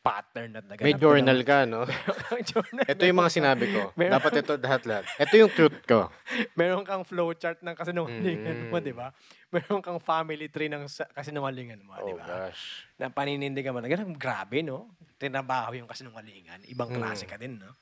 pattern 0.00 0.54
at 0.54 0.64
naganap 0.64 0.86
May 0.86 0.94
journal 0.94 1.38
ka, 1.42 1.66
no? 1.66 1.82
journal. 2.48 2.86
Ito 2.86 3.02
yung 3.02 3.18
mga 3.18 3.32
sinabi 3.32 3.64
ko. 3.68 3.90
Meron- 3.92 4.14
Dapat 4.16 4.32
ito 4.38 4.52
lahat-lahat. 4.56 5.04
Ito 5.18 5.34
yung 5.34 5.50
truth 5.50 5.82
ko. 5.82 6.08
meron 6.56 6.86
kang 6.86 7.02
flowchart 7.02 7.58
ng 7.60 7.74
kasinungalingan 7.74 8.70
mo, 8.70 8.78
Mm. 8.78 8.86
di 8.86 8.94
ba? 8.94 9.10
Meron 9.50 9.82
kang 9.82 9.98
family 9.98 10.46
tree 10.46 10.70
ng 10.70 10.86
kasinungalingan 11.10 11.82
mo, 11.82 11.98
di 11.98 12.14
Oh, 12.14 12.16
ba? 12.16 12.46
gosh. 12.46 12.86
Na 12.96 13.10
paninindigan 13.10 13.74
mo 13.74 13.82
na 13.82 13.90
ganun, 13.90 14.14
grabe, 14.14 14.62
no? 14.62 14.94
Tinabaho 15.18 15.74
yung 15.74 15.90
kasinungalingan. 15.90 16.62
Ibang 16.64 16.94
Mm. 16.94 16.96
klase 16.96 17.26
ka 17.26 17.34
din, 17.34 17.58
no? 17.58 17.74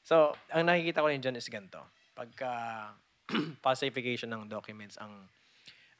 So, 0.00 0.32
ang 0.48 0.62
nakikita 0.64 1.02
ko 1.02 1.10
rin 1.10 1.18
dyan 1.18 1.34
is 1.34 1.46
ganito. 1.46 1.82
Pagka 2.14 2.50
falsification 3.64 4.30
ng 4.30 4.50
documents 4.50 4.98
ang 4.98 5.28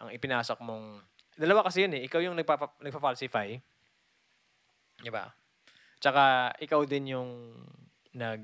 ang 0.03 0.11
ipinasok 0.11 0.59
mong 0.61 0.99
dalawa 1.39 1.65
kasi 1.65 1.87
yun 1.87 1.95
eh. 1.97 2.03
Ikaw 2.05 2.21
yung 2.21 2.37
nagpapa, 2.37 2.77
nagpa-falsify. 2.83 3.57
Di 4.99 5.11
ba? 5.11 5.31
Tsaka 6.03 6.53
ikaw 6.59 6.83
din 6.85 7.15
yung 7.15 7.31
nag 8.13 8.43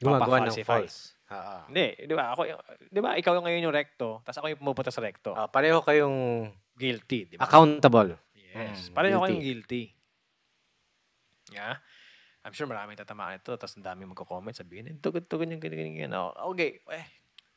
Gumagawa 0.00 0.44
ng 0.44 0.56
false. 0.66 1.14
Oo. 1.32 1.56
Hindi, 1.70 1.96
di 2.04 2.12
ba? 2.12 2.34
Ako, 2.36 2.44
yung- 2.44 2.64
di 2.90 3.00
ba? 3.00 3.16
Ikaw 3.16 3.32
yung 3.40 3.44
ngayon 3.46 3.64
yung 3.70 3.76
recto, 3.76 4.20
tapos 4.20 4.38
ako 4.42 4.46
yung 4.52 4.60
pumupunta 4.60 4.92
sa 4.92 5.00
recto. 5.00 5.32
Ah, 5.32 5.48
pareho 5.48 5.80
kayong 5.80 6.50
Guilty, 6.76 7.30
di 7.30 7.36
ba? 7.38 7.46
accountable. 7.46 8.18
Yes. 8.34 8.90
Mm, 8.90 8.94
Pareho 8.94 9.16
guilty. 9.16 9.24
kayong 9.24 9.44
guilty. 9.44 9.82
Yeah? 11.54 11.78
I'm 12.44 12.52
sure 12.52 12.68
maraming 12.68 12.98
tatamaan 12.98 13.40
ito, 13.40 13.56
tapos 13.56 13.72
ang 13.78 13.86
dami 13.86 14.04
magko-comment, 14.04 14.52
sabihin, 14.52 14.92
"Eh, 14.92 14.96
tugod-tugod 15.00 15.48
yung 15.48 15.62
ganyan, 15.62 15.78
ganyan, 15.80 16.12
ganyan. 16.12 16.12
Okay, 16.52 16.84
eh, 16.92 17.06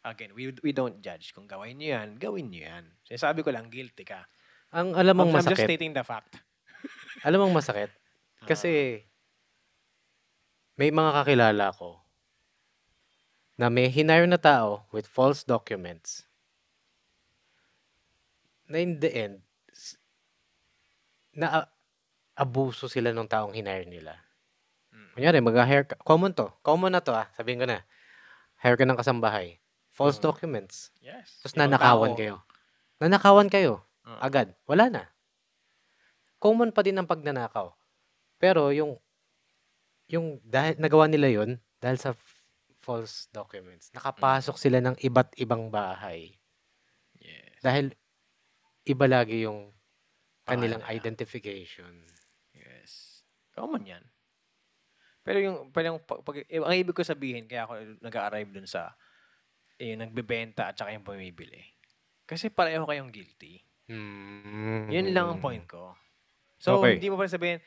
again, 0.09 0.31
we, 0.33 0.55
we 0.63 0.71
don't 0.71 1.03
judge. 1.03 1.35
Kung 1.35 1.45
gawin 1.45 1.77
nyo 1.77 1.99
yan, 1.99 2.09
gawin 2.15 2.47
nyo 2.47 2.61
yan. 2.63 2.85
Sinasabi 3.03 3.43
ko 3.43 3.51
lang, 3.51 3.67
guilty 3.67 4.07
ka. 4.07 4.27
Ang 4.71 4.95
alam 4.95 5.15
mong 5.15 5.31
I'm 5.31 5.35
just 5.43 5.47
masakit, 5.53 5.67
stating 5.67 5.91
the 5.95 6.03
fact. 6.03 6.39
alam 7.27 7.39
mong 7.43 7.55
masakit, 7.55 7.91
kasi 8.43 9.03
may 10.75 10.91
mga 10.91 11.11
kakilala 11.23 11.71
ko 11.75 11.99
na 13.57 13.71
may 13.71 13.89
hinire 13.89 14.29
na 14.29 14.37
tao 14.37 14.85
with 14.93 15.09
false 15.09 15.41
documents 15.41 16.27
na 18.67 18.83
in 18.83 18.99
the 18.99 19.09
end, 19.09 19.35
na 21.31 21.71
abuso 22.35 22.91
sila 22.91 23.15
ng 23.15 23.25
taong 23.25 23.55
hinire 23.55 23.87
nila. 23.87 24.13
Mm. 24.91 25.11
Kunyari, 25.15 25.39
mag-hire 25.39 25.87
ka. 25.87 25.95
Common 26.03 26.35
to. 26.35 26.51
Common 26.61 26.91
na 26.91 27.01
to 27.01 27.15
ah. 27.15 27.31
Sabihin 27.33 27.63
ko 27.63 27.65
na. 27.65 27.81
Hire 28.59 28.77
ka 28.77 28.85
ng 28.85 28.99
kasambahay. 28.99 29.57
False 29.97 30.21
Mm. 30.21 30.23
documents. 30.23 30.93
Yes. 31.01 31.41
Tapos 31.41 31.57
Ibang 31.57 31.61
nanakawan 31.65 32.11
tao. 32.13 32.19
kayo. 32.19 32.35
Nanakawan 33.01 33.49
kayo. 33.49 33.73
Mm. 34.05 34.19
Agad. 34.21 34.47
Wala 34.63 34.85
na. 34.87 35.03
Common 36.37 36.69
pa 36.69 36.85
din 36.85 36.93
ang 36.93 37.09
pagnanakaw. 37.09 37.73
Pero 38.37 38.69
yung 38.69 39.01
yung 40.07 40.37
dahil 40.39 40.77
nagawa 40.77 41.09
nila 41.09 41.27
yon 41.27 41.57
dahil 41.81 41.97
sa 41.97 42.13
false 42.77 43.25
documents. 43.33 43.89
Nakapasok 43.91 44.55
sila 44.55 44.77
ng 44.79 44.95
iba't 45.01 45.33
ibang 45.35 45.67
bahay. 45.67 46.37
Yes. 47.17 47.57
Dahil 47.59 47.91
iba 48.85 49.03
lagi 49.03 49.43
yung 49.43 49.73
kanilang 50.45 50.79
nila. 50.79 50.93
identification. 50.93 52.05
Yes. 52.53 53.25
Common 53.51 53.83
yan. 53.83 54.03
Pero 55.19 55.43
yung, 55.43 55.57
pero 55.75 55.91
yung 55.91 55.99
pag, 55.99 56.23
pag- 56.23 56.47
eh, 56.47 56.61
ang 56.63 56.71
ibig 56.71 56.95
ko 56.95 57.03
sabihin, 57.03 57.49
kaya 57.51 57.67
ako 57.67 57.73
nag-arrive 57.99 58.47
dun 58.47 58.63
sa 58.63 58.95
eh, 59.77 59.93
nagbebenta 59.93 60.69
at 60.69 60.75
saka 60.75 60.91
yung 60.91 61.05
bumibili. 61.05 61.61
Kasi 62.25 62.49
pareho 62.49 62.83
kayong 62.83 63.09
guilty. 63.09 63.61
Yun 63.87 65.13
lang 65.13 65.27
ang 65.29 65.39
point 65.39 65.63
ko. 65.63 65.95
So, 66.57 66.81
Okay. 66.81 66.97
hindi 66.97 67.07
mo 67.07 67.15
pa 67.15 67.29
sabihin, 67.29 67.61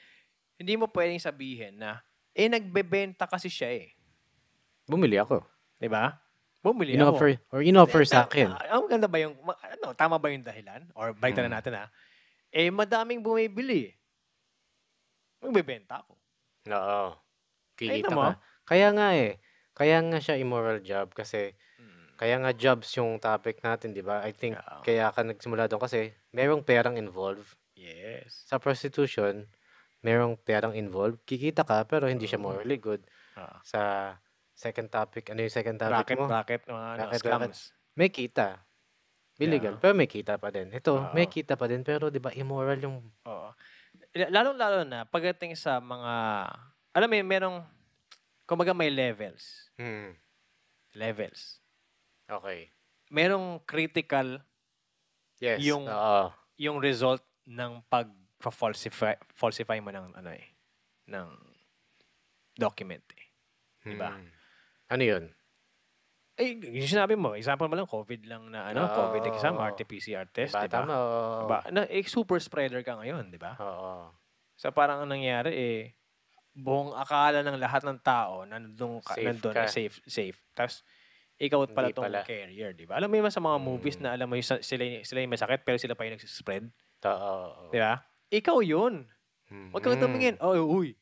hindi 0.58 0.74
mo 0.74 0.90
pwedeng 0.90 1.22
sabihin 1.22 1.78
na, 1.78 2.02
eh, 2.34 2.50
nagbebenta 2.50 3.24
kasi 3.24 3.48
siya 3.48 3.70
eh. 3.72 3.94
Bumili 4.84 5.16
ako. 5.16 5.40
Di 5.78 5.86
ba? 5.86 6.18
Bumili 6.60 6.92
Inoffer, 6.92 7.40
ako. 7.40 7.56
or 7.56 7.60
inoffer 7.64 8.02
sa 8.04 8.28
akin. 8.28 8.52
ah, 8.52 8.76
Ang 8.76 8.90
ganda 8.90 9.08
ba 9.08 9.16
yung, 9.16 9.32
ano, 9.40 9.96
tama 9.96 10.20
ba 10.20 10.28
yung 10.28 10.44
dahilan? 10.44 10.92
Or 10.92 11.16
balitan 11.16 11.46
Mm. 11.46 11.48
na 11.48 11.56
natin 11.56 11.72
ha? 11.72 11.86
Eh, 12.52 12.68
madaming 12.68 13.24
bumibili. 13.24 13.94
Magbebenta 15.40 16.04
ako. 16.04 16.20
Oo. 16.68 17.16
Kikita 17.74 18.12
ka. 18.12 18.36
Kaya 18.68 18.92
nga 18.92 19.16
eh. 19.16 19.40
Kaya 19.72 20.04
nga 20.04 20.20
siya 20.20 20.36
immoral 20.36 20.84
job 20.84 21.16
kasi 21.16 21.56
kaya 22.20 22.36
nga 22.36 22.52
jobs 22.52 22.92
yung 23.00 23.16
topic 23.16 23.64
natin, 23.64 23.96
di 23.96 24.04
ba? 24.04 24.20
I 24.20 24.36
think 24.36 24.60
Oo. 24.60 24.84
kaya 24.84 25.08
ka 25.08 25.24
nagsimula 25.24 25.72
doon 25.72 25.80
kasi 25.80 26.12
merong 26.36 26.60
perang 26.60 27.00
involved. 27.00 27.48
Yes. 27.72 28.44
Sa 28.44 28.60
prostitution, 28.60 29.48
merong 30.04 30.36
perang 30.36 30.76
involved. 30.76 31.24
Kikita 31.24 31.64
ka 31.64 31.88
pero 31.88 32.12
hindi 32.12 32.28
siya 32.28 32.36
Oo. 32.36 32.52
morally 32.52 32.76
good. 32.76 33.00
Ah. 33.32 33.56
Sa 33.64 33.80
second 34.52 34.92
topic, 34.92 35.32
ano 35.32 35.40
yung 35.40 35.54
second 35.56 35.80
topic 35.80 36.04
Racket, 36.04 36.18
mo? 36.20 36.26
racket, 36.28 36.62
mga 36.68 36.84
ano, 36.92 37.00
Racket, 37.08 37.20
scams. 37.24 37.58
May 37.96 38.12
kita. 38.12 38.60
Illegal, 39.40 39.72
Yeah. 39.72 39.80
pero 39.80 39.96
may 39.96 40.04
kita 40.04 40.36
pa 40.36 40.52
din. 40.52 40.68
Ito, 40.68 41.16
may 41.16 41.24
Oo. 41.24 41.32
kita 41.32 41.56
pa 41.56 41.64
din 41.64 41.80
pero 41.80 42.12
'di 42.12 42.20
ba 42.20 42.28
immoral 42.36 42.76
yung 42.84 43.00
Oo. 43.24 43.48
Lalo-lalo 44.12 44.84
na, 44.84 45.08
pagdating 45.08 45.56
sa 45.56 45.80
mga, 45.80 46.12
alam 46.92 47.08
mo 47.08 47.14
yun, 47.16 47.24
merong, 47.30 47.56
kumbaga 48.44 48.76
may 48.76 48.92
levels. 48.92 49.72
hmm, 49.80 50.12
Levels. 50.92 51.59
Okay. 52.30 52.70
Merong 53.10 53.58
critical 53.66 54.42
Yes. 55.40 55.64
Yung- 55.64 55.88
oo. 55.88 56.28
yung 56.60 56.78
result 56.78 57.24
ng 57.48 57.80
pag-falsify 57.88 59.16
falsify 59.32 59.80
mo 59.80 59.88
ng 59.88 60.12
ano 60.12 60.30
eh 60.30 60.46
ng 61.08 61.26
document 62.54 63.02
eh. 63.16 63.26
Diba? 63.80 64.12
Hmm. 64.12 64.28
Ano 64.92 65.02
'yun? 65.02 65.24
Eh, 66.40 66.56
yung 66.56 66.88
sinabi 66.88 67.20
mo, 67.20 67.36
example 67.36 67.68
mo 67.68 67.76
lang, 67.76 67.84
COVID 67.84 68.22
lang 68.24 68.48
na 68.48 68.72
ano, 68.72 68.88
COVID 68.88 69.28
exam. 69.28 69.60
RT-PCR 69.60 70.24
test, 70.32 70.56
di 70.56 70.68
ba? 70.68 70.72
tama. 70.72 70.92
oo. 70.96 71.44
Diba? 71.44 71.58
Na, 71.68 71.84
eh, 71.84 72.00
super 72.08 72.40
spreader 72.40 72.80
ka 72.80 72.96
ngayon, 72.96 73.28
di 73.28 73.36
ba? 73.36 73.60
Oo. 73.60 74.08
So 74.56 74.72
parang 74.72 75.04
ang 75.04 75.12
nangyari 75.12 75.52
eh, 75.52 75.80
buong 76.56 76.96
akala 76.96 77.44
ng 77.44 77.60
lahat 77.60 77.84
ng 77.84 78.00
tao 78.00 78.48
na 78.48 78.56
nandun, 78.56 79.04
ka, 79.04 79.16
Safe 79.20 79.26
nandun 79.28 79.52
ka. 79.52 79.68
safe, 79.68 79.96
safe. 80.08 80.36
Tapos, 80.56 80.80
ikaw 81.40 81.64
pala 81.66 81.88
Hindi 81.88 81.96
tong 81.96 82.04
pala. 82.04 82.20
carrier, 82.22 82.70
di 82.76 82.84
ba? 82.84 83.00
Alam 83.00 83.08
mo 83.08 83.14
yung 83.16 83.32
sa 83.32 83.40
mga 83.40 83.58
movies 83.58 83.96
Mm. 83.96 84.02
na 84.04 84.08
alam 84.12 84.26
mo 84.28 84.36
yung 84.36 84.44
sa- 84.44 84.60
sila, 84.60 84.84
sila 85.00 85.24
yung 85.24 85.32
masakit 85.32 85.64
pero 85.64 85.80
sila 85.80 85.96
pa 85.96 86.04
yung 86.04 86.20
nagsispread, 86.20 86.68
Oo. 87.00 87.72
di 87.72 87.80
ba? 87.80 88.04
Ikaw 88.28 88.60
yun. 88.60 89.08
Huwag 89.72 89.82
kang 89.82 89.98
tumingin. 89.98 90.36
Oh, 90.38 90.54
uy. 90.54 90.94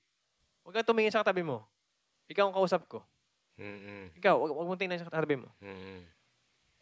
Huwag 0.62 0.78
kang 0.78 0.88
tumingin 0.88 1.12
sa 1.12 1.20
katabi 1.20 1.42
mo. 1.42 1.66
Ikaw 2.30 2.48
ang 2.48 2.56
kausap 2.56 2.86
ko. 2.88 3.02
Mm. 3.58 4.14
Ikaw, 4.14 4.34
huwag, 4.38 4.52
huwag 4.54 4.68
mong 4.70 4.80
tingnan 4.80 5.02
sa 5.02 5.10
katabi 5.10 5.42
mo. 5.42 5.50
Mm. 5.58 6.06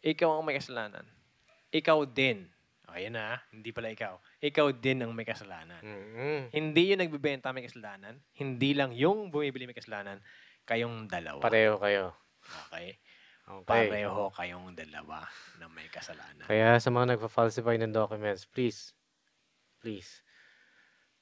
Ikaw 0.05 0.29
ang 0.29 0.45
may 0.45 0.55
kasalanan. 0.55 1.03
Ikaw 1.73 2.05
din. 2.07 2.47
Ayan 2.87 3.19
na, 3.19 3.43
hindi 3.51 3.75
pala 3.75 3.91
ikaw. 3.91 4.15
Ikaw 4.39 4.71
din 4.71 5.03
ang 5.03 5.11
may 5.11 5.27
kasalanan. 5.27 5.83
Mm. 5.83 6.53
Hindi 6.53 6.95
yung 6.95 7.01
nagbibenta 7.03 7.51
may 7.51 7.67
kasalanan. 7.67 8.21
Hindi 8.31 8.71
lang 8.71 8.95
yung 8.95 9.27
bumibili 9.27 9.67
may 9.67 9.75
kasalanan. 9.75 10.23
Kayong 10.63 11.11
dalawa. 11.11 11.43
Pareho 11.43 11.75
kayo. 11.81 12.15
Okay? 12.71 12.95
Okay. 13.47 13.87
Pareho 13.87 14.27
kayong 14.35 14.75
dalawa 14.75 15.23
na 15.55 15.71
may 15.71 15.87
kasalanan. 15.87 16.43
Kaya 16.43 16.75
sa 16.83 16.91
mga 16.91 17.15
nagpa-falsify 17.15 17.79
ng 17.79 17.95
documents, 17.95 18.43
please, 18.43 18.91
please. 19.79 20.19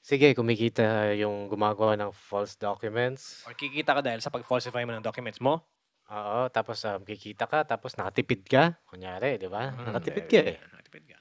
Sige, 0.01 0.33
kumikita 0.33 1.13
yung 1.13 1.45
gumagawa 1.45 1.93
ng 1.93 2.09
false 2.09 2.57
documents. 2.57 3.45
Or 3.45 3.53
kikita 3.53 3.93
ka 3.93 4.01
dahil 4.01 4.21
sa 4.25 4.33
pag-falsify 4.33 4.81
mo 4.89 4.97
ng 4.97 5.05
documents 5.05 5.37
mo. 5.37 5.61
Oo, 6.09 6.49
tapos 6.49 6.81
um, 6.85 7.01
kikita 7.01 7.45
ka, 7.45 7.65
tapos 7.65 7.97
nakatipid 7.97 8.45
ka. 8.45 8.77
Kunyari, 8.89 9.37
di 9.37 9.49
ba? 9.49 9.73
Mm, 9.73 9.85
Nakatipid 9.89 10.25
ka 10.29 10.39
eh. 10.45 10.57
Nakatipid 10.61 11.03
ka. 11.09 11.17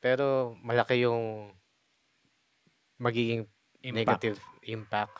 Pero 0.00 0.56
malaki 0.60 1.04
yung 1.04 1.52
magiging 3.00 3.48
Impact. 3.82 3.96
negative 3.96 4.36
impact 4.68 5.16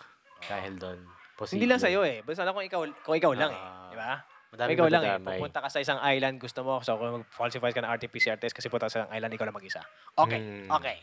dahil 0.47 0.73
doon. 0.79 1.01
Hindi 1.45 1.67
lang 1.67 1.81
sa'yo 1.81 2.01
eh. 2.03 2.23
Basta 2.23 2.43
lang 2.43 2.55
kung 2.55 2.63
ikaw, 2.63 2.81
kung 3.03 3.17
ikaw 3.17 3.33
lang 3.33 3.51
eh. 3.51 3.59
Ah, 3.59 3.89
Di 3.89 3.97
ba? 3.97 4.13
Madami 4.53 4.71
ikaw 4.77 4.87
lang 4.87 5.03
eh. 5.03 5.11
madadamay. 5.17 5.37
Pupunta 5.41 5.59
ka 5.59 5.69
sa 5.69 5.81
isang 5.81 5.99
island, 5.99 6.37
gusto 6.37 6.61
mo. 6.61 6.79
So 6.81 6.95
kung 6.95 7.25
mag-falsify 7.25 7.73
ka 7.73 7.81
ng 7.81 7.91
RT-PCR 7.91 8.37
test 8.37 8.53
kasi 8.53 8.69
punta 8.69 8.87
ka 8.87 8.93
sa 8.93 8.99
isang 9.03 9.13
island, 9.13 9.33
ikaw 9.33 9.45
lang 9.45 9.57
mag-isa. 9.57 9.81
Okay. 10.13 10.39
Hmm. 10.39 10.69
Okay. 10.71 10.99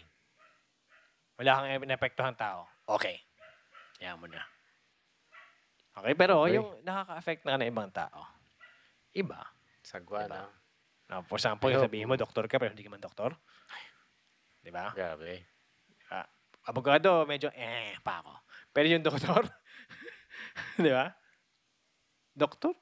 Wala 1.36 1.52
kang 1.56 1.68
inapektuhan 1.84 2.36
tao. 2.36 2.70
Okay. 2.86 3.20
Kaya 3.98 4.16
mo 4.16 4.28
na. 4.28 4.44
Okay, 5.98 6.14
pero 6.14 6.46
Okay. 6.46 6.56
yung 6.56 6.80
nakaka-affect 6.82 7.42
na 7.44 7.58
ng 7.58 7.68
ibang 7.68 7.90
tao. 7.90 8.24
Iba. 9.12 9.42
Sagwa 9.82 10.24
Diba? 10.24 10.32
na. 10.32 10.42
Na, 11.10 11.26
for 11.26 11.36
example, 11.36 11.68
I 11.68 11.76
hope- 11.76 11.90
sabihin 11.90 12.06
mo, 12.06 12.14
doktor 12.14 12.46
ka, 12.46 12.62
pero 12.62 12.70
hindi 12.70 12.86
ka 12.86 12.94
man 12.94 13.02
doktor. 13.02 13.34
Di 14.62 14.70
ba? 14.70 14.94
Grabe. 14.94 15.44
Abogado, 16.60 17.26
medyo 17.26 17.50
eh 17.50 17.98
pa 18.06 18.22
ako. 18.22 18.30
Pero 18.70 18.86
yung 18.86 19.02
doktor, 19.02 19.48
di 20.84 20.92
ba? 20.92 21.12
Doktor? 22.34 22.74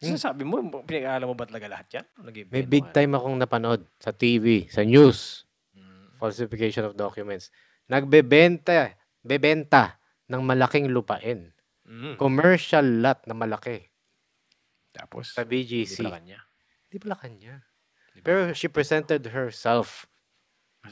Hmm. 0.00 0.16
Sinasabi 0.16 0.48
mo, 0.48 0.60
pinag-aaral 0.84 1.28
mo 1.28 1.36
ba 1.36 1.44
talaga 1.44 1.68
lahat 1.68 1.86
yan? 2.00 2.06
May 2.48 2.64
big 2.64 2.88
time 2.96 3.12
akong 3.12 3.36
napanood 3.36 3.84
sa 4.00 4.16
TV, 4.16 4.64
sa 4.72 4.80
news. 4.80 5.44
Mm. 5.76 6.16
falsification 6.20 6.84
of 6.84 6.96
documents. 6.96 7.48
Nagbebenta, 7.88 8.96
bebenta 9.24 10.00
ng 10.28 10.40
malaking 10.44 10.92
lupain. 10.92 11.52
Mm. 11.88 12.20
Commercial 12.20 12.86
lot 13.02 13.24
na 13.26 13.34
malaki 13.34 13.90
Tapos, 14.94 15.34
sa 15.34 15.42
hindi 15.42 15.66
BGC. 15.66 16.06
pala 16.06 16.22
kanya. 16.22 16.38
Hindi 16.86 16.96
pala 17.02 17.16
kanya. 17.18 17.54
Di? 18.14 18.20
Pero 18.22 18.54
she 18.54 18.70
presented 18.70 19.26
herself 19.34 20.06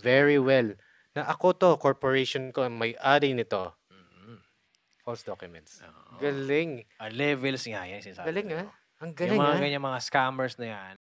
very 0.03 0.43
well. 0.43 0.75
Na 1.15 1.31
ako 1.31 1.55
to, 1.55 1.71
corporation 1.79 2.51
ko, 2.51 2.67
may-ari 2.67 3.31
nito. 3.33 3.78
False 5.09 5.25
documents. 5.25 5.81
Oo. 5.81 6.21
Galing. 6.21 6.85
Ah, 7.01 7.09
levels 7.09 7.65
nga 7.65 7.89
yan, 7.89 8.05
sinasabi. 8.05 8.29
Galing 8.29 8.47
ko. 8.53 8.57
ah. 8.61 8.69
Ang 9.01 9.09
Yung 9.09 9.17
galing 9.17 9.41
mga 9.41 9.55
ah. 9.57 9.61
ganyan 9.65 9.81
mga 9.89 10.01
scammers 10.05 10.55
na 10.61 10.67
yan. 10.69 10.95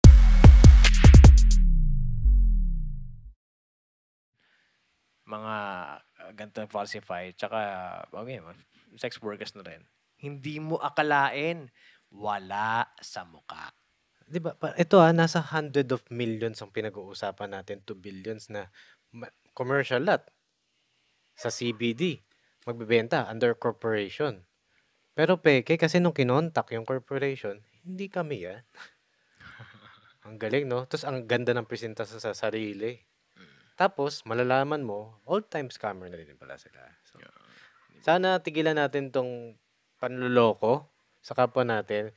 Mga 5.27 5.55
uh, 6.23 6.31
ganito 6.39 6.57
na 6.63 6.71
falsify, 6.71 7.35
tsaka, 7.35 7.59
okay, 8.15 8.39
sex 8.95 9.19
workers 9.19 9.51
na 9.59 9.67
rin. 9.67 9.83
Hindi 10.15 10.63
mo 10.63 10.79
akalain, 10.79 11.67
wala 12.07 12.87
sa 13.03 13.27
muka. 13.27 13.75
Di 14.23 14.39
ba? 14.39 14.55
Pa- 14.55 14.71
Ito 14.79 15.03
ah, 15.03 15.11
nasa 15.11 15.43
hundred 15.43 15.91
of 15.91 15.99
millions 16.07 16.63
ang 16.63 16.71
pinag-uusapan 16.71 17.59
natin 17.59 17.83
to 17.83 17.91
billions 17.91 18.47
na 18.47 18.71
ma- 19.11 19.35
commercial 19.51 19.99
lot 19.99 20.23
sa 21.35 21.51
CBD. 21.51 22.23
Magbebenta 22.67 23.31
under 23.31 23.55
corporation. 23.55 24.43
Pero 25.15 25.39
peke 25.39 25.79
kasi 25.79 26.03
nung 26.03 26.13
kinontak 26.13 26.69
yung 26.75 26.83
corporation, 26.83 27.63
hindi 27.87 28.11
kami 28.11 28.43
yan. 28.43 28.61
ang 30.27 30.35
galing, 30.35 30.67
no? 30.67 30.83
Tapos 30.83 31.07
ang 31.07 31.23
ganda 31.23 31.55
ng 31.55 31.65
presentasa 31.65 32.19
sa 32.19 32.35
sarili. 32.35 32.99
Tapos, 33.77 34.25
malalaman 34.25 34.81
mo, 34.81 35.21
all-time 35.23 35.69
scammer 35.69 36.09
na 36.09 36.17
din 36.17 36.33
pala 36.35 36.57
sila. 36.57 36.81
So, 37.05 37.21
sana 38.01 38.41
tigilan 38.41 38.73
natin 38.73 39.13
tong 39.13 39.53
panluloko 40.01 40.89
sa 41.21 41.37
kapwa 41.37 41.61
natin. 41.61 42.09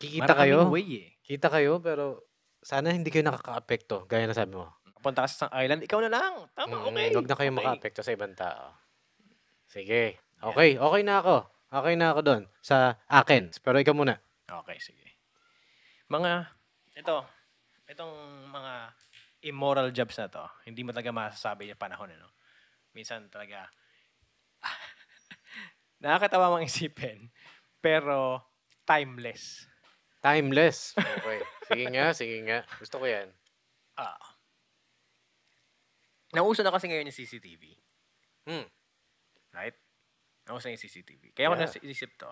Kikita 0.00 0.32
kayo, 0.32 0.70
Maraming 0.70 0.74
way 0.74 0.86
eh. 0.94 1.06
kita 1.26 1.52
kayo, 1.52 1.82
pero 1.82 2.24
sana 2.62 2.94
hindi 2.94 3.12
kayo 3.12 3.26
nakaka-apekto, 3.26 4.08
gaya 4.08 4.24
na 4.24 4.32
sabi 4.32 4.56
mo. 4.56 4.70
Punta 5.00 5.24
ka 5.24 5.28
sa 5.28 5.48
isang 5.48 5.52
island, 5.56 5.80
ikaw 5.88 6.00
na 6.04 6.12
lang. 6.12 6.34
Tama, 6.52 6.76
Mm, 6.76 6.84
okay. 6.92 7.08
Huwag 7.16 7.28
na 7.28 7.36
kayo 7.36 7.50
okay. 7.50 7.58
maka-apekto 7.58 8.00
sa 8.04 8.12
ibang 8.12 8.36
tao. 8.36 8.76
Sige. 9.64 10.20
Okay, 10.40 10.76
okay 10.76 11.02
na 11.04 11.24
ako. 11.24 11.36
Okay 11.70 11.94
na 11.96 12.12
ako 12.12 12.20
doon 12.20 12.42
sa 12.60 13.00
akin. 13.08 13.48
Pero 13.64 13.80
ikaw 13.80 13.96
muna. 13.96 14.20
Okay, 14.44 14.76
sige. 14.82 15.16
Mga, 16.10 16.50
ito, 17.00 17.16
itong 17.88 18.14
mga 18.50 18.72
immoral 19.46 19.88
jobs 19.94 20.18
na 20.20 20.28
to, 20.28 20.44
hindi 20.66 20.84
mo 20.84 20.92
talaga 20.92 21.14
masasabi 21.14 21.70
yung 21.70 21.80
panahon, 21.80 22.12
ano? 22.12 22.28
Minsan 22.92 23.30
talaga, 23.30 23.70
nakakatawa 26.02 26.58
mang 26.58 26.66
isipin, 26.66 27.30
pero 27.78 28.42
timeless. 28.84 29.70
Timeless. 30.20 30.92
Okay. 30.98 31.40
sige 31.70 31.84
nga, 31.94 32.06
sige 32.12 32.36
nga. 32.44 32.58
Gusto 32.76 33.00
ko 33.00 33.06
yan. 33.08 33.30
Ah. 33.96 34.39
Nauso 36.30 36.62
na 36.62 36.70
kasi 36.70 36.86
ngayon 36.86 37.10
yung 37.10 37.18
CCTV. 37.18 37.62
Hmm. 38.46 38.66
Right? 39.50 39.74
Nauso 40.46 40.70
na 40.70 40.78
yung 40.78 40.82
CCTV. 40.82 41.34
Kaya 41.34 41.50
ako 41.50 41.56
Yeah. 41.58 41.74
naisip 41.82 42.14
to. 42.14 42.30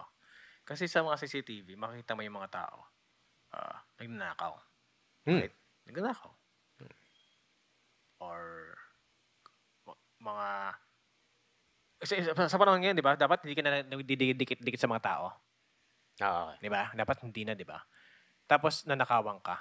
Kasi 0.62 0.86
sa 0.86 1.02
mga 1.02 1.16
CCTV, 1.18 1.74
makikita 1.74 2.14
mo 2.14 2.22
yung 2.22 2.38
mga 2.38 2.52
tao. 2.52 2.86
Ah, 3.50 3.82
nagnanakaw. 3.98 4.54
Hmm. 5.26 5.40
Right? 5.42 5.56
Nagnanakaw. 5.88 6.32
Or 8.18 8.74
ma- 9.86 10.02
mga 10.20 10.48
kasi 11.98 12.22
sa, 12.22 12.46
sa 12.46 12.58
panahon 12.58 12.78
ngayon, 12.78 12.94
di 12.94 13.02
ba? 13.02 13.18
Dapat 13.18 13.42
hindi 13.42 13.58
ka 13.58 13.62
na 13.66 13.82
nagdidikit-dikit 13.82 14.78
sa 14.78 14.86
mga 14.86 15.02
tao. 15.02 15.26
Ah, 16.22 16.54
okay. 16.54 16.66
Di 16.66 16.70
ba? 16.70 16.94
Dapat 16.94 17.26
hindi 17.26 17.42
na, 17.42 17.58
di 17.58 17.66
ba? 17.66 17.78
Tapos, 18.46 18.86
nanakawan 18.86 19.42
ka. 19.42 19.58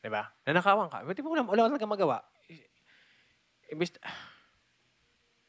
Di 0.00 0.08
ba? 0.08 0.32
Nanakawan 0.48 0.88
ka. 0.88 1.04
Di 1.12 1.20
ba 1.20 1.28
wala, 1.28 1.44
wala 1.44 1.68
talaga 1.68 1.86
magawa? 1.88 2.18
Imbis, 3.72 3.96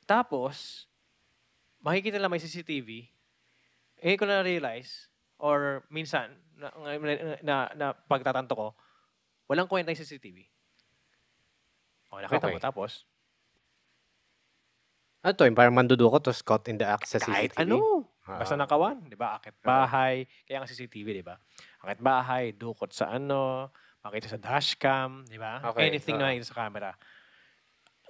tapos, 0.08 0.88
makikita 1.84 2.16
lang 2.16 2.32
may 2.32 2.40
CCTV, 2.40 3.12
eh 4.00 4.16
ko 4.16 4.24
na 4.24 4.40
realize 4.40 5.12
or 5.40 5.84
minsan, 5.92 6.40
na, 6.56 6.72
na, 6.72 7.14
na, 7.44 7.56
na 7.76 7.88
pagtatanto 7.92 8.56
ko, 8.56 8.68
walang 9.52 9.68
kwenta 9.68 9.92
yung 9.92 10.00
CCTV. 10.00 10.48
O, 12.16 12.24
nakita 12.24 12.48
Okay. 12.48 12.56
mo. 12.56 12.64
Tapos, 12.64 13.04
Ano 15.24 15.40
to, 15.40 15.48
parang 15.56 15.72
manduduko 15.72 16.20
to 16.20 16.36
caught 16.44 16.68
in 16.68 16.76
the 16.76 16.84
act 16.84 17.08
sa 17.08 17.16
kahit 17.16 17.56
CCTV? 17.56 17.64
ano. 17.64 18.12
Ah. 18.28 18.44
Basta 18.44 18.60
nakawan, 18.60 19.08
di 19.08 19.16
ba? 19.16 19.40
Akit 19.40 19.56
bahay. 19.64 20.28
Kaya 20.44 20.60
ang 20.64 20.68
CCTV, 20.68 21.08
di 21.16 21.24
ba? 21.24 21.40
Akit 21.80 22.04
bahay, 22.04 22.52
dukot 22.52 22.92
sa 22.92 23.08
ano, 23.08 23.72
makita 24.04 24.36
sa 24.36 24.40
dashcam, 24.40 25.24
di 25.24 25.40
ba? 25.40 25.64
Okay, 25.64 25.88
Anything 25.92 26.20
oo. 26.20 26.24
na 26.24 26.28
nakita 26.32 26.52
sa 26.52 26.60
camera. 26.68 26.92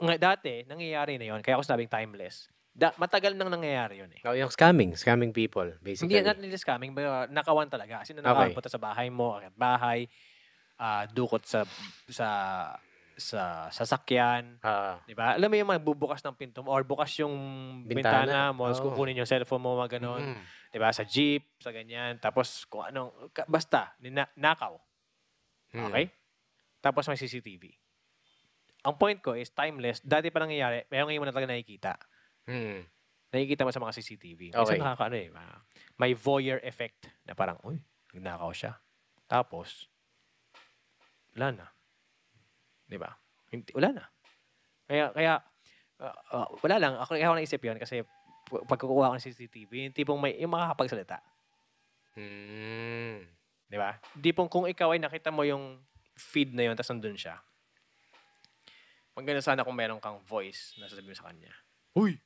Nga, 0.02 0.16
dati, 0.18 0.66
nangyayari 0.66 1.22
na 1.22 1.26
yon 1.36 1.42
Kaya 1.46 1.60
ako 1.60 1.64
sabing 1.66 1.92
timeless. 1.92 2.50
Da, 2.74 2.90
matagal 2.98 3.38
nang 3.38 3.54
nangyayari 3.54 4.02
yun 4.02 4.10
eh. 4.10 4.22
Oh, 4.26 4.34
yung 4.34 4.50
scamming, 4.50 4.98
scamming 4.98 5.30
people, 5.30 5.70
basically. 5.78 6.18
Hindi, 6.18 6.26
not 6.26 6.42
really 6.42 6.58
scamming, 6.58 6.98
but 6.98 7.06
uh, 7.06 7.30
nakawan 7.30 7.70
talaga. 7.70 8.02
As 8.02 8.10
in, 8.10 8.18
nakawan 8.18 8.50
Okay. 8.50 8.58
punta 8.58 8.70
sa 8.74 8.82
bahay 8.82 9.14
mo, 9.14 9.38
akit 9.38 9.54
bahay, 9.54 10.10
ah, 10.82 11.06
dukot 11.06 11.46
sa 11.46 11.62
sa 12.10 12.28
sa 13.14 13.70
sasakyan, 13.70 14.58
Ah, 14.66 14.98
di 15.06 15.14
ba? 15.14 15.38
Alam 15.38 15.54
mo 15.54 15.56
yung 15.62 15.70
magbubukas 15.70 16.26
ng 16.26 16.34
pinto 16.34 16.66
mo 16.66 16.74
or 16.74 16.82
bukas 16.82 17.14
yung 17.22 17.30
bintana, 17.86 18.50
Bintana, 18.50 18.58
mo, 18.58 18.66
oo. 18.66 18.90
kukunin 18.90 19.22
yung 19.22 19.30
cellphone 19.30 19.62
mo, 19.62 19.78
mga 19.78 20.02
ganon. 20.02 20.34
mm. 20.34 20.44
'di 20.74 20.82
ba? 20.82 20.90
Sa 20.90 21.06
jeep, 21.06 21.46
sa 21.62 21.70
ganyan. 21.70 22.18
Tapos 22.18 22.66
kung 22.66 22.82
anong 22.82 23.30
basta 23.46 23.94
nina, 24.02 24.26
nakaw, 24.34 24.82
Mm. 25.78 25.94
okay? 25.94 26.06
Tapos 26.82 27.06
may 27.06 27.22
CCTV. 27.22 27.70
Ang 28.84 28.96
point 29.00 29.20
ko 29.24 29.32
is 29.34 29.52
timeless. 29.56 30.04
Dati 30.04 30.28
pa 30.28 30.44
nangyayari, 30.44 30.84
pero 30.92 31.08
ngayon 31.08 31.24
mo 31.24 31.28
na 31.28 31.36
talaga 31.36 31.56
nakikita. 31.56 31.96
Mm. 32.48 32.84
Nakikita 33.34 33.64
mo 33.64 33.72
sa 33.72 33.80
mga 33.80 33.96
CCTV. 33.96 34.42
Okay. 34.52 34.60
Minsan 34.60 34.84
nakakaano 34.84 35.16
eh. 35.16 35.30
ma- 35.32 35.64
May 35.98 36.12
voyeur 36.14 36.60
effect 36.62 37.08
na 37.24 37.34
parang, 37.34 37.58
uy, 37.64 37.80
nagnakaw 38.12 38.52
siya. 38.52 38.78
Tapos, 39.26 39.88
wala 41.34 41.50
na. 41.50 41.68
'Di 42.86 42.98
ba? 43.02 43.10
Wala 43.74 43.90
na. 43.90 44.04
Kaya, 44.86 45.10
kaya, 45.16 45.34
uh, 46.04 46.18
uh, 46.36 46.48
wala 46.62 46.76
lang. 46.78 46.94
Ako, 47.02 47.18
kaya 47.18 47.26
ako 47.32 47.36
naisip 47.40 47.62
yun 47.64 47.80
kasi 47.80 48.06
pag 48.52 48.78
kukuha 48.78 49.10
ko 49.10 49.16
ng 49.18 49.26
CCTV, 49.26 49.72
yung 49.90 49.96
tipong 49.96 50.20
may, 50.20 50.38
yung 50.38 50.52
makakapagsalita. 50.54 51.18
Mm. 52.20 53.26
Di 53.66 53.78
ba? 53.80 53.98
Di 54.14 54.30
pong 54.36 54.52
kung 54.52 54.70
ikaw 54.70 54.94
ay 54.94 55.02
nakita 55.02 55.34
mo 55.34 55.42
yung 55.42 55.82
feed 56.14 56.54
na 56.54 56.70
yun, 56.70 56.76
tapos 56.78 56.94
nandun 56.94 57.18
siya. 57.18 57.42
Maganda 59.14 59.42
sana 59.46 59.62
kung 59.62 59.78
meron 59.78 60.02
kang 60.02 60.18
voice 60.26 60.74
na 60.82 60.90
sasabihin 60.90 61.14
mo 61.14 61.18
sa 61.18 61.30
kanya. 61.30 61.54
Uy! 61.94 62.18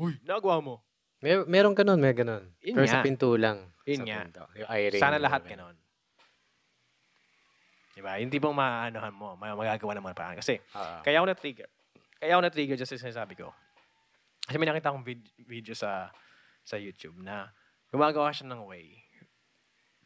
Uy! 0.00 0.16
Nagawa 0.24 0.64
mo. 0.64 0.80
Mer 1.18 1.44
meron 1.50 1.74
gano'n, 1.74 1.98
may 1.98 2.14
gano'n. 2.14 2.44
Yun 2.62 2.74
Pero 2.78 2.86
sa 2.86 3.02
nga. 3.02 3.04
pinto 3.04 3.28
lang. 3.34 3.68
Yun 3.84 4.00
sa 4.00 4.04
nga. 4.06 4.18
pinto. 4.22 4.44
Yung 4.54 4.70
iRing. 4.70 5.02
Sana 5.02 5.18
lahat 5.18 5.42
mga 5.44 5.50
ganon. 5.58 5.76
Diba? 7.98 8.14
Yung 8.22 8.30
tipong 8.30 8.54
maanohan 8.54 9.10
mo, 9.10 9.34
may 9.34 9.50
magagawa 9.50 9.98
naman 9.98 10.14
pa. 10.14 10.30
Kasi, 10.38 10.62
Oo. 10.62 11.02
kaya 11.02 11.18
ako 11.18 11.26
na-trigger. 11.34 11.66
Kaya 12.22 12.38
ako 12.38 12.42
na-trigger 12.46 12.76
just 12.78 12.94
as 12.94 13.02
sinasabi 13.02 13.34
ko. 13.34 13.50
Kasi 14.46 14.54
may 14.56 14.70
nakita 14.70 14.94
akong 14.94 15.02
vid- 15.02 15.34
video 15.44 15.74
sa 15.74 16.08
sa 16.62 16.78
YouTube 16.78 17.18
na 17.20 17.50
gumagawa 17.90 18.30
siya 18.30 18.46
ng 18.48 18.62
way 18.64 19.02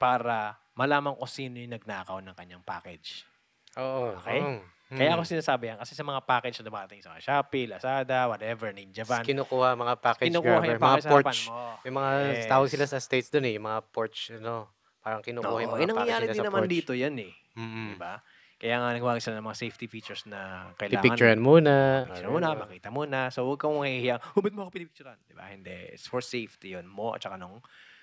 para 0.00 0.56
malaman 0.74 1.14
ko 1.14 1.28
sino 1.28 1.60
yung 1.60 1.76
nagnakaw 1.76 2.18
ng 2.24 2.34
kanyang 2.34 2.64
package. 2.64 3.28
Oo. 3.76 4.16
Okay? 4.18 4.40
oo. 4.40 4.60
Kaya 4.92 5.08
Mm. 5.08 5.16
ako 5.16 5.22
sinasabi 5.24 5.64
yan, 5.72 5.80
kasi 5.80 5.96
sa 5.96 6.04
mga 6.04 6.20
package 6.20 6.60
na 6.60 6.68
dumating 6.68 7.00
sa 7.00 7.16
Shopee, 7.16 7.64
Lazada, 7.64 8.28
whatever, 8.28 8.68
Ninja 8.70 9.08
Van, 9.08 9.24
Kinukuha 9.24 9.72
mga 9.72 9.94
package 9.96 10.28
kinukuha 10.28 10.60
grabber, 10.60 10.68
yung 10.68 10.84
mga 10.84 11.08
porch. 11.08 11.40
mo. 11.48 11.80
May 11.80 11.92
mga 11.94 12.10
Yes. 12.12 12.44
tawag 12.46 12.68
sila 12.68 12.84
sa 12.84 12.98
states 13.00 13.32
doon 13.32 13.48
eh, 13.48 13.56
mga 13.56 13.80
porch, 13.88 14.36
ano, 14.36 14.68
parang 15.00 15.24
kinukuha 15.24 15.48
Oo, 15.48 15.58
yung 15.58 15.72
eh, 15.72 15.72
mga 15.72 15.80
package 15.80 15.88
nangyayari 15.88 16.26
din 16.28 16.44
naman 16.44 16.60
porch. 16.60 16.72
dito 16.76 16.92
yan 16.92 17.14
eh. 17.16 17.32
Mm. 17.56 17.88
Diba? 17.96 18.14
Kaya 18.60 18.76
nga 18.78 18.88
nagawa 18.92 19.16
sila 19.16 19.34
ng 19.34 19.46
mga 19.48 19.58
safety 19.58 19.86
features 19.88 20.22
na 20.22 20.40
kailangan 20.76 21.02
Pipicturean 21.02 21.40
muna. 21.40 21.74
Picture 22.06 22.28
muna, 22.30 22.48
makita 22.54 22.88
muna. 22.92 23.18
So, 23.32 23.48
huwag 23.48 23.58
kang 23.58 23.72
mahihiya. 23.74 24.20
Oh, 24.36 24.44
ba't 24.44 24.52
mo 24.52 24.62
ako 24.62 24.76
pinipicturean? 24.76 25.18
Di 25.24 25.32
ba? 25.32 25.48
Hindi. 25.48 25.72
It's 25.90 26.04
for 26.04 26.20
safety 26.20 26.76
yun. 26.76 26.84
Mo 26.84 27.16
at 27.16 27.24
saka 27.24 27.34
nung 27.34 27.58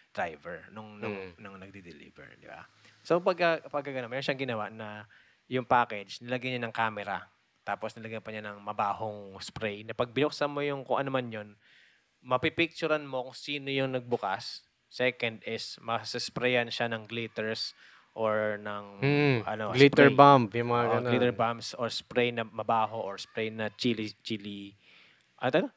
driver, 0.10 0.66
nung, 0.74 0.98
nung, 0.98 1.16
Mm. 1.16 1.32
nung 1.38 1.56
nagdi-deliver. 1.56 2.34
Di 2.36 2.50
ba? 2.50 2.66
So, 3.06 3.22
pag, 3.22 3.38
pag 3.62 3.86
gano'n, 3.86 4.10
meron 4.10 4.26
siyang 4.26 4.42
ginawa 4.42 4.68
na 4.68 5.06
yung 5.50 5.66
package, 5.66 6.22
nilagyan 6.22 6.56
niya 6.56 6.64
ng 6.64 6.76
camera. 6.76 7.26
Tapos 7.62 7.94
nilagyan 7.94 8.22
pa 8.22 8.30
niya 8.30 8.42
ng 8.44 8.62
mabahong 8.62 9.38
spray 9.40 9.82
na 9.82 9.92
pag 9.92 10.10
binuksan 10.10 10.48
mo 10.48 10.62
yung 10.62 10.82
kung 10.82 10.98
ano 10.98 11.10
man 11.10 11.28
yun, 11.28 11.50
mapipicturean 12.20 13.04
mo 13.04 13.26
kung 13.26 13.38
sino 13.38 13.68
yung 13.68 13.92
nagbukas. 13.92 14.62
Second 14.88 15.42
is, 15.44 15.78
masasprayan 15.80 16.68
siya 16.68 16.86
ng 16.88 17.06
glitters 17.06 17.78
or 18.12 18.58
ng 18.58 18.86
Mm. 19.00 19.38
ano, 19.44 19.66
Glitter 19.72 20.10
spray. 20.10 20.18
bomb, 20.18 20.50
yung 20.52 20.70
mga 20.72 20.86
ganun. 20.92 21.10
glitter 21.10 21.32
bombs 21.32 21.68
or 21.74 21.88
spray 21.88 22.30
na 22.30 22.44
mabaho 22.44 22.98
or 22.98 23.16
spray 23.16 23.50
na 23.50 23.70
chili 23.72 24.12
chili 24.20 24.74
ano? 25.38 25.70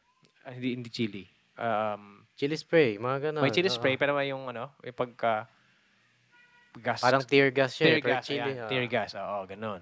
Ah, 0.42 0.50
hindi 0.50 0.74
hindi 0.74 0.90
chili. 0.90 1.22
Um, 1.54 2.24
Chili 2.34 2.56
spray, 2.56 2.96
mga 2.96 3.30
ganun. 3.30 3.44
may 3.44 3.52
chili 3.52 3.68
oo. 3.68 3.76
spray 3.76 3.94
pero 3.94 4.10
may 4.10 4.26
yung 4.26 4.48
ano, 4.48 4.74
may 4.80 4.90
pagka 4.90 5.46
gas 6.74 7.00
Parang 7.00 7.20
tear 7.22 7.52
gas 7.52 7.76
siya. 7.76 7.86
tear 7.86 7.98
eh, 7.98 8.02
gas, 8.02 8.22
chili. 8.24 8.40
ayan, 8.40 8.64
oo. 8.64 8.70
tear 8.70 8.86
gas. 8.86 9.10
Oo, 9.14 9.38
ganun. 9.44 9.80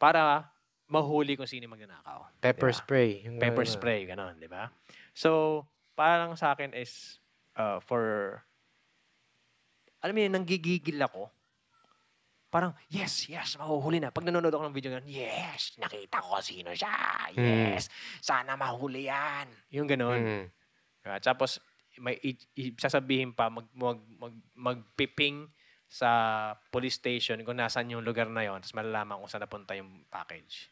Para 0.00 0.48
mahuli 0.88 1.36
kung 1.36 1.46
sino 1.46 1.68
magnanakaw. 1.68 2.40
Pepper 2.40 2.72
Diba? 2.72 2.80
spray. 2.80 3.10
Yung 3.28 3.36
Pepper 3.36 3.62
ganun. 3.62 3.74
spray, 3.76 4.00
ganun, 4.04 4.34
di 4.36 4.48
ba? 4.48 4.72
So, 5.12 5.62
parang 5.92 6.34
sa 6.34 6.52
akin 6.52 6.72
is 6.72 7.20
uh, 7.54 7.78
for 7.80 8.02
alam 10.00 10.16
mo 10.16 10.20
yun, 10.24 10.32
nanggigigil 10.32 10.96
ako. 10.96 11.28
Parang, 12.50 12.72
yes, 12.88 13.28
yes, 13.28 13.54
mahuhuli 13.54 14.00
na. 14.00 14.10
Pag 14.10 14.26
nanonood 14.26 14.50
ako 14.50 14.64
ng 14.66 14.74
video 14.74 14.90
ganun, 14.90 15.06
yes, 15.06 15.76
nakita 15.76 16.18
ko 16.18 16.40
sino 16.40 16.72
siya. 16.72 17.28
Mm. 17.30 17.76
Yes, 17.76 17.86
sana 18.18 18.56
mahuli 18.56 19.06
yan. 19.06 19.46
Yung 19.70 19.86
ganun. 19.86 20.18
Mm. 20.18 20.44
Diba? 21.04 21.16
Tapos, 21.20 21.60
may 22.00 22.16
i- 22.24 22.48
i- 22.56 22.74
sasabihin 22.74 23.36
pa, 23.36 23.52
mag, 23.52 23.68
mag, 23.70 24.00
mag, 24.18 24.34
magpiping 24.56 25.46
sa 25.90 26.10
police 26.70 27.02
station 27.02 27.42
kung 27.42 27.58
nasan 27.58 27.90
yung 27.90 28.06
lugar 28.06 28.30
na 28.30 28.46
yon 28.46 28.62
tapos 28.62 28.78
malalaman 28.78 29.18
kung 29.18 29.26
saan 29.26 29.42
napunta 29.42 29.74
yung 29.74 30.06
package. 30.06 30.70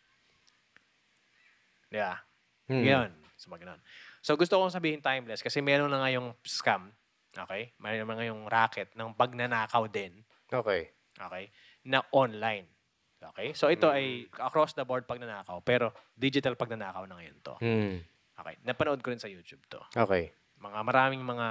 Di 1.90 1.98
ba? 1.98 2.22
Mm. 2.70 2.84
Ganon. 2.86 3.12
So, 3.34 3.50
mag 3.50 3.58
ganon. 3.58 3.82
So, 4.22 4.38
gusto 4.38 4.54
kong 4.62 4.70
sabihin 4.70 5.02
timeless 5.02 5.42
kasi 5.42 5.58
meron 5.58 5.90
na 5.90 5.98
nga 5.98 6.10
yung 6.14 6.38
scam. 6.46 6.94
Okay? 7.34 7.74
Meron 7.82 8.06
na 8.06 8.14
nga 8.14 8.26
yung 8.30 8.42
racket 8.46 8.94
ng 8.94 9.10
pagnanakaw 9.18 9.90
din. 9.90 10.22
Okay. 10.46 10.94
Okay? 11.18 11.44
Na 11.82 12.06
online. 12.14 12.70
Okay? 13.18 13.58
So, 13.58 13.74
ito 13.74 13.90
ay 13.90 14.30
across 14.38 14.78
the 14.78 14.86
board 14.86 15.02
pagnanakaw. 15.10 15.58
Pero, 15.66 15.90
digital 16.14 16.54
pagnanakaw 16.54 17.10
na 17.10 17.18
ngayon 17.18 17.36
to. 17.42 17.54
Mm. 17.58 18.06
Okay? 18.38 18.54
Napanood 18.62 19.02
ko 19.02 19.10
rin 19.10 19.18
sa 19.18 19.26
YouTube 19.26 19.66
to. 19.66 19.82
Okay. 19.98 20.30
Mga 20.62 20.78
maraming 20.86 21.22
mga 21.26 21.48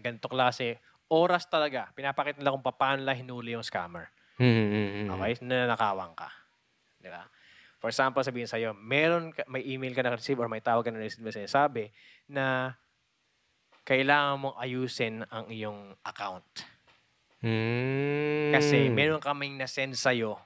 ganito 0.00 0.28
klase. 0.30 0.80
Oras 1.08 1.48
talaga. 1.48 1.88
Pinapakita 1.96 2.40
nila 2.40 2.52
kung 2.52 2.64
paano 2.64 3.00
nila 3.00 3.16
hinuli 3.16 3.56
yung 3.56 3.64
scammer. 3.64 4.12
Mm, 4.38 4.46
mm, 4.46 4.70
mm. 4.72 5.08
Okay? 5.16 5.32
Nananakawan 5.42 6.12
ka. 6.14 6.28
Di 7.00 7.08
ba? 7.08 7.24
For 7.78 7.88
example, 7.88 8.22
sabihin 8.26 8.50
sa'yo, 8.50 8.74
meron 8.74 9.30
ka, 9.30 9.46
may 9.46 9.62
email 9.62 9.94
ka 9.94 10.02
na 10.02 10.14
receive 10.14 10.38
or 10.38 10.50
may 10.50 10.60
tawag 10.60 10.82
ka 10.82 10.90
na 10.90 10.98
receive 10.98 11.22
na 11.22 11.30
sinasabi 11.30 11.94
na 12.26 12.74
kailangan 13.86 14.36
mong 14.36 14.56
ayusin 14.58 15.24
ang 15.30 15.46
iyong 15.48 15.94
account. 16.04 16.44
Mm. 17.38 18.50
Kasi 18.50 18.90
meron 18.90 19.22
kaming 19.22 19.56
na-send 19.56 19.94
sa'yo 19.94 20.36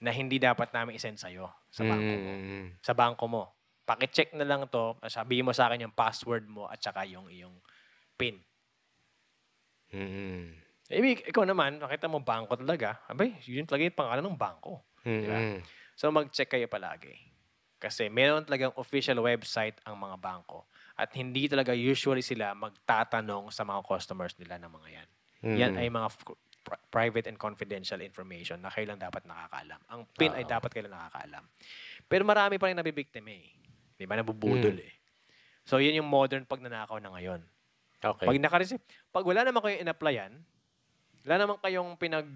na 0.00 0.12
hindi 0.12 0.40
dapat 0.40 0.72
namin 0.72 0.96
i-send 0.96 1.20
sa'yo 1.20 1.48
sa 1.68 1.84
bangko 1.84 2.14
mo. 2.16 2.30
Mm. 2.32 2.66
Sa 2.80 2.92
bangko 2.96 3.24
mo. 3.28 3.42
Pakicheck 3.84 4.32
na 4.36 4.48
lang 4.48 4.68
to. 4.68 4.96
Sabihin 5.08 5.44
mo 5.48 5.52
sa 5.52 5.68
akin 5.68 5.88
yung 5.88 5.96
password 5.96 6.48
mo 6.48 6.68
at 6.68 6.80
saka 6.80 7.04
yung 7.08 7.28
iyong 7.28 7.56
PIN. 8.16 8.40
Mm. 9.90 10.54
Eh, 10.90 10.98
ikaw 11.22 11.46
naman, 11.46 11.78
nakita 11.78 12.10
mo 12.10 12.18
bangko 12.18 12.58
talaga. 12.58 12.98
Abay, 13.06 13.38
yun 13.46 13.62
talaga 13.62 13.86
yung 13.86 13.98
pangalan 13.98 14.24
ng 14.26 14.38
bangko. 14.38 14.82
Mm. 15.06 15.62
So 15.94 16.10
mag-check 16.10 16.50
kayo 16.50 16.66
palagi. 16.66 17.14
Kasi 17.78 18.10
meron 18.10 18.44
talagang 18.44 18.74
official 18.76 19.22
website 19.22 19.78
ang 19.86 19.96
mga 19.96 20.18
bangko. 20.18 20.66
At 20.94 21.14
hindi 21.14 21.48
talaga 21.48 21.72
usually 21.72 22.20
sila 22.20 22.52
magtatanong 22.52 23.48
sa 23.48 23.64
mga 23.64 23.80
customers 23.86 24.34
nila 24.36 24.58
ng 24.58 24.68
mga 24.68 24.88
yan. 24.90 25.08
Yan 25.56 25.72
Mm. 25.72 25.80
ay 25.80 25.88
mga 25.88 26.08
f- 26.10 26.26
pri- 26.60 26.82
private 26.90 27.26
and 27.30 27.38
confidential 27.38 27.96
information 27.98 28.60
na 28.60 28.68
kailan 28.68 29.00
dapat 29.00 29.24
nakakaalam. 29.24 29.80
Ang 29.88 30.04
PIN 30.12 30.36
ay 30.36 30.44
Oo. 30.44 30.50
dapat 30.50 30.70
kailan 30.70 30.92
nakakaalam. 30.92 31.44
Pero 32.04 32.22
marami 32.26 32.60
pa 32.60 32.68
rin 32.68 32.76
nabibiktima 32.76 33.32
eh. 33.32 33.48
Di 33.96 34.04
ba? 34.04 34.18
Nabubudol 34.18 34.76
Mm. 34.76 34.84
eh. 34.84 34.92
So 35.64 35.80
yun 35.80 35.96
yung 35.96 36.10
modern 36.10 36.44
pagnanakaw 36.44 36.98
na 36.98 37.14
ngayon. 37.14 37.40
Okay. 38.00 38.26
Pag 38.26 38.40
naka-receive, 38.40 38.80
pag 39.12 39.24
wala 39.28 39.44
naman 39.44 39.60
kayong 39.60 39.82
in-applyan, 39.84 40.32
wala 41.28 41.36
naman 41.36 41.56
kayong 41.60 41.90
pinag 42.00 42.28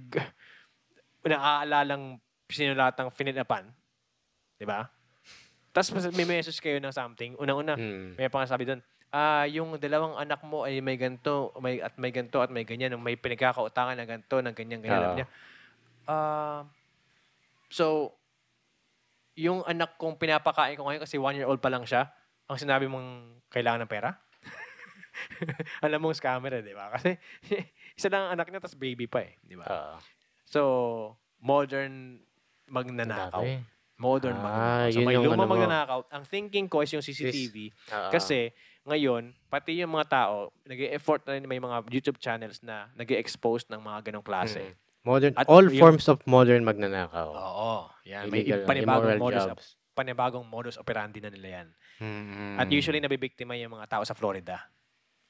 naaalalang 1.24 2.20
sinulatang 2.52 3.08
fininapan, 3.08 3.64
di 4.60 4.68
ba? 4.68 4.84
Tapos 5.72 5.90
may 6.12 6.28
message 6.28 6.60
kayo 6.60 6.76
ng 6.78 6.92
something, 6.92 7.32
unang-una, 7.40 7.74
Mm. 7.80 8.20
may 8.20 8.28
pangasabi 8.28 8.68
doon, 8.68 8.80
ah, 9.08 9.48
yung 9.48 9.80
dalawang 9.80 10.20
anak 10.20 10.44
mo 10.44 10.68
ay 10.68 10.84
may 10.84 11.00
ganto, 11.00 11.50
may 11.58 11.80
at 11.80 11.96
may 11.96 12.12
ganto 12.12 12.44
at 12.44 12.52
may 12.52 12.68
ganyan, 12.68 12.94
may 13.00 13.16
pinagkakautangan 13.16 13.96
na 13.96 14.04
ganto, 14.04 14.44
ng 14.44 14.52
ganyan 14.54 14.84
ganyan. 14.84 15.00
Oo. 15.00 15.04
Alam 15.08 15.16
niya. 15.16 15.26
Ah, 16.04 16.60
so 17.72 18.12
yung 19.34 19.66
anak 19.66 19.98
kong 19.98 20.14
pinapakain 20.20 20.78
ko 20.78 20.86
ngayon 20.86 21.02
kasi 21.02 21.18
one 21.18 21.34
year 21.40 21.48
old 21.48 21.58
pa 21.58 21.72
lang 21.72 21.82
siya, 21.82 22.06
ang 22.46 22.60
sinabi 22.60 22.86
mong 22.86 23.40
kailangan 23.50 23.82
ng 23.82 23.90
pera? 23.90 24.14
Alam 25.84 25.98
mong 26.00 26.16
scammer 26.16 26.52
eh, 26.54 26.62
di 26.62 26.72
ba? 26.72 26.90
Kasi 26.90 27.14
isa 27.98 28.08
lang 28.08 28.26
ang 28.26 28.32
anak 28.34 28.48
niya, 28.48 28.60
tapos 28.60 28.74
baby 28.74 29.06
pa 29.06 29.22
eh, 29.22 29.38
di 29.40 29.54
ba? 29.54 29.64
Oo. 29.64 29.96
So, 30.44 30.60
modern 31.38 32.20
magnanakaw. 32.66 33.44
Modern 33.94 34.36
Ah, 34.36 34.42
magnanakaw. 34.42 34.90
So, 34.90 35.00
may 35.00 35.14
lumang 35.14 35.32
ano 35.32 35.40
mo. 35.40 35.52
magnanakaw. 35.54 36.00
Ang 36.10 36.24
thinking 36.24 36.66
ko 36.66 36.82
is 36.82 36.90
yung 36.90 37.00
CCTV. 37.00 37.70
Oo. 37.90 38.10
Kasi, 38.10 38.50
ngayon, 38.82 39.32
pati 39.46 39.78
yung 39.78 39.92
mga 39.92 40.08
tao, 40.08 40.34
nag 40.62 40.80
effort 40.90 41.22
na 41.24 41.34
rin 41.34 41.44
may 41.44 41.56
mga 41.56 41.86
YouTube 41.88 42.18
channels 42.18 42.58
na 42.60 42.90
nag 42.92 43.06
expose 43.12 43.64
ng 43.68 43.78
mga 43.78 44.10
ganong 44.10 44.26
klase. 44.26 44.60
Mm. 44.60 44.74
Modern, 45.04 45.32
At 45.36 45.46
all 45.46 45.64
yung- 45.64 45.78
forms 45.78 46.08
of 46.08 46.18
modern 46.24 46.64
magnanakaw. 46.64 47.28
Oo. 47.28 47.72
Yan. 48.04 48.28
May 48.28 48.42
Illegal, 48.42 48.64
panibagong 48.64 49.16
modus, 49.16 49.44
jobs. 49.46 49.66
panibagong 49.94 50.44
modus 50.44 50.76
operandi 50.76 51.20
na 51.20 51.28
nila 51.28 51.62
yan. 51.62 51.68
Mm. 51.96 52.56
At 52.58 52.68
usually, 52.68 52.98
nabibiktima 52.98 53.54
yung 53.54 53.72
mga 53.72 53.86
tao 53.86 54.02
sa 54.02 54.12
Florida. 54.12 54.58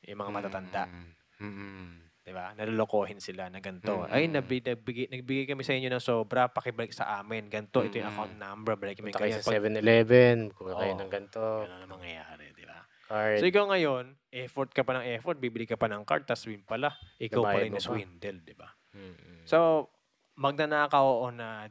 Yung 0.06 0.20
mga 0.20 0.32
matatanda. 0.32 0.84
Mm. 0.86 1.12
Mm. 1.40 1.92
Di 2.24 2.32
ba? 2.32 2.56
Nalolokohin 2.56 3.20
sila 3.20 3.48
na 3.48 3.60
ganito. 3.60 3.92
Mm. 4.00 4.08
Ay, 4.08 4.24
nabi, 4.26 4.56
nagbigay, 4.58 5.06
nagbigay 5.10 5.44
kami 5.46 5.60
sa 5.60 5.72
inyo 5.72 5.88
ng 5.88 6.00
sobra, 6.00 6.48
pakibalik 6.48 6.90
sa 6.90 7.18
amin. 7.18 7.48
Ganito, 7.48 7.80
ito 7.80 7.96
yung 7.96 8.08
Mm. 8.08 8.14
account 8.14 8.34
number. 8.34 8.72
Balik 8.74 8.96
kami 8.98 9.12
kayo 9.12 9.34
sa 9.34 9.44
7-Eleven, 9.50 10.48
kuha 10.50 10.72
kayo 10.74 10.92
ng 10.94 11.10
ganito, 11.10 11.44
Ano 11.62 11.74
na 11.76 11.86
mangyayari, 11.86 12.52
di 12.52 12.64
ba? 12.64 12.80
card. 13.04 13.36
So, 13.36 13.44
ikaw 13.44 13.68
ngayon, 13.68 14.04
effort 14.32 14.72
ka 14.72 14.80
pa 14.80 14.96
ng 14.96 15.04
effort, 15.12 15.36
bibili 15.36 15.68
ka 15.68 15.76
pa 15.76 15.86
ng 15.86 16.02
card, 16.02 16.24
tas 16.24 16.40
win 16.44 16.64
pala. 16.64 16.96
Ikaw 17.20 17.36
Babayad 17.38 17.54
pala 17.60 17.68
yung 17.70 17.84
swindle, 17.84 18.38
di 18.40 18.54
ba? 18.56 18.72
Mm. 18.96 19.44
So, 19.44 19.88
magnanakaw 20.34 21.06
on 21.22 21.36
a 21.38 21.68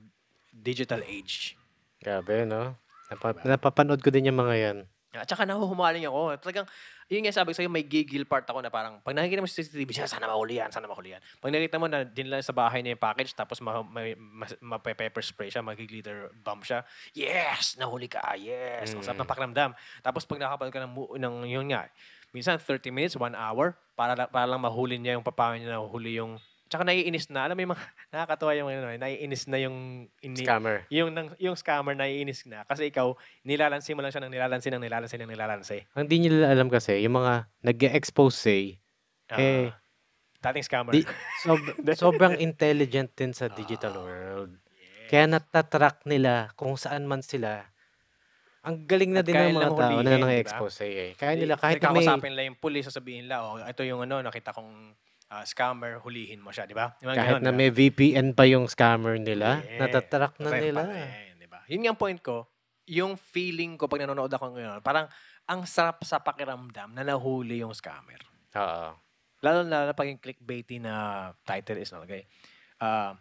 digital 0.53 1.01
age. 1.01 1.57
Grabe, 1.97 2.45
no? 2.45 2.77
Napa- 3.09 3.33
Diba? 3.33 3.49
napapanood 3.49 3.99
ko 3.99 4.09
din 4.09 4.29
yung 4.29 4.37
mga 4.37 4.55
yan. 4.55 4.77
At 5.13 5.29
saka 5.29 5.45
nahuhumaling 5.45 6.05
ako. 6.05 6.37
Talagang, 6.39 6.65
Yun 7.11 7.27
nga 7.27 7.35
sabi 7.35 7.51
ko 7.51 7.55
sa'yo, 7.59 7.71
may 7.71 7.83
gigil 7.83 8.23
part 8.23 8.47
ako 8.47 8.63
na 8.63 8.71
parang, 8.71 9.03
pag 9.03 9.11
nakikita 9.11 9.43
mo 9.43 9.47
sa 9.49 9.59
CCTV, 9.59 9.89
siya, 9.91 10.07
sana 10.07 10.27
mahuli 10.27 10.59
yan, 10.59 10.71
sana 10.71 10.87
mahuli 10.87 11.15
yan. 11.15 11.21
Pag 11.39 11.51
nakita 11.51 11.75
mo 11.79 11.87
na 11.91 12.07
din 12.07 12.31
lang 12.31 12.39
sa 12.39 12.55
bahay 12.55 12.79
niya 12.79 12.95
yung 12.95 13.03
package, 13.03 13.35
tapos 13.35 13.59
ma, 13.59 13.83
may, 13.83 14.15
mas- 14.15 14.55
mape-pepper 14.59 15.23
spray 15.23 15.51
siya, 15.51 15.59
mag-glitter 15.59 16.31
bomb 16.43 16.63
siya, 16.63 16.87
yes, 17.11 17.75
nahuli 17.75 18.07
ka, 18.07 18.23
yes. 18.39 18.95
Ang 18.95 19.03
sarap 19.03 19.19
ng 19.19 19.27
Mm. 19.27 19.33
pakiramdam. 19.35 19.71
Tapos 19.99 20.23
pag 20.23 20.39
nakapanood 20.39 20.73
ka 20.73 20.81
ng, 20.83 20.93
ng 21.19 21.35
yun 21.47 21.67
nga, 21.71 21.91
minsan 22.31 22.55
30 22.57 22.89
minutes, 22.89 23.19
1 23.19 23.35
hour, 23.35 23.75
para, 23.93 24.15
para 24.25 24.47
lang 24.49 24.63
mahuli 24.63 24.97
niya 24.97 25.19
yung 25.19 25.25
papayo 25.25 25.59
niya 25.59 25.77
nahuli 25.77 26.17
yung 26.17 26.39
Tsaka 26.73 26.89
naiinis 26.89 27.29
na. 27.29 27.45
Alam 27.45 27.53
mo 27.53 27.61
yung 27.61 27.73
mga, 27.77 27.85
nakakatawa 28.17 28.51
yung 28.57 28.65
ano, 28.65 28.89
naiinis 28.97 29.45
na 29.45 29.61
yung, 29.61 30.09
ini, 30.25 30.41
Scammer. 30.41 30.89
yung, 30.89 31.13
nang, 31.13 31.29
yung 31.37 31.53
scammer 31.53 31.93
naiinis 31.93 32.49
na. 32.49 32.65
Kasi 32.65 32.89
ikaw, 32.89 33.13
nilalansi 33.45 33.93
mo 33.93 34.01
lang 34.01 34.09
siya 34.09 34.25
ng 34.25 34.33
nilalansi 34.33 34.73
ng 34.73 34.81
nilalansi 34.81 35.15
ng 35.21 35.29
nilalansi. 35.29 35.77
Ang 35.93 36.09
di 36.09 36.17
nila 36.17 36.49
alam 36.49 36.73
kasi, 36.73 36.97
yung 37.05 37.13
mga 37.13 37.45
nag-expose 37.61 38.33
say, 38.33 38.81
Eh, 39.29 39.69
Ah, 39.69 39.77
dating 40.49 40.65
scammer. 40.65 40.97
di, 40.97 41.05
sob- 41.45 41.77
sobrang 42.01 42.41
intelligent 42.41 43.13
din 43.13 43.37
sa 43.37 43.53
digital 43.53 43.93
world. 43.93 44.57
Kaya 45.13 45.29
natatrack 45.29 46.09
nila 46.09 46.49
kung 46.57 46.73
saan 46.73 47.05
man 47.05 47.21
sila. 47.21 47.69
Ang 48.65 48.89
galing 48.89 49.13
na 49.13 49.21
At 49.21 49.29
din 49.29 49.37
ng 49.37 49.53
mga 49.53 49.69
tao 49.69 49.77
na 49.77 49.85
hulihin, 49.93 50.01
di 50.01 50.09
ba? 50.09 50.21
nang-expose 50.25 50.81
eh. 50.81 51.11
Kaya 51.13 51.37
nila 51.37 51.53
kahit 51.53 51.77
may... 51.77 52.01
Kakausapin 52.01 52.33
nila 52.33 52.49
yung 52.49 52.57
pulis, 52.57 52.89
sasabihin 52.89 53.29
nila, 53.29 53.45
oh, 53.45 53.61
ito 53.61 53.85
yung 53.85 54.01
ano, 54.01 54.25
nakita 54.25 54.49
kong 54.49 54.97
ah, 55.33 55.43
scammer, 55.43 55.97
hulihin 55.97 56.37
mo 56.37 56.53
siya, 56.53 56.69
di 56.69 56.77
ba? 56.77 56.93
Yung 57.01 57.17
Kahit 57.17 57.41
ganun, 57.41 57.49
na 57.49 57.51
may 57.51 57.73
VPN 57.73 58.37
pa 58.37 58.45
yung 58.45 58.69
scammer 58.69 59.17
nila, 59.17 59.65
Yeah. 59.65 59.81
natatrack 59.81 60.37
na 60.37 60.47
Masaya 60.47 60.61
nila. 60.61 60.81
pa 60.85 60.93
rin, 60.93 61.33
di 61.41 61.47
ba? 61.49 61.59
Yun 61.65 61.79
nga 61.81 61.89
ang 61.89 61.99
point 61.99 62.19
ko, 62.21 62.45
yung 62.85 63.17
feeling 63.17 63.73
ko 63.73 63.89
pag 63.89 64.05
nanonood 64.05 64.29
ako 64.29 64.53
ngayon, 64.53 64.79
parang 64.85 65.09
ang 65.49 65.65
sarap 65.65 66.05
sa 66.05 66.21
pakiramdam 66.21 66.93
na 66.93 67.01
nahuli 67.01 67.65
yung 67.65 67.73
scammer. 67.73 68.21
Oo. 68.53 68.89
Lalo 69.43 69.59
na 69.67 69.91
pag 69.91 70.07
yung 70.07 70.21
clickbaity 70.21 70.79
na 70.79 71.27
title 71.43 71.81
is 71.81 71.91
nalagay. 71.91 72.23
Uh, 72.79 73.17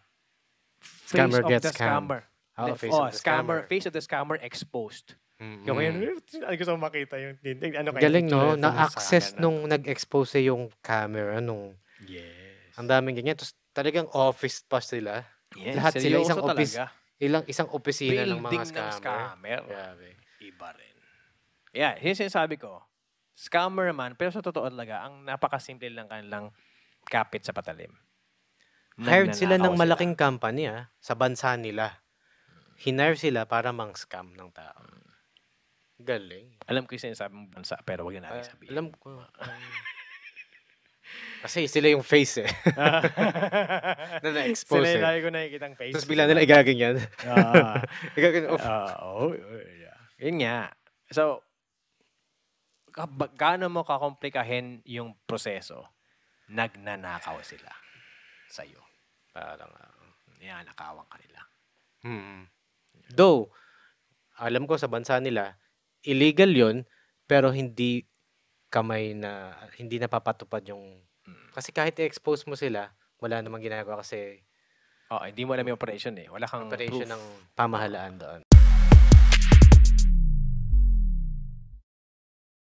Scammer 1.06 1.42
face 1.42 1.50
gets 1.50 1.66
of 1.66 1.72
the 1.72 1.78
scammed. 1.78 2.06
scammer. 2.06 2.20
The- 2.52 2.78
face 2.78 2.92
oh, 2.92 3.02
of 3.02 3.10
the 3.10 3.18
scammer. 3.18 3.56
scammer. 3.58 3.58
Face 3.66 3.86
of 3.86 3.94
the 3.94 4.02
scammer 4.04 4.36
exposed. 4.38 5.06
Mm. 5.42 5.58
Yung 5.66 5.76
ngayon, 5.78 5.94
ay 6.46 6.54
gusto 6.54 6.78
makita 6.78 7.18
yung 7.18 7.34
ano 7.74 7.90
kaya 7.90 8.02
Galing 8.06 8.26
no, 8.30 8.54
na-access 8.54 9.34
scammer 9.34 9.34
na- 9.34 9.40
nung 9.42 9.58
nag-expose 9.66 10.38
yung 10.46 10.70
camera 10.78 11.42
nung 11.42 11.74
Yes. 12.04 12.74
ang 12.74 12.86
daming 12.86 13.14
ganyan. 13.14 13.34
Tapos 13.34 13.54
talagang 13.70 14.08
office 14.08 14.62
pa 14.62 14.78
sila. 14.78 15.22
yes. 15.52 15.74
lahat 15.74 15.92
sila 15.96 16.16
isang 16.18 16.40
office- 16.40 16.76
talaga. 16.76 16.84
Ilang 17.16 17.44
isang 17.46 17.70
opisina 17.70 18.24
ng 18.24 18.34
mga 18.34 18.42
Building 18.42 18.64
scammer. 18.66 18.82
ng 18.82 18.98
scammer. 18.98 19.58
Grabe. 19.62 20.08
Iba 20.40 20.68
rin. 20.74 20.96
Yeah, 21.70 21.94
yun 21.96 22.18
sinasabi 22.18 22.58
ko. 22.58 22.82
Scammer 23.32 23.88
man, 23.90 24.12
pero 24.12 24.28
sa 24.28 24.40
totoo 24.40 24.66
talaga, 24.66 25.06
ang 25.06 25.22
napakasimple 25.22 25.86
lang 25.88 26.04
kanilang 26.04 26.50
kapit 27.04 27.42
sa 27.42 27.54
patalim. 27.54 27.94
Hired 28.94 29.32
sila 29.32 29.56
ng 29.56 29.72
malaking 29.72 30.12
company 30.12 30.66
ah, 30.66 30.90
sa 30.98 31.14
bansa 31.14 31.54
nila. 31.54 32.02
Hinire 32.76 33.14
sila 33.14 33.46
para 33.46 33.70
mang-scam 33.70 34.34
ng 34.34 34.50
tao. 34.50 34.82
Galing. 35.96 36.58
Alam 36.66 36.84
ko 36.84 36.92
yung 36.92 37.06
sinasabi 37.06 37.32
mong 37.32 37.50
bansa, 37.54 37.78
pero 37.86 38.02
wag 38.02 38.18
na 38.18 38.26
natin 38.26 38.42
Ah, 38.42 38.50
sabihin. 38.50 38.70
alam 38.74 38.86
ko. 38.92 39.22
um, 39.22 39.62
kasi 41.42 41.66
sila 41.66 41.90
yung 41.90 42.06
face 42.06 42.46
eh. 42.46 42.50
na 44.22 44.28
na-expose 44.30 44.86
Sila 44.86 44.86
eh. 44.86 44.94
yung 44.94 45.04
lagi 45.04 45.18
ko 45.18 45.28
nakikita 45.34 45.64
ang 45.66 45.76
face. 45.76 45.94
Tapos 45.98 46.08
bigla 46.08 46.24
nila 46.30 46.40
igaganyan. 46.46 46.94
Ah. 47.26 47.82
igaganyan. 48.18 48.50
Oof. 48.54 48.62
Ah, 48.62 48.94
oh, 49.02 49.34
yeah. 49.34 49.98
Yun 50.22 50.38
nga. 50.38 50.70
So, 51.10 51.42
gaano 53.34 53.66
mo 53.66 53.82
kakomplikahin 53.82 54.86
yung 54.86 55.18
proseso, 55.26 55.90
nagnanakaw 56.52 57.40
sila 57.42 57.72
sa'yo. 58.52 58.78
Parang, 59.32 59.72
ah, 59.72 59.90
Yan, 60.42 60.66
nakawang 60.66 61.06
ka 61.06 61.16
nila. 61.22 61.40
hmm. 62.02 62.42
Though, 63.14 63.50
alam 64.38 64.66
ko 64.66 64.74
sa 64.74 64.90
bansa 64.90 65.18
nila, 65.22 65.54
illegal 66.02 66.50
yon 66.50 66.76
pero 67.26 67.54
hindi 67.54 68.04
kamay 68.68 69.14
na, 69.14 69.54
hindi 69.78 70.00
napapatupad 70.00 70.64
yung, 70.66 70.98
Mm. 71.22 71.48
kasi 71.52 71.70
kahit 71.70 71.94
i-expose 71.96 72.44
mo 72.44 72.54
sila, 72.54 72.90
wala 73.16 73.38
namang 73.38 73.62
ginagawa 73.62 74.00
kasi 74.00 74.42
Oh, 75.06 75.20
hindi 75.20 75.44
mo 75.44 75.52
alam 75.52 75.68
yung 75.68 75.76
operation 75.76 76.16
eh. 76.16 76.24
Wala 76.26 76.48
kang 76.48 76.72
operation 76.72 77.04
proof. 77.04 77.12
ng 77.12 77.22
pamahalaan 77.52 78.16
doon. 78.16 78.40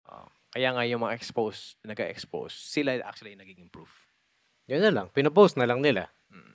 Oh. 0.07 0.29
Kaya 0.53 0.69
nga 0.73 0.85
yung 0.85 1.01
mga 1.01 1.17
expose, 1.17 1.81
nag-expose, 1.81 2.53
sila 2.55 2.93
actually 3.03 3.33
yung 3.33 3.41
nagiging 3.41 3.69
proof. 3.69 3.89
Yun 4.67 4.83
na 4.83 4.93
lang, 4.93 5.07
pinopost 5.11 5.57
na 5.57 5.65
lang 5.65 5.81
nila. 5.81 6.13
Mm. 6.29 6.55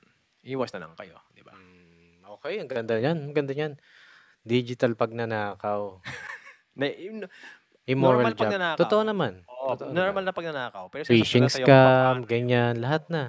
Iwas 0.54 0.70
na 0.70 0.86
lang 0.86 0.94
kayo, 0.94 1.18
di 1.30 1.42
ba? 1.42 1.50
Mm, 1.50 2.22
okay, 2.30 2.58
ang 2.58 2.70
ganda 2.70 2.96
yan, 2.96 3.18
ang 3.18 3.34
ganda 3.34 3.50
yan. 3.50 3.72
Digital 4.42 4.94
pagnanakaw. 4.94 5.98
Na, 6.78 6.88
yun- 6.88 7.28
Immoral 7.82 8.22
Normal 8.22 8.34
job. 8.34 8.40
pagnanakaw. 8.46 8.80
Totoo 8.80 9.02
naman. 9.02 9.42
Oo, 9.62 9.78
Totoo 9.78 9.94
normal 9.94 10.10
naman. 10.18 10.24
na 10.26 10.34
pagnanakaw. 10.34 10.84
Pero 10.90 11.02
Phishing 11.06 11.46
sinasabi 11.46 11.46
ko 11.46 11.54
sa'yo 11.54 11.66
scam, 11.66 11.78
kung 11.78 12.18
paano, 12.18 12.26
ganyan, 12.26 12.74
lahat 12.82 13.02
na. 13.06 13.24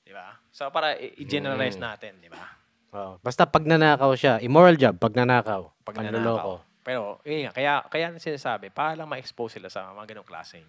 Di 0.00 0.12
ba? 0.16 0.40
So, 0.48 0.72
para 0.72 0.96
i- 0.96 1.12
i-generalize 1.20 1.76
Mm. 1.76 1.84
natin, 1.84 2.12
di 2.18 2.32
ba? 2.32 2.40
Oh, 2.88 3.20
basta 3.20 3.44
pag 3.44 3.62
nanakaw 3.62 4.16
siya, 4.16 4.40
immoral 4.40 4.74
job, 4.74 4.96
pag 4.96 5.12
nanakaw, 5.12 5.68
Pag 5.84 6.00
nanakaw. 6.00 6.64
Pero, 6.80 7.20
yun 7.22 7.44
nga, 7.44 7.52
kaya, 7.52 7.72
kaya 7.84 8.16
sinasabi, 8.16 8.72
para 8.72 8.96
lang 8.96 9.04
ma-expose 9.04 9.60
sila 9.60 9.68
sa 9.68 9.92
mga 9.92 10.16
ganong 10.16 10.24
klaseng, 10.24 10.64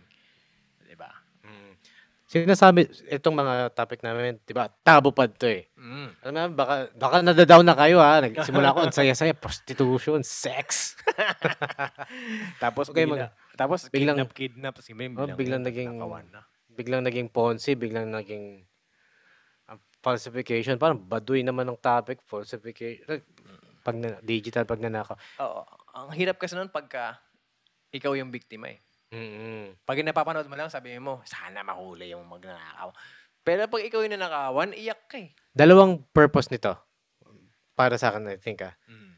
di 0.83 0.99
ba? 0.99 1.07
Mm. 1.47 1.79
Sinasabi, 2.29 2.85
itong 3.09 3.33
mga 3.33 3.71
topic 3.73 4.03
namin, 4.03 4.37
di 4.37 4.51
ba, 4.51 4.67
tabo 4.69 5.09
pa 5.09 5.25
to 5.25 5.47
eh. 5.47 5.65
Mm. 5.73 6.09
Alam 6.21 6.33
mo, 6.35 6.53
baka, 6.53 6.75
baka 6.93 7.15
nadadown 7.23 7.63
na 7.63 7.73
kayo 7.73 7.97
ha. 7.97 8.19
Nagsimula 8.19 8.69
ko, 8.69 8.79
ang 8.83 8.93
saya-saya, 8.93 9.31
prostitution, 9.33 10.19
sex. 10.21 10.99
Tapos, 12.63 12.89
Okay, 12.89 13.07
bigla, 13.07 13.31
tapos 13.59 13.91
biglang- 13.91 14.15
kidnap, 14.23 14.31
kidnap, 14.31 14.73
tapos 14.79 14.87
biglang, 14.87 15.19
Oh, 15.19 15.35
biglang 15.35 15.63
naging- 15.67 15.99
nakawan 15.99 16.25
na. 16.31 16.41
Biglang 16.71 17.03
naging 17.03 17.27
Ponzi, 17.27 17.75
biglang 17.75 18.07
naging 18.07 18.63
ah, 19.67 19.75
falsification. 19.99 20.79
Parang 20.79 20.95
baduy 20.95 21.43
naman 21.43 21.67
ng 21.67 21.75
topic, 21.75 22.23
falsification. 22.23 23.03
Pag 23.83 23.95
na, 23.99 24.15
digital 24.23 24.63
pag 24.63 24.79
nanakaw. 24.79 25.19
Oo. 25.43 25.61
Ang 25.91 26.15
hirap 26.15 26.39
kasi 26.39 26.55
nun 26.55 26.71
pagka 26.71 27.19
ikaw 27.91 28.15
yung 28.15 28.31
biktima 28.31 28.71
eh. 28.71 28.79
Mm-mm. 29.11 29.75
Pag 29.83 30.05
napapanood 30.05 30.47
mo 30.47 30.55
lang, 30.55 30.71
sabi 30.71 30.95
mo, 31.01 31.19
sana 31.27 31.65
mahuli 31.65 32.13
yung 32.13 32.23
magnanakaw. 32.29 32.95
Pero 33.43 33.65
pag 33.67 33.81
ikaw 33.83 33.99
yung 34.05 34.15
nanakawan, 34.15 34.71
iyak 34.71 35.09
ka 35.09 35.17
eh. 35.19 35.33
Dalawang 35.51 36.05
purpose 36.15 36.47
nito. 36.47 36.77
Para 37.75 37.97
sa 37.97 38.13
akin, 38.13 38.29
I 38.29 38.37
think 38.39 38.63
ah. 38.63 38.71
Mm. 38.87 39.17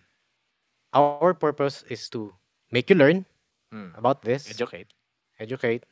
Our 0.95 1.35
purpose 1.35 1.83
is 1.87 2.07
to 2.09 2.31
make 2.71 2.87
you 2.89 2.97
learn 2.97 3.27
Mm. 3.71 3.95
about 3.95 4.21
this, 4.21 4.51
Educate. 4.51 4.91
educate, 5.39 5.87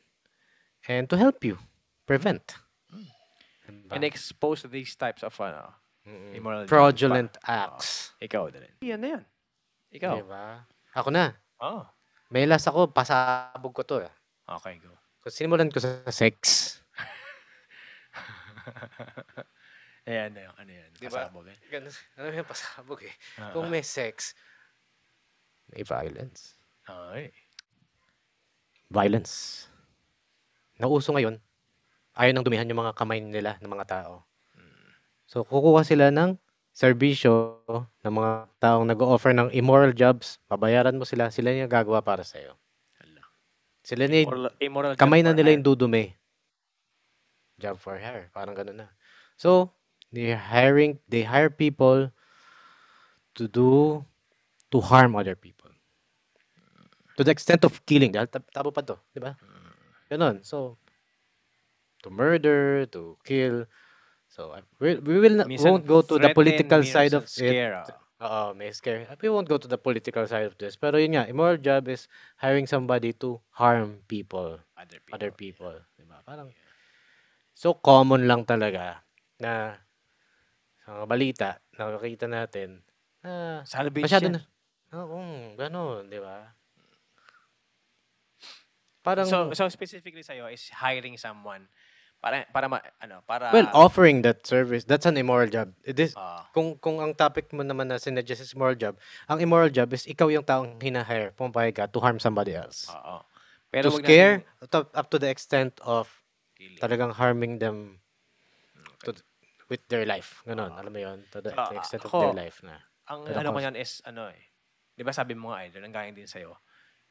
and 0.86 1.08
to 1.08 1.16
help 1.16 1.40
you 1.40 1.56
prevent. 2.04 2.56
Diba? 3.64 3.94
And 3.94 4.02
expose 4.02 4.62
these 4.64 4.92
types 4.94 5.22
of 5.22 5.32
ano, 5.38 5.72
Mm-mm. 6.04 6.34
immoral 6.34 6.66
fraudulent 6.66 7.38
pa. 7.38 7.70
acts. 7.70 8.12
Oo. 8.12 8.24
ikaw 8.26 8.44
din. 8.50 8.66
Yan 8.82 9.00
na 9.00 9.08
yan. 9.16 9.24
Ikaw. 9.90 10.14
Diba? 10.18 10.44
Ako 10.92 11.08
na. 11.08 11.32
Oh. 11.56 11.86
May 12.28 12.44
last 12.44 12.66
ako, 12.66 12.90
pasabog 12.90 13.72
ko 13.72 13.82
to. 13.82 14.02
Eh. 14.02 14.12
Okay, 14.44 14.76
go. 14.78 14.90
Kung 15.20 15.30
sinimulan 15.30 15.70
ko 15.70 15.78
sa 15.78 16.02
sex, 16.10 16.76
Ayan 20.08 20.32
na 20.32 20.40
yung 20.48 20.56
ano 20.58 20.70
yan. 20.72 20.90
Di 20.96 21.06
ba? 21.06 21.28
Pasabog 21.28 21.46
eh. 21.46 21.56
ganun, 21.70 21.92
ano 22.16 22.26
yung 22.32 22.48
pasabog 22.48 23.00
eh. 23.04 23.14
Ah, 23.36 23.52
Kung 23.52 23.68
may 23.68 23.84
sex, 23.84 24.34
may 25.70 25.84
violence. 25.84 26.56
Okay. 26.82 27.30
Violence. 28.90 29.66
Nauso 30.82 31.14
ngayon, 31.14 31.38
ayaw 32.18 32.32
nang 32.34 32.42
dumihan 32.42 32.66
yung 32.66 32.82
mga 32.82 32.96
kamay 32.98 33.22
nila 33.22 33.54
ng 33.62 33.70
mga 33.70 33.86
tao. 33.86 34.26
So, 35.30 35.46
kukuha 35.46 35.86
sila 35.86 36.10
ng 36.10 36.34
serbisyo 36.74 37.62
ng 38.02 38.14
mga 38.14 38.32
taong 38.58 38.86
nag-offer 38.88 39.30
ng 39.36 39.54
immoral 39.54 39.92
jobs, 39.92 40.42
babayaran 40.50 40.96
mo 40.96 41.06
sila, 41.06 41.30
sila 41.30 41.52
yung 41.52 41.70
gagawa 41.70 42.02
para 42.02 42.24
sa'yo. 42.24 42.56
Hala. 42.98 43.22
Sila 43.84 44.08
ni 44.08 44.24
Immoral, 44.24 44.50
immoral 44.58 44.92
kamay 44.96 45.20
na 45.20 45.36
nila 45.36 45.52
yung 45.52 45.62
dudumi. 45.62 46.16
Job 47.60 47.76
for 47.76 48.00
hire. 48.00 48.32
Parang 48.32 48.56
ganun 48.56 48.80
na. 48.80 48.88
So, 49.36 49.76
they're 50.08 50.40
hiring, 50.40 50.96
they 51.04 51.28
hire 51.28 51.52
people 51.52 52.08
to 53.36 53.44
do, 53.44 54.00
to 54.72 54.80
harm 54.80 55.12
other 55.12 55.36
people. 55.36 55.59
To 57.16 57.22
the 57.24 57.32
extent 57.32 57.64
of 57.66 57.74
killing. 57.86 58.12
Dahil 58.14 58.28
tab- 58.30 58.50
tabo 58.52 58.70
pa 58.70 58.84
to. 58.84 58.96
Di 59.10 59.20
ba? 59.22 59.34
Ganun. 60.10 60.42
So, 60.42 60.76
to 62.02 62.08
murder, 62.10 62.86
to 62.94 63.18
kill. 63.24 63.66
So, 64.30 64.54
we, 64.78 64.96
we 65.02 65.18
will 65.18 65.42
not, 65.42 65.50
won't 65.58 65.86
go 65.86 66.02
to 66.06 66.14
the 66.18 66.30
political 66.30 66.82
side 66.86 67.12
of 67.14 67.26
it. 67.26 67.34
scare, 67.34 67.82
ah. 67.82 67.86
Oo, 68.20 68.52
may 68.52 68.68
scare. 68.70 69.08
We 69.24 69.32
won't 69.32 69.48
go 69.48 69.56
to 69.56 69.64
the 69.64 69.80
political 69.80 70.28
side 70.28 70.44
of 70.44 70.54
this. 70.60 70.76
Pero 70.76 71.00
yun 71.00 71.16
nga, 71.16 71.24
immoral 71.24 71.56
job 71.56 71.88
is 71.88 72.04
hiring 72.36 72.68
somebody 72.68 73.16
to 73.16 73.40
harm 73.56 74.04
people, 74.06 74.60
Other 74.76 75.00
people. 75.00 75.12
other 75.16 75.32
people. 75.32 75.76
Diba? 75.96 76.20
Parang, 76.28 76.52
so 77.56 77.72
common 77.72 78.28
lang 78.28 78.44
talaga 78.44 79.00
na 79.40 79.80
sa 80.84 81.00
mga 81.00 81.06
balita, 81.08 81.48
nakakita 81.80 82.28
natin 82.28 82.84
na 83.24 83.64
Salvation. 83.64 84.04
masyado 84.04 84.28
na, 84.36 84.40
oo, 85.00 85.16
mm, 85.16 85.46
ganun, 85.56 86.04
di 86.12 86.20
ba? 86.20 86.52
Parang, 89.10 89.26
so, 89.26 89.38
so 89.52 89.66
specifically 89.66 90.22
sa'yo 90.22 90.46
is 90.46 90.70
hiring 90.70 91.18
someone 91.18 91.66
para, 92.20 92.44
para 92.52 92.68
ma, 92.68 92.78
ano, 93.00 93.24
para... 93.26 93.48
well, 93.50 93.66
offering 93.72 94.20
that 94.22 94.44
service, 94.46 94.84
that's 94.84 95.08
an 95.08 95.16
immoral 95.16 95.48
job. 95.48 95.72
It 95.82 95.98
is, 95.98 96.12
Ah, 96.14 96.44
kung 96.52 96.76
kung 96.76 97.00
ang 97.00 97.16
topic 97.16 97.48
mo 97.50 97.64
naman 97.64 97.88
na 97.88 97.96
sinuggest 97.96 98.44
is 98.44 98.52
immoral 98.52 98.76
job, 98.76 99.00
ang 99.24 99.40
immoral 99.40 99.72
job 99.72 99.88
is 99.96 100.04
ikaw 100.04 100.28
yung 100.28 100.44
taong 100.44 100.76
hinahire, 100.78 101.32
pumapayag 101.34 101.74
ka 101.74 101.84
to 101.88 101.98
harm 101.98 102.20
somebody 102.20 102.52
else. 102.54 102.86
oo. 102.92 103.24
to 103.72 103.88
wag 103.88 104.04
scare, 104.04 104.34
natin 104.60 104.76
up, 104.76 104.86
up 104.94 105.06
to 105.08 105.18
the 105.18 105.30
extent 105.32 105.72
of 105.80 106.06
killing. 106.58 106.76
talagang 106.76 107.12
harming 107.16 107.56
them 107.56 107.98
to, 109.06 109.16
with 109.72 109.80
their 109.88 110.04
life. 110.04 110.44
Ganon, 110.44 110.76
alam 110.76 110.92
mo 110.92 111.00
yun? 111.00 111.24
To 111.32 111.40
the, 111.40 111.56
Ah, 111.56 111.72
extent 111.72 112.04
of 112.04 112.12
ako, 112.12 112.20
their 112.30 112.36
life 112.36 112.60
na. 112.60 112.76
Ang 113.08 113.26
Pero 113.26 113.38
ano 113.42 113.48
ko 113.56 113.60
yan 113.64 113.74
is, 113.80 114.04
ano 114.04 114.28
eh, 114.28 114.42
di 114.92 115.02
ba 115.02 115.14
sabi 115.16 115.32
mo 115.32 115.50
nga, 115.56 115.64
idol, 115.64 115.88
ang 115.88 115.94
galing 115.94 116.12
din 116.12 116.28
sa'yo, 116.28 116.52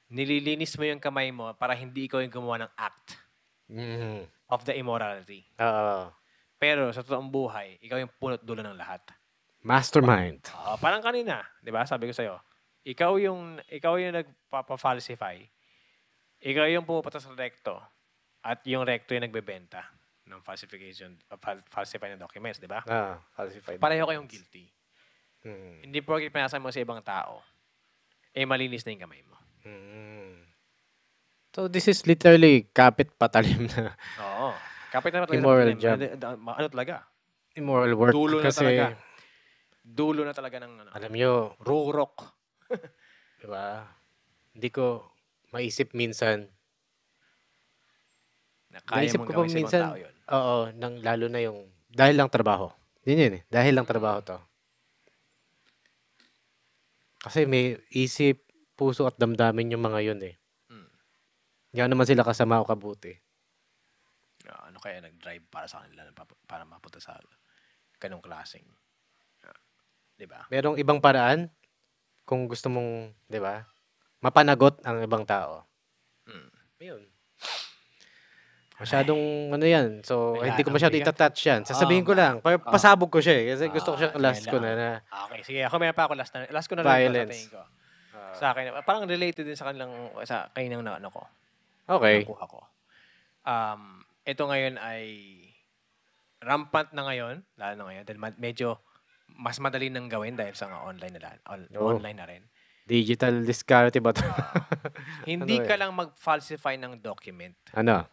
nililinis 0.09 0.73
mo 0.75 0.83
yung 0.83 0.99
kamay 0.99 1.29
mo 1.29 1.53
para 1.53 1.73
hindi 1.73 2.05
ikaw 2.05 2.19
yung 2.19 2.33
gumawa 2.33 2.65
ng 2.65 2.71
act 2.75 3.15
Mm. 3.69 4.25
of 4.49 4.65
the 4.65 4.73
immorality. 4.73 5.45
Oo. 5.61 6.09
Pero 6.57 6.89
sa 6.89 7.05
totoong 7.05 7.29
buhay, 7.29 7.77
ikaw 7.79 7.95
yung 7.95 8.09
punot 8.11 8.41
dulo 8.41 8.59
ng 8.59 8.75
lahat. 8.75 9.05
mastermind. 9.59 10.39
Ah, 10.55 10.79
parang 10.79 11.03
kanina, 11.03 11.43
'di 11.59 11.67
ba? 11.69 11.83
Sabi 11.83 12.07
ko 12.07 12.15
sa 12.15 12.23
ikaw 12.81 13.19
yung 13.19 13.59
ikaw 13.67 13.99
yung 13.99 14.15
nagpapa-falsify. 14.15 15.35
Ikaw 16.39 16.65
yung 16.71 16.87
pumupunta 16.87 17.19
sa 17.19 17.27
recto 17.35 17.75
at 18.39 18.63
yung 18.63 18.87
recto 18.87 19.11
yung 19.11 19.27
nagbebenta 19.27 19.83
ng 20.25 20.39
falsification, 20.39 21.11
uh, 21.27 21.35
fal- 21.35 21.59
falsify 21.67 22.07
ng 22.07 22.23
documents, 22.23 22.55
'di 22.57 22.71
ba? 22.71 22.79
Ah, 22.87 23.19
falsified. 23.35 23.77
Pareho 23.77 24.07
kayong 24.07 24.31
guilty. 24.31 24.71
Mm. 25.43 25.91
Hindi 25.91 25.99
porket 25.99 26.31
pinasa 26.31 26.55
mo 26.55 26.71
sa 26.71 26.79
ibang 26.79 27.03
tao, 27.03 27.43
eh 28.31 28.47
malinis 28.47 28.83
na 28.83 28.95
yung 28.95 29.03
kamay 29.03 29.23
mo. 29.23 29.38
Mm. 29.65 30.45
So 31.55 31.67
this 31.67 31.89
is 31.89 32.05
literally 32.05 32.69
kapit 32.71 33.11
patalim 33.19 33.67
na 33.73 33.97
Oo. 34.21 34.55
Kapit 34.89 35.13
na 35.13 35.25
talaga. 35.25 35.37
Immoral 35.37 35.71
job. 35.77 35.97
Ano, 35.99 36.67
talaga? 36.69 37.05
immoral 37.57 37.93
work 37.97 38.13
Dulo 38.15 38.39
na 38.39 38.49
kasi 38.49 38.63
talaga. 38.63 38.85
Dulo 39.83 40.21
na 40.23 40.33
talaga 40.33 40.57
ng 40.63 40.73
ano, 40.85 40.89
alam 40.93 41.11
nyo, 41.11 41.33
rurok. 41.59 42.15
di 43.41 43.47
ba? 43.49 43.83
Hindi 44.53 44.69
ko 44.71 45.11
maisip 45.51 45.91
minsan 45.97 46.45
Na 48.69 48.79
kaya 48.85 49.09
Naisip 49.09 49.17
mong 49.17 49.27
ko 49.27 49.33
pa 49.33 49.37
gawin 49.41 49.49
sa 49.49 49.57
ibang 49.57 49.61
minsan, 49.65 49.81
tao 49.81 49.97
yun. 49.97 50.13
Oo, 50.29 50.55
nang 50.77 50.95
lalo 51.01 51.25
na 51.25 51.39
yung 51.41 51.59
dahil 51.89 52.15
lang 52.21 52.29
trabaho. 52.29 52.69
Yun 53.01 53.17
yun 53.17 53.33
eh. 53.41 53.43
Dahil 53.49 53.73
lang 53.73 53.89
trabaho 53.89 54.21
to. 54.21 54.37
Kasi 57.19 57.49
may 57.49 57.81
isip, 57.89 58.45
puso 58.79 59.03
at 59.03 59.19
damdamin 59.19 59.75
yung 59.75 59.83
mga 59.83 59.99
yun 60.01 60.19
eh. 60.23 60.39
Mm. 60.71 60.87
Hindi 61.69 61.81
naman 61.83 62.07
sila 62.07 62.23
kasama 62.23 62.63
o 62.63 62.65
kabuti. 62.65 63.11
Ah, 64.47 64.71
ano 64.71 64.79
kaya 64.79 65.03
nag-drive 65.03 65.43
para 65.51 65.67
sa 65.67 65.83
kanila 65.83 66.07
para 66.47 66.63
mapunta 66.63 66.97
sa 66.97 67.19
ganong 67.99 68.23
klaseng. 68.23 68.63
ah, 69.43 69.51
'Di 70.15 70.23
ba? 70.23 70.47
Merong 70.47 70.79
ibang 70.79 70.97
paraan 70.97 71.51
kung 72.23 72.47
gusto 72.47 72.71
mong, 72.71 73.11
di 73.27 73.37
ba, 73.37 73.67
mapanagot 74.19 74.79
ang 74.87 75.03
ibang 75.03 75.27
tao. 75.27 75.67
Mm. 76.23 76.49
Ayun. 76.79 77.03
Masyadong 78.79 79.19
ano 79.51 79.65
yan. 79.67 79.99
So, 80.07 80.39
May 80.39 80.55
hindi 80.55 80.63
ko 80.63 80.71
masyado 80.71 80.95
itatouch 80.95 81.35
yan. 81.43 81.67
Sasabihin 81.67 81.99
Oo, 81.99 82.07
ko 82.07 82.13
lang. 82.15 82.39
Pa- 82.39 82.55
Oo. 82.55 82.63
pasabog 82.63 83.11
ko 83.11 83.19
siya 83.19 83.35
eh. 83.35 83.45
Kasi 83.51 83.63
gusto 83.67 83.91
ko 83.91 83.95
Ah, 83.97 84.01
siya 84.07 84.09
last 84.15 84.47
ko 84.47 84.55
na. 84.55 84.71
na 84.71 84.89
Okay, 85.27 85.43
sige. 85.43 85.59
Ako 85.67 85.75
meron 85.75 85.91
pa 85.91 86.07
ako 86.07 86.15
last 86.15 86.31
na. 86.31 86.47
Last 86.47 86.71
ko 86.71 86.79
na 86.79 86.87
lang 86.87 86.95
Violence. 86.95 87.51
ko. 87.51 87.59
Sa 88.35 88.51
akin, 88.51 88.73
parang 88.83 89.07
related 89.07 89.43
din 89.43 89.57
sa 89.57 89.65
kanilang, 89.65 89.91
sa 90.23 90.49
kaninang 90.51 90.83
na 90.83 90.97
ano 90.97 91.09
ko. 91.09 91.23
okay. 91.87 92.21
Nakuha 92.21 92.45
ko. 92.45 92.59
Um, 93.43 94.03
ito 94.21 94.43
ngayon 94.45 94.77
ay 94.77 95.03
rampant 96.39 96.93
na 96.93 97.03
ngayon, 97.03 97.41
lalo 97.57 97.73
na 97.75 97.85
ngayon, 97.89 98.03
dahil 98.05 98.19
medyo 98.37 98.79
mas 99.29 99.57
madali 99.57 99.89
nang 99.89 100.09
gawin 100.09 100.33
dahil 100.33 100.53
sa 100.53 100.67
nga 100.67 100.83
online 100.83 101.15
na, 101.15 101.31
on- 101.47 101.69
Oo. 101.73 101.97
online 101.97 102.17
na 102.17 102.27
rin. 102.27 102.43
Digital 102.83 103.45
disparity 103.45 104.01
ba 104.01 104.09
to? 104.09 104.25
Hindi 105.29 105.61
Ano 105.61 105.67
ka 105.69 105.75
eh? 105.77 105.79
lang 105.79 105.91
mag-falsify 105.93 106.73
ng 106.75 106.97
document. 106.97 107.53
ano? 107.73 108.05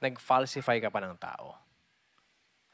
Nag-falsify 0.00 0.80
ka 0.80 0.92
pa 0.92 1.00
ng 1.00 1.16
tao. 1.16 1.56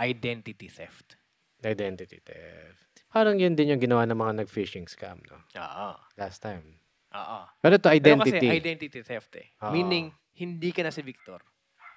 Identity 0.00 0.66
theft. 0.66 1.19
Identity 1.62 2.18
theft. 2.18 3.04
Parang 3.06 3.36
yun 3.36 3.52
din 3.52 3.70
yung 3.70 3.80
ginawa 3.80 4.04
ng 4.04 4.14
mga 4.14 4.32
nag-phishing 4.40 4.86
scam, 4.86 5.20
no? 5.22 5.42
Oo. 5.52 5.88
Last 6.14 6.40
time. 6.40 6.78
Oo. 7.10 7.38
Pero 7.58 7.76
Pero 7.76 7.90
identity. 7.90 8.38
kasi 8.38 8.46
identity 8.48 9.00
theft 9.02 9.32
eh. 9.36 9.46
Oo. 9.60 9.70
Meaning, 9.70 10.08
hindi 10.34 10.70
ka 10.70 10.80
na 10.80 10.88
si 10.88 11.02
Victor. 11.02 11.42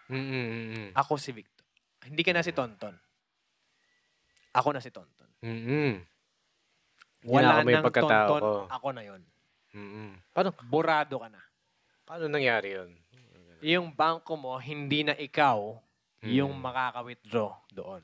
Mm-mm. 0.10 0.92
Ako 0.94 1.16
si 1.16 1.32
Victor. 1.32 1.64
Hindi 2.04 2.22
ka 2.22 2.32
na 2.32 2.42
si 2.42 2.52
Tonton. 2.52 2.98
Ako 4.52 4.70
na 4.70 4.82
si 4.82 4.90
Tonton. 4.90 5.30
Mm-mm. 5.40 6.04
Wala 7.24 7.32
Hindi 7.32 7.40
na 7.40 7.54
ako 7.54 7.64
may 7.64 7.74
nang 7.74 7.86
Tonton, 7.88 8.42
ko. 8.42 8.52
ako 8.68 8.88
na 8.92 9.02
yon. 9.02 9.22
Mm-mm. 9.72 10.10
Paano, 10.30 10.52
Burado 10.62 11.16
ka 11.18 11.30
na. 11.30 11.42
paano 12.04 12.28
nangyari 12.28 12.76
yun? 12.76 12.92
Yung 13.64 13.88
bangko 13.90 14.36
mo, 14.36 14.60
hindi 14.60 15.08
na 15.08 15.16
ikaw 15.16 15.80
yung 16.22 16.52
Mm. 16.52 16.62
makaka-withdraw 16.62 17.52
doon. 17.72 18.04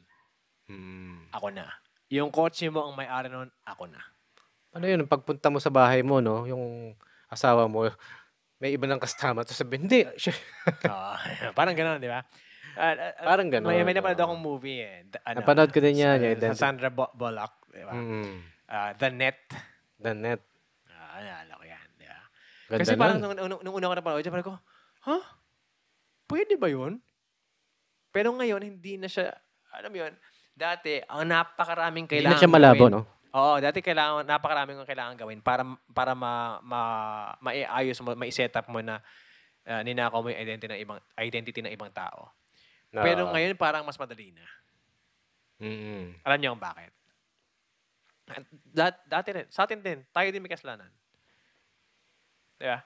Mm. 0.69 1.33
Ako 1.33 1.49
na. 1.49 1.65
Yung 2.09 2.29
kotse 2.29 2.69
mo 2.69 2.85
ang 2.85 2.93
may-ari 2.93 3.27
noon, 3.27 3.49
ako 3.65 3.89
na. 3.89 4.01
Ano 4.69 4.85
yun, 4.85 5.05
pagpunta 5.05 5.49
mo 5.49 5.57
sa 5.57 5.73
bahay 5.73 6.05
mo, 6.05 6.21
no? 6.21 6.45
Yung 6.45 6.93
asawa 7.25 7.65
mo, 7.65 7.89
may 8.57 8.73
iba 8.73 8.85
ng 8.85 9.01
kasama. 9.01 9.41
Tapos 9.41 9.57
sabi, 9.57 9.81
hindi. 9.81 10.05
Ah, 10.85 11.17
parang 11.53 11.73
gano'n, 11.73 11.97
di 11.97 12.09
ba? 12.09 12.21
Ah, 12.77 12.93
ah, 12.93 13.13
Parang 13.25 13.49
ganun. 13.49 13.67
May, 13.67 13.81
may 13.81 13.97
napanood 13.97 14.21
oo. 14.21 14.25
akong 14.29 14.43
movie 14.45 14.79
eh. 14.79 15.09
Da- 15.09 15.25
ano, 15.25 15.41
Napanood 15.41 15.73
ko 15.73 15.79
din 15.81 15.97
yan, 15.97 16.17
sa- 16.17 16.25
yung 16.29 16.55
Sa. 16.55 16.61
Sandra 16.69 16.89
Bo- 16.93 17.11
Bullock, 17.11 17.65
di 17.67 17.81
ba? 17.81 17.93
Mm. 17.97 18.35
Ah, 18.69 18.91
The 18.93 19.09
Net. 19.09 19.41
The 19.97 20.13
net. 20.13 20.41
Ah, 20.87 21.17
naalala 21.19 21.53
ko 21.57 21.65
yan, 21.65 21.87
di 21.97 22.05
ba? 22.05 22.19
Ganda 22.69 22.79
Kasi 22.79 22.93
nun. 22.93 23.01
parang 23.01 23.17
nung, 23.19 23.33
nung, 23.35 23.61
nung 23.65 23.75
una 23.75 23.89
ko 23.89 23.95
napanood, 23.97 24.23
parang 24.23 24.47
ko, 24.47 24.55
huh? 25.03 25.23
Pwede 26.23 26.55
ba 26.55 26.69
yun? 26.69 27.01
Pero 28.09 28.29
ngayon, 28.31 28.61
hindi 28.61 28.95
na 28.95 29.09
siya, 29.09 29.33
alam 29.73 29.89
mo 29.89 29.97
yun, 29.97 30.13
dati, 30.59 30.99
ang 31.07 31.23
napakaraming 31.23 32.03
Hindi 32.03 32.19
kailangan 32.19 32.35
na 32.35 32.41
siya 32.43 32.51
malabo, 32.51 32.85
gawin. 32.91 32.93
no? 32.99 33.01
Oo, 33.29 33.55
dati 33.63 33.79
kailangan, 33.79 34.27
napakaraming 34.27 34.75
kong 34.83 34.89
kailangan 34.89 35.15
gawin 35.15 35.39
para, 35.39 35.63
para 35.95 36.11
ma, 36.11 36.59
ma, 36.59 36.81
maiayos 37.39 38.01
mo, 38.03 38.11
mai-set 38.17 38.51
up 38.59 38.67
mo 38.67 38.83
na 38.83 38.99
uh, 39.69 39.81
ninakaw 39.85 40.19
mo 40.19 40.33
yung 40.33 40.41
identity 40.41 40.67
ng 40.67 40.81
ibang, 40.83 40.99
identity 41.15 41.59
ng 41.63 41.71
ibang 41.71 41.93
tao. 41.93 42.33
Pero 42.91 43.29
Oo. 43.29 43.31
ngayon, 43.31 43.55
parang 43.55 43.85
mas 43.85 43.95
madali 44.01 44.33
na. 44.33 44.43
Mm-mm. 45.61 46.17
Alam 46.25 46.37
niyo 46.41 46.51
kung 46.57 46.65
bakit? 46.65 46.91
Dat, 48.73 48.97
dati 49.05 49.29
rin, 49.29 49.45
sa 49.53 49.69
atin 49.69 49.79
din, 49.79 50.01
tayo 50.09 50.27
din 50.33 50.41
may 50.41 50.51
kasalanan. 50.51 50.89
Di 52.57 52.65
ba? 52.65 52.81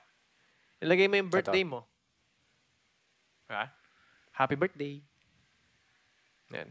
Ilagay 0.84 1.08
mo 1.08 1.16
yung 1.16 1.32
birthday 1.32 1.64
mo. 1.64 1.88
Diba? 3.48 3.72
Happy 4.36 4.60
birthday. 4.60 5.00
Yan. 6.52 6.68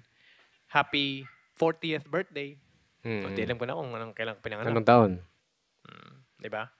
Happy 0.72 1.28
40th 1.60 2.08
birthday. 2.08 2.56
Mm. 3.04 3.22
Hindi 3.28 3.40
alam 3.44 3.58
ko 3.60 3.64
na 3.68 3.76
kung 3.76 3.92
anong 3.92 4.14
kailang 4.16 4.40
pinanganak. 4.40 4.72
Anong 4.72 4.88
taon? 4.88 5.12
Mm, 5.84 6.12
'di 6.40 6.48
ba? 6.48 6.72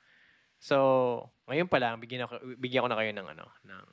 So, 0.63 0.77
ngayon 1.51 1.69
pa 1.69 1.83
lang 1.83 2.01
bigyan 2.01 2.25
ako 2.25 2.57
bigyan 2.57 2.87
ko 2.87 2.89
na 2.89 2.99
kayo 2.99 3.13
ng 3.13 3.29
ano, 3.37 3.47
ng 3.67 3.87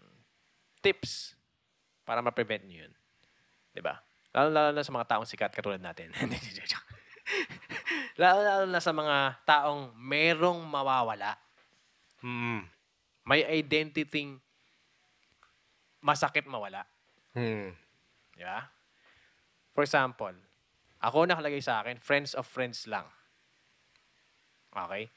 tips 0.79 1.35
para 2.07 2.23
ma-prevent 2.23 2.63
niyo 2.63 2.87
'yun. 2.87 2.93
'Di 3.75 3.81
ba? 3.83 3.99
Lalo, 4.31 4.53
lalo 4.53 4.69
na 4.77 4.85
sa 4.85 4.93
mga 4.93 5.09
taong 5.09 5.27
sikat 5.27 5.51
katulad 5.51 5.81
natin. 5.81 6.13
lalo, 8.21 8.39
lalo 8.45 8.65
na 8.69 8.79
sa 8.79 8.93
mga 8.93 9.41
taong 9.43 9.91
merong 9.97 10.61
mawawala. 10.63 11.35
Mm. 12.21 12.61
May 13.25 13.41
identity 13.57 14.37
masakit 15.99 16.45
mawala. 16.45 16.85
Mm. 17.33 17.73
Di 18.37 18.45
ba? 18.45 18.78
For 19.79 19.87
example, 19.87 20.35
ako 20.99 21.23
nakalagay 21.23 21.63
sa 21.63 21.79
akin, 21.79 22.03
friends 22.03 22.35
of 22.35 22.43
friends 22.43 22.83
lang. 22.83 23.07
Okay? 24.75 25.07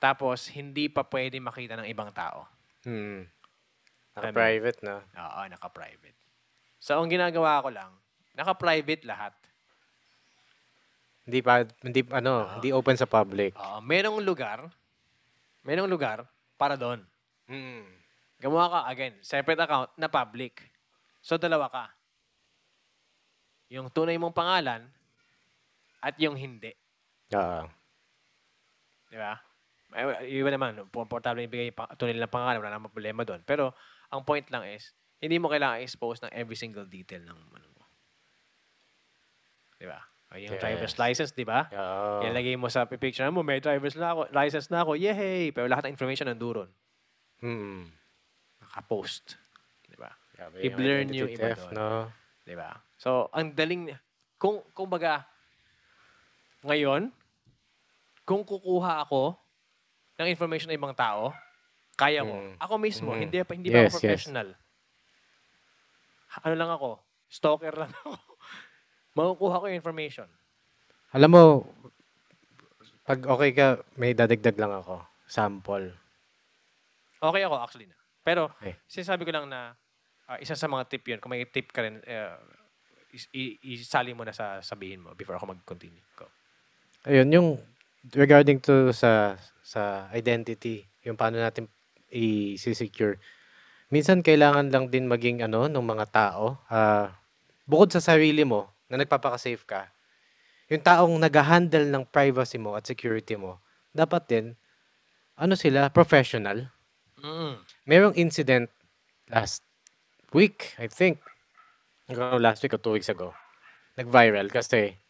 Tapos, 0.00 0.48
hindi 0.56 0.88
pa 0.88 1.04
pwede 1.04 1.36
makita 1.36 1.76
ng 1.76 1.84
ibang 1.84 2.08
tao. 2.16 2.48
Mm. 2.88 3.28
Mo? 3.28 4.16
Naka-private 4.16 4.80
na. 4.80 5.04
Oo, 5.04 5.40
naka-private. 5.52 6.16
So, 6.80 6.96
ang 6.96 7.12
ginagawa 7.12 7.60
ko 7.60 7.68
lang, 7.68 7.92
Naka-private 8.36 9.04
lahat. 9.08 9.36
Hindi 11.28 11.40
pa, 11.44 11.64
hindi, 11.84 12.00
ano, 12.12 12.48
hindi 12.56 12.72
open 12.72 12.96
sa 12.96 13.04
public. 13.04 13.52
Oo, 13.52 13.84
merong 13.84 14.20
lugar, 14.24 14.64
merong 15.60 15.92
lugar 15.92 16.24
para 16.56 16.76
doon. 16.76 17.04
Mm. 17.52 17.84
Gumawa 18.40 18.80
ka, 18.80 18.80
again, 18.92 19.12
separate 19.20 19.60
account 19.60 19.92
na 20.00 20.08
public. 20.08 20.64
So, 21.20 21.36
dalawa 21.36 21.68
ka. 21.68 21.95
Yung 23.68 23.90
tunay 23.90 24.14
mong 24.14 24.32
pangalan 24.32 24.86
at 25.98 26.14
yung 26.16 26.38
hindi. 26.38 26.70
Oo. 27.32 27.66
Di 29.06 29.18
ba? 29.18 29.34
Ay, 29.90 30.36
Iba 30.36 30.50
naman, 30.50 30.76
komportable 30.90 31.42
yung 31.42 31.52
pa- 31.72 31.90
tunay 31.94 32.12
nilang 32.12 32.30
pangalan, 32.30 32.60
wala 32.60 32.72
namang 32.72 32.92
problema 32.92 33.22
doon. 33.22 33.42
Pero, 33.42 33.74
ang 34.08 34.22
point 34.22 34.44
lang 34.48 34.66
is, 34.66 34.94
hindi 35.18 35.38
mo 35.38 35.48
kailangan 35.48 35.80
expose 35.80 36.20
ng 36.20 36.30
every 36.30 36.54
single 36.54 36.84
detail 36.84 37.22
ng 37.22 37.38
ano 37.50 37.66
mo. 37.72 37.82
Di 39.76 39.86
ba? 39.86 39.98
Ay, 40.26 40.44
Yung 40.44 40.58
Yes. 40.58 40.62
driver's 40.62 40.96
license, 40.96 41.30
di 41.32 41.46
ba? 41.46 41.70
Oo. 41.70 42.22
Ilagay 42.22 42.54
mo 42.54 42.66
sa 42.66 42.84
picture 42.84 43.30
mo, 43.30 43.42
may 43.42 43.58
driver's 43.58 43.94
la- 43.94 44.26
license 44.28 44.68
na 44.68 44.82
ako, 44.82 44.94
yay! 44.94 45.50
Pero 45.50 45.66
lahat 45.66 45.86
ng 45.86 45.94
information 45.94 46.26
nanduron. 46.26 46.68
Mm. 47.40 47.88
Nakapost. 48.60 49.38
Di 49.86 49.96
ba? 49.96 50.10
Grabe 50.34 50.60
I-blur 50.60 51.06
yung 51.08 51.30
iba 51.30 51.54
doon. 51.54 51.72
no? 51.72 51.88
Di 52.46 52.54
ba? 52.54 52.70
So, 52.94 53.26
ang 53.34 53.50
daling, 53.52 53.90
kung, 54.38 54.62
kung 54.70 54.86
baga, 54.86 55.26
ngayon, 56.62 57.10
kung 58.22 58.42
kukuha 58.42 59.02
ako 59.02 59.34
ng 60.16 60.30
information 60.30 60.70
ng 60.70 60.78
ibang 60.78 60.94
tao, 60.94 61.34
kaya 61.94 62.22
ko. 62.22 62.32
Mm. 62.32 62.54
Ako 62.56 62.74
mismo, 62.76 63.10
Mm. 63.10 63.20
hindi, 63.20 63.36
pa 63.40 63.52
hindi 63.52 63.68
ba 63.68 63.82
Yes, 63.82 63.90
ako 63.90 63.98
yes. 63.98 64.02
professional. 64.04 64.48
Ha- 66.28 66.42
Ano 66.44 66.54
lang 66.54 66.70
ako, 66.70 66.88
stalker 67.26 67.74
lang 67.74 67.90
ako. 67.98 68.14
Makukuha 69.12 69.60
ko 69.60 69.64
yung 69.66 69.78
information. 69.78 70.28
Alam 71.10 71.30
mo, 71.32 71.42
pag 73.02 73.18
okay 73.18 73.50
ka, 73.50 73.66
may 73.94 74.12
dadagdag 74.12 74.54
lang 74.54 74.70
ako. 74.76 75.00
Sample. 75.24 75.94
Okay 77.16 77.42
ako 77.42 77.56
actually 77.58 77.88
na. 77.88 77.96
Pero, 78.20 78.50
Okay. 78.54 78.76
sinasabi 78.86 79.24
ko 79.24 79.32
lang 79.32 79.46
na 79.46 79.72
ah, 80.26 80.38
isa 80.42 80.58
sa 80.58 80.66
mga 80.66 80.84
tip 80.90 81.04
yun, 81.06 81.18
kung 81.22 81.30
may 81.32 81.46
tip 81.46 81.70
ka 81.70 81.82
rin, 81.86 82.02
eh, 82.02 82.34
is- 83.14 83.30
i- 83.32 83.58
isali 83.78 84.12
mo 84.12 84.26
na 84.26 84.34
sa 84.34 84.60
sabihin 84.60 85.02
mo 85.02 85.14
before 85.14 85.38
ako 85.38 85.54
mag-continue. 85.54 86.02
Go. 86.18 86.28
Ayun, 87.06 87.30
yung 87.32 87.48
regarding 88.12 88.58
to 88.58 88.90
sa 88.90 89.38
sa 89.62 90.06
identity, 90.14 90.86
yung 91.02 91.18
paano 91.18 91.38
natin 91.38 91.66
i-secure. 92.10 93.18
Minsan 93.90 94.22
kailangan 94.22 94.70
lang 94.70 94.90
din 94.90 95.06
maging 95.06 95.42
ano 95.46 95.70
ng 95.70 95.82
mga 95.82 96.06
tao, 96.10 96.58
ah, 96.70 97.14
bukod 97.66 97.90
sa 97.94 98.02
sarili 98.02 98.42
mo 98.42 98.70
na 98.90 98.98
nagpapaka-safe 98.98 99.62
ka, 99.66 99.90
yung 100.66 100.82
taong 100.82 101.14
nag-handle 101.22 101.86
ng 101.86 102.04
privacy 102.10 102.58
mo 102.58 102.74
at 102.74 102.86
security 102.86 103.38
mo, 103.38 103.62
dapat 103.94 104.22
din 104.26 104.46
ano 105.36 105.54
sila, 105.54 105.92
professional. 105.92 106.66
Mm. 107.20 107.54
Merong 107.86 108.14
incident 108.16 108.66
last 109.28 109.62
week, 110.36 110.76
I 110.76 110.84
think. 110.92 111.24
Last 112.12 112.60
week 112.60 112.76
o 112.76 112.78
two 112.78 112.92
weeks 112.92 113.08
ago. 113.08 113.32
Nag-viral 113.96 114.52
kasi 114.52 115.00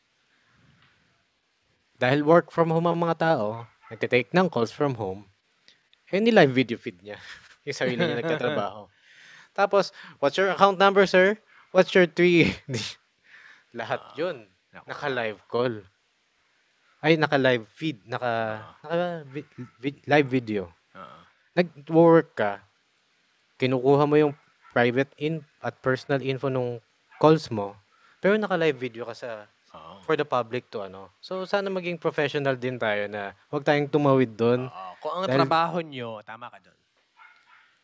dahil 1.99 2.23
work 2.23 2.55
from 2.55 2.71
home 2.71 2.87
ang 2.87 3.03
mga 3.03 3.19
tao, 3.19 3.67
nagtitake 3.91 4.31
ng 4.31 4.47
calls 4.47 4.71
from 4.71 4.95
home, 5.01 5.27
eh 6.13 6.23
ni-live 6.23 6.55
video 6.55 6.79
feed 6.79 7.03
niya. 7.03 7.19
yung 7.67 7.75
sarili 7.75 7.99
niya 7.99 8.23
nagtatrabaho. 8.23 8.87
Tapos, 9.57 9.91
what's 10.21 10.37
your 10.39 10.53
account 10.53 10.79
number, 10.79 11.09
sir? 11.09 11.41
What's 11.73 11.91
your 11.97 12.07
three? 12.07 12.55
Lahat 13.79 14.15
yun. 14.15 14.47
Naka-live 14.85 15.41
call. 15.49 15.83
Ay, 17.01 17.17
naka-live 17.17 17.65
feed. 17.73 18.05
Naka, 18.05 18.61
naka 18.85 19.25
vi- 19.33 19.53
vi- 19.81 20.05
live 20.05 20.29
video 20.29 20.69
Oo. 20.93 21.19
nag-work 21.57 22.37
ka, 22.37 22.61
kinukuha 23.57 24.05
mo 24.05 24.17
yung 24.21 24.37
private 24.77 25.09
in 25.17 25.41
at 25.65 25.81
personal 25.81 26.21
info 26.21 26.53
nung 26.53 26.85
calls 27.17 27.49
mo, 27.49 27.73
pero 28.21 28.37
naka-live 28.37 28.77
video 28.77 29.09
ka 29.09 29.17
sa 29.17 29.49
Oo. 29.73 30.05
for 30.05 30.13
the 30.13 30.29
public 30.29 30.69
to 30.69 30.85
ano. 30.85 31.09
So 31.19 31.49
sana 31.49 31.73
maging 31.73 31.97
professional 31.97 32.53
din 32.55 32.77
tayo 32.77 33.09
na 33.09 33.33
huwag 33.49 33.65
tayong 33.65 33.89
tumawid 33.89 34.37
doon, 34.37 34.69
Oo. 34.69 34.93
Kung 35.01 35.13
ang 35.15 35.25
Dahil- 35.25 35.41
trabaho 35.41 35.81
nyo, 35.81 36.21
tama 36.21 36.53
ka 36.53 36.61
doon. 36.61 36.79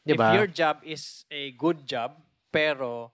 'di 0.04 0.12
ba? 0.12 0.28
If 0.28 0.36
your 0.36 0.50
job 0.50 0.76
is 0.84 1.24
a 1.32 1.48
good 1.54 1.88
job, 1.88 2.12
pero 2.52 3.08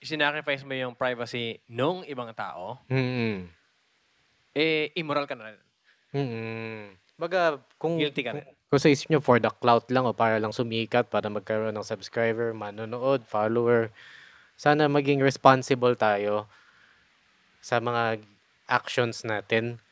sinacrifice 0.00 0.60
mo 0.64 0.74
yung 0.74 0.92
privacy 0.92 1.64
nung 1.66 2.04
ibang 2.04 2.28
tao, 2.32 2.76
Mm. 2.88 3.48
eh, 4.52 4.92
immoral 4.96 5.24
ka 5.24 5.32
na 5.32 5.48
rin. 5.48 5.60
Mm. 6.10 6.84
Baga 7.16 7.60
kung 7.76 7.96
Guilty 7.96 8.20
ka 8.20 8.32
rin. 8.34 8.44
Kung 8.70 8.78
sa 8.78 8.86
isip 8.86 9.10
nyo 9.10 9.18
for 9.18 9.42
the 9.42 9.50
clout 9.58 9.90
lang 9.90 10.06
o 10.06 10.14
para 10.14 10.38
lang 10.38 10.54
sumikat, 10.54 11.10
para 11.10 11.26
magkaroon 11.26 11.74
ng 11.74 11.82
subscriber, 11.82 12.54
manonood, 12.54 13.26
follower, 13.26 13.90
sana 14.54 14.86
maging 14.86 15.18
responsible 15.18 15.98
tayo 15.98 16.46
sa 17.58 17.82
mga 17.82 18.22
actions 18.70 19.26
natin 19.26 19.82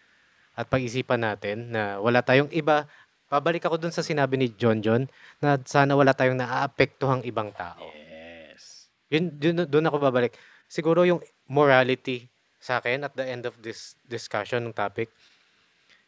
at 0.54 0.70
pag-isipan 0.70 1.26
natin 1.26 1.74
na 1.74 1.98
wala 1.98 2.22
tayong 2.22 2.54
iba. 2.54 2.86
Pabalik 3.26 3.66
ako 3.66 3.82
dun 3.82 3.90
sa 3.90 4.06
sinabi 4.06 4.38
ni 4.38 4.54
John 4.54 4.78
John 4.78 5.10
na 5.42 5.58
sana 5.66 5.98
wala 5.98 6.14
tayong 6.14 6.38
naaapektuhang 6.38 7.26
ibang 7.26 7.50
tao. 7.50 7.90
Yes. 7.98 8.86
Yun, 9.10 9.34
dun, 9.42 9.66
dun 9.66 9.90
ako 9.90 9.98
babalik. 9.98 10.38
Siguro 10.70 11.02
yung 11.02 11.18
morality 11.50 12.30
sa 12.62 12.78
akin 12.78 13.02
at 13.02 13.14
the 13.18 13.26
end 13.26 13.42
of 13.42 13.58
this 13.58 13.98
discussion 14.06 14.70
ng 14.70 14.74
topic 14.74 15.10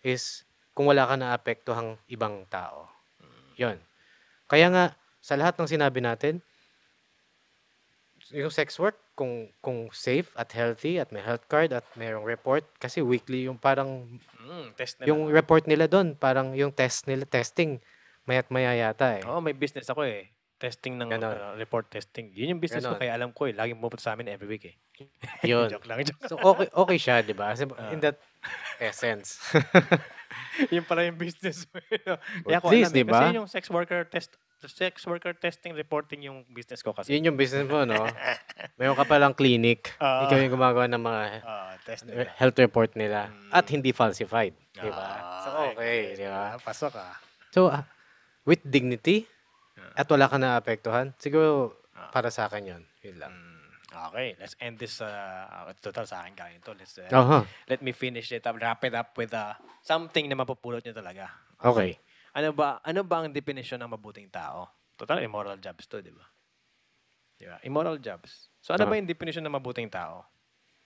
is 0.07 0.47
kung 0.75 0.89
wala 0.89 1.07
ka 1.07 1.15
naapektuhang 1.19 1.99
ibang 2.09 2.47
tao. 2.49 2.89
Yun. 3.59 3.77
Kaya 4.47 4.67
nga, 4.73 4.85
sa 5.21 5.37
lahat 5.37 5.61
ng 5.61 5.69
sinabi 5.69 6.01
natin, 6.01 6.41
yung 8.31 8.51
sex 8.51 8.79
work, 8.79 8.97
kung 9.21 9.53
kung 9.61 9.93
safe 9.93 10.33
at 10.33 10.49
healthy 10.57 10.97
at 10.97 11.13
may 11.13 11.21
health 11.21 11.45
card 11.45 11.77
at 11.77 11.85
mayroong 11.93 12.25
report 12.25 12.65
kasi 12.81 13.05
weekly 13.05 13.45
yung 13.45 13.61
parang 13.61 14.09
Mm, 14.41 14.73
test 14.73 14.97
na 14.97 15.05
yung 15.05 15.29
report 15.29 15.69
nila 15.69 15.85
doon 15.85 16.17
parang 16.17 16.57
yung 16.57 16.73
test 16.73 17.05
nila 17.05 17.29
testing 17.29 17.77
mayat 18.25 18.49
maya 18.49 18.73
yata 18.73 19.21
eh. 19.21 19.23
Oo, 19.29 19.45
may 19.45 19.53
business 19.53 19.93
ako 19.93 20.09
eh. 20.09 20.33
Testing 20.57 20.97
ng 20.97 21.09
ano, 21.13 21.57
report 21.57 21.93
testing. 21.93 22.33
Yun 22.33 22.57
yung 22.57 22.63
business 22.65 22.85
ko, 22.85 22.97
Ganon. 22.97 23.01
kaya 23.01 23.13
alam 23.17 23.31
ko 23.33 23.49
eh. 23.49 23.57
Laging 23.57 23.81
pupunta 23.81 24.05
sa 24.05 24.13
amin 24.13 24.29
every 24.29 24.49
week 24.49 24.65
eh. 24.73 24.77
Yun. 25.45 25.69
joke 25.73 25.89
lang, 25.89 26.01
joke. 26.05 26.21
So 26.25 26.41
okay 26.41 26.69
okay 26.73 26.99
siya, 27.01 27.17
'di 27.21 27.37
ba? 27.37 27.53
Ah. 27.81 27.93
In 27.93 28.01
that 28.01 28.17
essence. 28.81 29.37
yun 30.75 30.83
pala 30.83 31.05
yung 31.05 31.17
business 31.17 31.67
mo. 31.67 31.79
eh, 31.85 32.01
no? 32.03 32.17
Kaya 32.43 32.59
ko 32.59 32.69
least, 32.69 32.91
alam 32.91 32.93
eh. 32.93 32.99
di 32.99 33.05
ba? 33.05 33.21
Kasi 33.21 33.37
yung 33.37 33.49
sex 33.49 33.65
worker 33.69 34.03
test 34.05 34.31
sex 34.61 35.09
worker 35.09 35.33
testing 35.33 35.73
reporting 35.73 36.21
yung 36.23 36.45
business 36.47 36.81
ko 36.81 36.93
kasi. 36.93 37.17
Yun 37.17 37.33
yung 37.33 37.39
business 37.39 37.65
mo, 37.65 37.83
no? 37.83 38.05
Mayroon 38.77 38.93
ka 38.95 39.09
palang 39.09 39.33
clinic. 39.33 39.97
Oo. 39.97 40.29
Ikaw 40.29 40.37
yung 40.37 40.53
gumagawa 40.53 40.85
ng 40.87 41.01
mga 41.01 41.23
Ah, 41.41 41.73
test 41.81 42.05
nila. 42.05 42.29
health 42.37 42.59
report 42.59 42.93
nila. 42.93 43.33
Mm. 43.33 43.51
At 43.51 43.65
hindi 43.67 43.91
falsified. 43.91 44.53
Di 44.71 44.85
ba? 44.87 45.09
Ah, 45.17 45.41
So, 45.41 45.49
okay. 45.73 46.13
Di 46.13 46.27
ba? 46.27 46.61
Pasok 46.61 46.93
ah. 46.95 47.17
So, 47.51 47.61
ah, 47.67 47.89
with 48.45 48.61
dignity, 48.63 49.25
Ah. 49.75 50.05
at 50.05 50.07
wala 50.07 50.29
ka 50.29 50.37
naapektuhan, 50.37 51.17
siguro 51.17 51.73
Ah. 51.97 52.13
para 52.13 52.29
sa 52.29 52.45
akin 52.45 52.63
yun. 52.69 52.83
Yun 53.01 53.17
lang. 53.17 53.33
Mm, 53.33 53.50
okay, 53.91 54.37
let's 54.39 54.55
end 54.59 54.79
this. 54.79 55.03
Uh, 55.03 55.71
total 55.83 56.07
sa 56.07 56.23
akin 56.23 56.35
galing 56.35 56.63
to. 56.63 56.73
Let's, 56.75 56.99
uh, 56.99 57.11
Aha. 57.11 57.45
let 57.67 57.81
me 57.83 57.91
finish 57.91 58.31
it 58.31 58.47
up. 58.47 58.55
Wrap 58.57 58.83
it 58.87 58.95
up 58.95 59.15
with 59.15 59.35
uh, 59.35 59.55
something 59.83 60.27
na 60.27 60.39
mapupulot 60.39 60.83
nyo 60.83 60.95
talaga. 60.95 61.31
Okay. 61.61 61.99
Ano 62.31 62.55
ba 62.55 62.79
ano 62.87 63.03
ba 63.03 63.27
ang 63.27 63.35
definition 63.35 63.83
ng 63.83 63.91
mabuting 63.91 64.31
tao? 64.31 64.71
Total 64.95 65.19
immoral 65.25 65.59
jobs 65.59 65.89
to, 65.91 65.99
di 65.99 66.15
ba? 66.15 66.23
Di 67.35 67.49
ba? 67.49 67.59
Immoral 67.67 67.99
jobs. 67.99 68.53
So 68.63 68.77
ano 68.77 68.87
Ah. 68.87 68.91
ba 68.91 68.95
yung 69.01 69.09
definition 69.09 69.43
ng 69.43 69.55
mabuting 69.57 69.91
tao? 69.91 70.29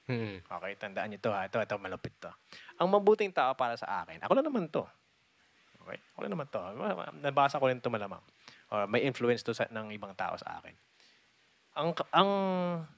Mm. 0.05 0.45
Okay, 0.45 0.73
tandaan 0.77 1.09
niyo 1.13 1.21
to 1.21 1.33
ha. 1.33 1.49
Ito, 1.49 1.65
ito, 1.65 1.77
malupit 1.81 2.13
to. 2.21 2.29
Ang 2.77 2.93
mabuting 2.93 3.33
tao 3.33 3.57
para 3.57 3.73
sa 3.77 4.05
akin, 4.05 4.21
ako 4.21 4.33
lang 4.37 4.47
naman 4.47 4.69
to. 4.69 4.85
Okay? 5.85 5.97
Ako 6.17 6.19
lang 6.25 6.33
naman 6.33 6.47
to. 6.49 6.61
Nabasa 7.25 7.57
ko 7.61 7.69
rin 7.69 7.81
to 7.81 7.89
malamang. 7.89 8.21
Or 8.73 8.85
may 8.89 9.05
influence 9.05 9.41
to 9.45 9.53
sa, 9.53 9.69
ng 9.69 9.93
ibang 9.97 10.13
tao 10.17 10.37
sa 10.37 10.61
akin. 10.61 10.73
Ang, 11.75 11.91
ang 12.15 12.31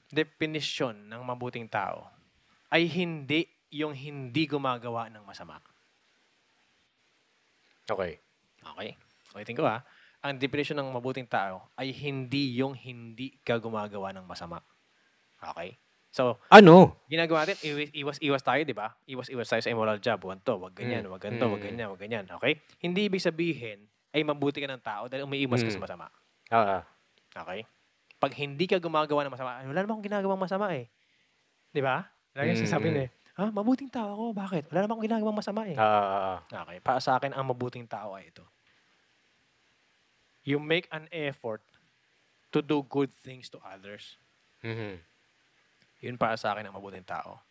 definition 0.09 0.93
ng 1.09 1.21
mabuting 1.25 1.65
tao 1.65 2.05
ay 2.69 2.85
hindi 2.85 3.49
yung 3.73 3.91
hindi 3.91 4.45
gumagawa 4.45 5.09
ng 5.09 5.23
masama. 5.25 5.57
Okay. 7.87 8.19
Okay. 8.61 8.89
Ulitin 9.33 9.57
ko 9.57 9.65
ha. 9.65 9.81
Ang 10.21 10.37
definition 10.37 10.77
ng 10.77 10.89
mabuting 10.91 11.25
tao 11.29 11.71
ay 11.77 11.89
hindi 11.93 12.57
yung 12.59 12.73
hindi 12.75 13.37
ka 13.41 13.57
gumagawa 13.57 14.11
ng 14.13 14.25
masama. 14.25 14.59
Okay? 15.39 15.77
So, 16.09 16.41
Ano? 16.49 16.97
ginagawa 17.05 17.45
natin, 17.45 17.57
iwas, 17.61 17.89
iwas, 17.93 18.17
iwas 18.19 18.43
tayo, 18.43 18.61
di 18.65 18.73
ba? 18.73 18.89
Iwas, 19.05 19.29
iwas 19.29 19.45
tayo 19.45 19.61
sa 19.61 19.69
immoral 19.69 20.01
job. 20.01 20.17
Huwag 20.25 20.41
to, 20.41 20.57
wag 20.57 20.73
ganyan, 20.73 21.05
Mm. 21.05 21.13
wag 21.13 21.21
ganito, 21.21 21.45
wag 21.45 21.61
Mm. 21.61 21.67
ganyan, 21.69 21.87
wag 21.93 22.01
ganyan. 22.01 22.25
Okay? 22.25 22.57
Hindi 22.81 23.05
ibig 23.05 23.21
sabihin 23.21 23.85
ay 24.11 24.25
mabuti 24.25 24.57
ka 24.57 24.67
ng 24.67 24.81
tao 24.81 25.05
dahil 25.05 25.29
umiiwas 25.29 25.61
ka 25.61 25.69
Mm. 25.69 25.75
sa 25.77 25.83
masama. 25.83 26.07
Ah, 26.49 26.81
Okay? 27.37 27.61
Pag 28.17 28.33
hindi 28.33 28.65
ka 28.65 28.81
gumagawa 28.81 29.25
ng 29.25 29.33
masama, 29.33 29.61
wala 29.61 29.81
namang 29.85 30.01
ginagawang 30.01 30.41
masama 30.41 30.73
eh. 30.73 30.89
Di 31.69 31.81
ba? 31.81 32.01
Lagi 32.33 32.57
Mm, 32.57 32.59
sinasabi 32.65 32.87
mm. 32.89 32.93
nila, 32.93 33.09
ah, 33.37 33.51
mabuting 33.53 33.89
tao 33.89 34.09
ako. 34.13 34.25
Bakit? 34.33 34.63
Wala 34.73 34.79
namang 34.85 35.01
ginagawang 35.05 35.37
masama 35.37 35.69
eh. 35.69 35.77
Ah, 35.77 36.41
ah. 36.41 36.63
Okay, 36.65 36.81
para 36.81 36.97
sa 36.97 37.21
akin, 37.21 37.33
ang 37.33 37.45
mabuting 37.45 37.85
tao 37.85 38.17
ay 38.17 38.33
ito. 38.33 38.45
You 40.47 40.57
make 40.57 40.89
an 40.89 41.05
effort 41.13 41.61
to 42.55 42.63
do 42.63 42.81
good 42.87 43.13
things 43.13 43.51
to 43.53 43.61
others. 43.61 44.17
Mhm. 44.65 44.97
Yun 46.01 46.15
para 46.17 46.37
sa 46.37 46.53
akin 46.53 46.65
ang 46.65 46.77
mabuting 46.77 47.05
tao. 47.05 47.41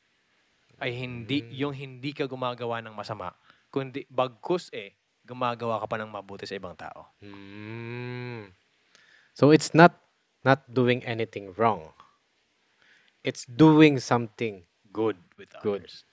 Ay 0.78 0.92
hindi, 0.92 1.42
yung 1.56 1.72
hindi 1.72 2.12
ka 2.12 2.28
gumagawa 2.28 2.84
ng 2.84 2.94
masama, 2.94 3.32
kundi 3.72 4.04
bagkus 4.12 4.68
eh, 4.70 4.94
gumagawa 5.26 5.82
ka 5.82 5.86
pa 5.90 5.96
ng 5.98 6.10
mabuti 6.10 6.46
sa 6.46 6.54
ibang 6.54 6.78
tao. 6.78 7.10
Mm. 7.18 8.54
So 9.34 9.50
it's 9.50 9.74
not 9.74 10.05
not 10.46 10.62
doing 10.72 11.02
anything 11.02 11.50
wrong. 11.58 11.90
It's 13.26 13.42
doing 13.44 13.98
something 13.98 14.62
good. 14.94 15.18
with 15.36 15.50
Good. 15.60 15.84
others. 15.84 16.06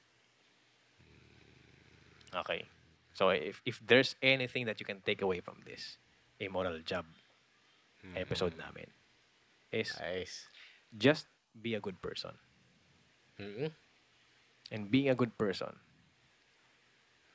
Okay. 2.34 2.66
So 3.14 3.30
if 3.30 3.62
if 3.64 3.78
there's 3.86 4.18
anything 4.26 4.66
that 4.66 4.82
you 4.82 4.86
can 4.90 5.00
take 5.06 5.22
away 5.22 5.40
from 5.40 5.62
this 5.64 6.02
immoral 6.42 6.82
job 6.82 7.06
episode 8.18 8.58
namin 8.60 8.90
is 9.72 9.94
Nice. 10.02 10.50
just 10.92 11.30
be 11.56 11.78
a 11.78 11.80
good 11.80 12.02
person. 12.02 12.36
Mhm. 13.40 13.72
And 14.74 14.90
being 14.90 15.08
a 15.08 15.16
good 15.16 15.38
person, 15.38 15.78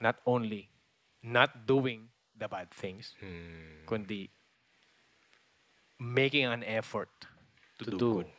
not 0.03 0.18
only 0.26 0.68
not 1.22 1.64
doing 1.64 2.11
the 2.36 2.51
bad 2.51 2.68
things, 2.74 3.14
Hmm. 3.22 3.86
kundi 3.86 4.28
making 5.99 6.46
an 6.46 6.62
effort 6.62 7.11
to, 7.78 7.84
To 7.86 7.90
do, 7.90 7.99
do. 7.99 8.11
good 8.22 8.30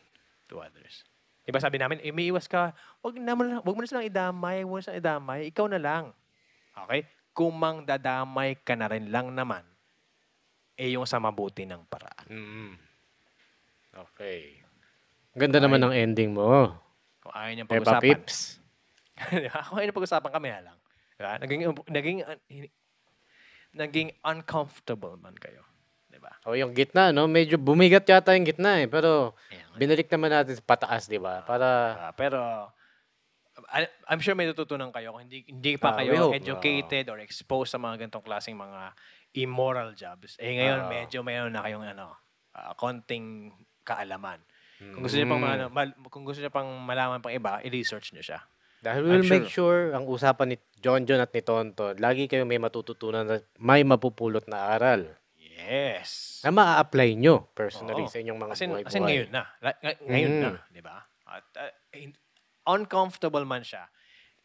to 0.50 0.64
others. 0.64 1.06
Diba 1.44 1.60
sabi 1.60 1.78
namin, 1.82 2.00
eh, 2.02 2.14
may 2.14 2.30
iwas 2.30 2.46
ka, 2.46 2.72
wag, 3.02 3.16
na, 3.18 3.34
mo 3.34 3.42
wag 3.42 3.76
mo 3.76 3.82
na 3.82 3.90
silang 3.90 4.06
idamay, 4.08 4.64
wag 4.64 4.70
mo 4.70 4.78
na 4.80 4.86
silang 4.86 5.02
idamay, 5.02 5.40
ikaw 5.50 5.66
na 5.66 5.82
lang. 5.82 6.14
Okay? 6.86 7.06
Kung 7.34 7.58
mang 7.58 7.84
dadamay 7.86 8.58
ka 8.62 8.78
na 8.78 8.86
rin 8.90 9.10
lang 9.10 9.34
naman, 9.34 9.66
eh 10.80 10.96
yung 10.96 11.10
sa 11.10 11.20
mabuti 11.20 11.68
ng 11.68 11.84
paraan. 11.90 12.28
Mm. 12.30 12.74
Okay. 14.14 14.64
Ganda 15.36 15.60
naman 15.60 15.82
ng 15.84 15.94
ending 15.94 16.32
mo. 16.32 16.72
Kung 17.20 17.34
ayaw 17.36 17.52
niyang 17.52 17.70
Peppa 17.70 18.00
pag-usapan. 18.00 18.04
Pips. 18.06 18.38
Diba? 19.44 19.60
Kung 19.68 19.76
ayaw 19.76 19.86
niyang 19.90 20.00
pag-usapan 20.00 20.32
kami 20.32 20.48
na 20.54 20.62
lang. 20.72 20.78
Diba? 21.20 21.34
Naging, 21.42 21.62
naging, 21.90 22.18
naging 23.76 24.10
uncomfortable 24.24 25.18
man 25.20 25.36
kayo. 25.36 25.66
Diba? 26.10 26.34
O 26.44 26.58
yung 26.58 26.74
gitna, 26.74 27.14
no? 27.14 27.26
Medyo 27.26 27.56
bumigat 27.56 28.04
yata 28.04 28.34
yung 28.34 28.44
gitna 28.44 28.82
eh. 28.82 28.90
Pero 28.90 29.38
Ayan. 29.48 29.78
binalik 29.78 30.10
naman 30.10 30.34
natin 30.34 30.58
sa 30.58 30.66
pataas, 30.66 31.06
di 31.06 31.18
ba? 31.18 31.46
Para, 31.46 31.68
Ah, 32.10 32.14
pero 32.14 32.70
I- 33.70 33.92
I'm 34.08 34.24
sure 34.24 34.34
may 34.34 34.48
natutunan 34.48 34.88
kayo 34.90 35.12
kung 35.12 35.28
hindi 35.28 35.44
hindi 35.44 35.76
pa 35.76 35.92
Ah, 35.92 36.00
we 36.00 36.10
kayo 36.10 36.32
educated 36.32 37.12
or 37.12 37.20
exposed 37.20 37.70
sa 37.70 37.78
mga 37.78 38.08
ganitong 38.08 38.24
klaseng 38.24 38.56
mga 38.56 38.96
immoral 39.36 39.92
jobs. 39.94 40.40
Eh 40.40 40.56
ngayon 40.56 40.80
Ah. 40.80 40.90
medyo 40.90 41.20
mayroon 41.22 41.52
na 41.52 41.62
kayong 41.62 41.84
ano, 41.86 42.16
ah, 42.56 42.72
konting 42.74 43.52
kaalaman. 43.84 44.40
Kung 44.80 45.04
gusto 45.04 45.20
niyo 45.20 45.28
pang 45.28 45.44
Mm. 45.44 45.50
ma- 45.68 45.72
mal- 45.76 45.98
kung 46.08 46.24
gusto 46.24 46.40
niyo 46.40 46.50
pang 46.50 46.72
malaman 46.80 47.20
pang 47.20 47.36
iba, 47.36 47.60
i-research 47.62 48.16
niyo 48.16 48.24
siya. 48.24 48.40
Dahil 48.80 49.04
we'll 49.04 49.28
make 49.28 49.52
sure 49.52 49.92
ang 49.92 50.08
usapan 50.08 50.56
ni 50.56 50.58
John 50.80 51.04
John 51.04 51.20
at 51.20 51.36
ni 51.36 51.44
Tonton, 51.44 52.00
lagi 52.00 52.32
kayo 52.32 52.48
may 52.48 52.56
matututunan 52.58 53.28
at 53.28 53.44
may 53.60 53.84
mapupulot 53.84 54.48
na 54.48 54.72
aral 54.72 55.04
Yes. 55.62 56.40
na 56.40 56.52
maa-apply 56.52 57.16
nyo 57.16 57.52
personally 57.52 58.02
Oo. 58.02 58.08
sa 58.08 58.18
inyong 58.18 58.40
mga 58.40 58.52
As 58.52 58.62
in, 58.62 58.70
buhay-buhay. 58.70 58.86
as 58.86 58.96
in 58.96 59.04
ngayon 59.04 59.28
na. 59.30 59.44
La- 59.60 59.80
ng- 59.80 60.02
ngayon 60.04 60.32
Mm. 60.32 60.42
na, 60.42 60.50
di 60.68 60.82
ba? 60.82 60.98
At 61.26 61.46
uh, 61.56 61.72
in- 61.94 62.18
uncomfortable 62.66 63.44
man 63.44 63.62
siya, 63.62 63.86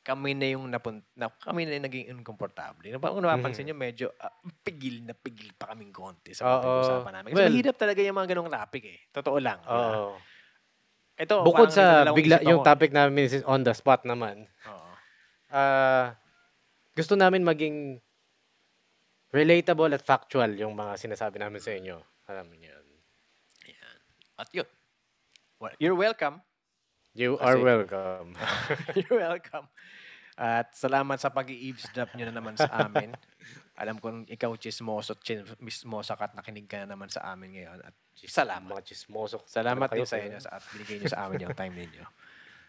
kami 0.01 0.33
na 0.33 0.47
yung 0.51 0.69
napun 0.69 1.01
na, 1.13 1.33
kami 1.33 1.65
na 1.65 1.77
yung 1.77 1.87
naging 1.87 2.07
uncomfortable. 2.13 2.85
Na, 2.85 3.01
kung 3.01 3.21
napapansin 3.21 3.65
nyo, 3.65 3.73
medyo 3.73 4.13
ah, 4.17 4.29
pigil 4.61 5.01
na 5.01 5.13
pigil 5.13 5.53
pa 5.53 5.73
kaming 5.73 5.91
konti 5.91 6.33
sa 6.33 6.43
mga. 6.43 6.51
Oo. 6.51 6.61
pag-usapan 6.61 7.13
namin. 7.15 7.29
Kasi 7.31 7.39
Well- 7.39 7.49
mahirap 7.51 7.77
talaga 7.79 8.01
yung 8.01 8.17
mga 8.17 8.29
ganong 8.31 8.53
topic 8.53 8.85
eh. 8.85 9.01
Totoo 9.11 9.39
lang. 9.39 9.59
di 9.59 9.71
ba? 9.71 9.89
Oo. 9.97 10.13
Ito, 11.15 11.35
Bukod 11.41 11.71
parang 11.71 11.73
sa 11.73 11.85
nagdadalawang 12.05 12.19
bigla 12.19 12.37
isip 12.37 12.49
yung 12.49 12.61
ako. 12.61 12.69
topic 12.69 12.91
namin 12.91 13.23
is 13.23 13.45
on 13.45 13.63
the 13.63 13.73
spot 13.73 14.03
naman. 14.03 14.45
Oo. 14.67 14.91
Ah, 15.49 16.19
gusto 16.93 17.15
namin 17.15 17.41
maging 17.41 18.04
relatable 19.35 19.91
at 19.91 20.07
factual 20.07 20.55
yung 20.55 20.79
mga 20.79 20.95
sinasabi 20.95 21.43
namin 21.43 21.59
sa 21.59 21.75
inyo. 21.75 21.99
Alam 22.31 22.55
niyo 22.55 22.71
yun. 22.71 22.87
Ayan. 23.67 23.99
At 24.39 24.49
yun. 24.55 24.69
Well, 25.59 25.75
you're 25.83 25.99
welcome. 25.99 26.39
You 27.15 27.35
Kasi- 27.39 27.47
are 27.47 27.59
welcome. 27.59 28.29
You're 28.99 29.19
welcome. 29.23 29.67
At 30.35 30.75
salamat 30.75 31.23
sa 31.23 31.31
pag-i-eavesdrop 31.31 32.11
nyo 32.19 32.27
na 32.27 32.35
naman 32.35 32.59
sa 32.59 32.67
amin. 32.67 33.15
Alam 33.83 34.03
ko 34.03 34.27
ikaw 34.27 34.51
chismoso, 34.59 35.15
chismosa 35.23 36.19
ka 36.19 36.31
at 36.31 36.35
nakinig 36.35 36.67
ka 36.67 36.83
na 36.83 36.95
naman 36.95 37.07
sa 37.07 37.31
amin 37.31 37.55
ngayon. 37.55 37.79
At 37.87 37.95
salamat. 38.19 38.67
mga 38.67 38.83
chismoso. 38.83 39.47
Salamat 39.47 39.87
Kayo 39.95 40.03
din 40.03 40.11
sa 40.11 40.19
inyo 40.19 40.39
sa 40.43 40.59
at 40.59 40.63
binigay 40.75 40.99
nyo 40.99 41.11
sa 41.11 41.21
amin 41.27 41.47
yung 41.47 41.55
time 41.55 41.75
ninyo. 41.79 42.03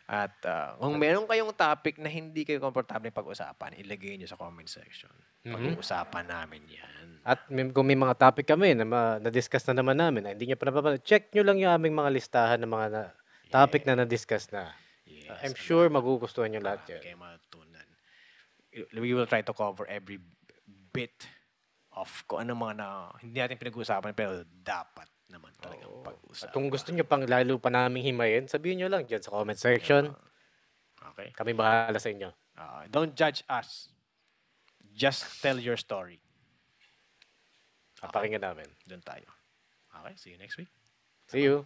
At 0.05 0.37
ah, 0.45 0.77
kung 0.77 1.01
meron 1.01 1.25
kayong 1.25 1.49
topic 1.57 1.97
na 1.97 2.05
hindi 2.05 2.45
kayo 2.45 2.61
komportable 2.61 3.09
pag-usapan, 3.09 3.73
ilagay 3.81 4.21
nyo 4.21 4.29
sa 4.29 4.37
comment 4.37 4.69
section. 4.69 5.09
Pag-uusapan 5.41 6.25
namin 6.29 6.61
yan. 6.69 7.05
At 7.25 7.49
may, 7.49 7.65
kung 7.73 7.89
may 7.89 7.97
mga 7.97 8.13
topic 8.13 8.45
kami 8.45 8.77
na 8.77 8.85
ma- 8.85 9.17
na-discuss 9.17 9.65
na 9.73 9.81
naman 9.81 9.97
namin 9.97 10.21
na 10.21 10.29
hindi 10.37 10.45
nyo 10.45 10.57
pa 10.61 10.69
napapanood, 10.69 11.01
check 11.01 11.33
nyo 11.33 11.41
lang 11.41 11.57
yung 11.57 11.73
aming 11.73 11.97
mga 11.97 12.13
listahan 12.13 12.61
ng 12.61 12.69
mga 12.69 12.87
na- 12.93 13.13
topic 13.49 13.81
na 13.89 14.05
na-discuss 14.05 14.53
na. 14.53 14.69
Yes. 15.09 15.41
I'm 15.41 15.57
sure 15.57 15.89
magugustuhan 15.89 16.53
nyo 16.53 16.61
lahat 16.61 16.85
yan. 16.85 17.01
Kaya 17.01 17.17
matutunan. 17.17 17.87
We 18.93 19.17
will 19.17 19.25
try 19.25 19.41
to 19.41 19.57
cover 19.57 19.89
every 19.89 20.21
bit 20.93 21.25
of 21.97 22.11
kung 22.29 22.45
ano 22.45 22.53
mga 22.53 22.73
na 22.77 22.87
hindi 23.25 23.41
natin 23.41 23.57
pinag-uusapan 23.57 24.13
pero 24.13 24.45
dapat 24.45 25.09
naman 25.29 25.51
talagang 25.57 25.91
At 26.01 26.13
pag-usapan. 26.13 26.53
kung 26.53 26.67
gusto 26.69 26.89
nyo 26.93 27.05
pang 27.07 27.23
lalo 27.25 27.57
pa 27.57 27.69
naming 27.73 28.05
himayin, 28.05 28.45
sabihin 28.45 28.83
nyo 28.83 28.87
lang 28.91 29.03
dyan 29.09 29.21
sa 29.21 29.33
comment 29.33 29.57
section. 29.57 30.13
Okay? 31.13 31.33
Kami 31.33 31.51
bahala 31.53 31.97
sa 31.97 32.09
inyo. 32.11 32.29
Uh, 32.55 32.87
don't 32.87 33.13
judge 33.13 33.43
us. 33.51 33.89
Just 34.95 35.27
tell 35.43 35.59
your 35.59 35.75
story. 35.75 36.23
Papakinggan 37.99 38.43
namin. 38.43 38.69
Doon 38.87 39.03
tayo. 39.03 39.27
Okay, 39.91 40.13
see 40.15 40.31
you 40.31 40.39
next 40.39 40.55
week. 40.55 40.69
See 41.27 41.43
you. 41.43 41.65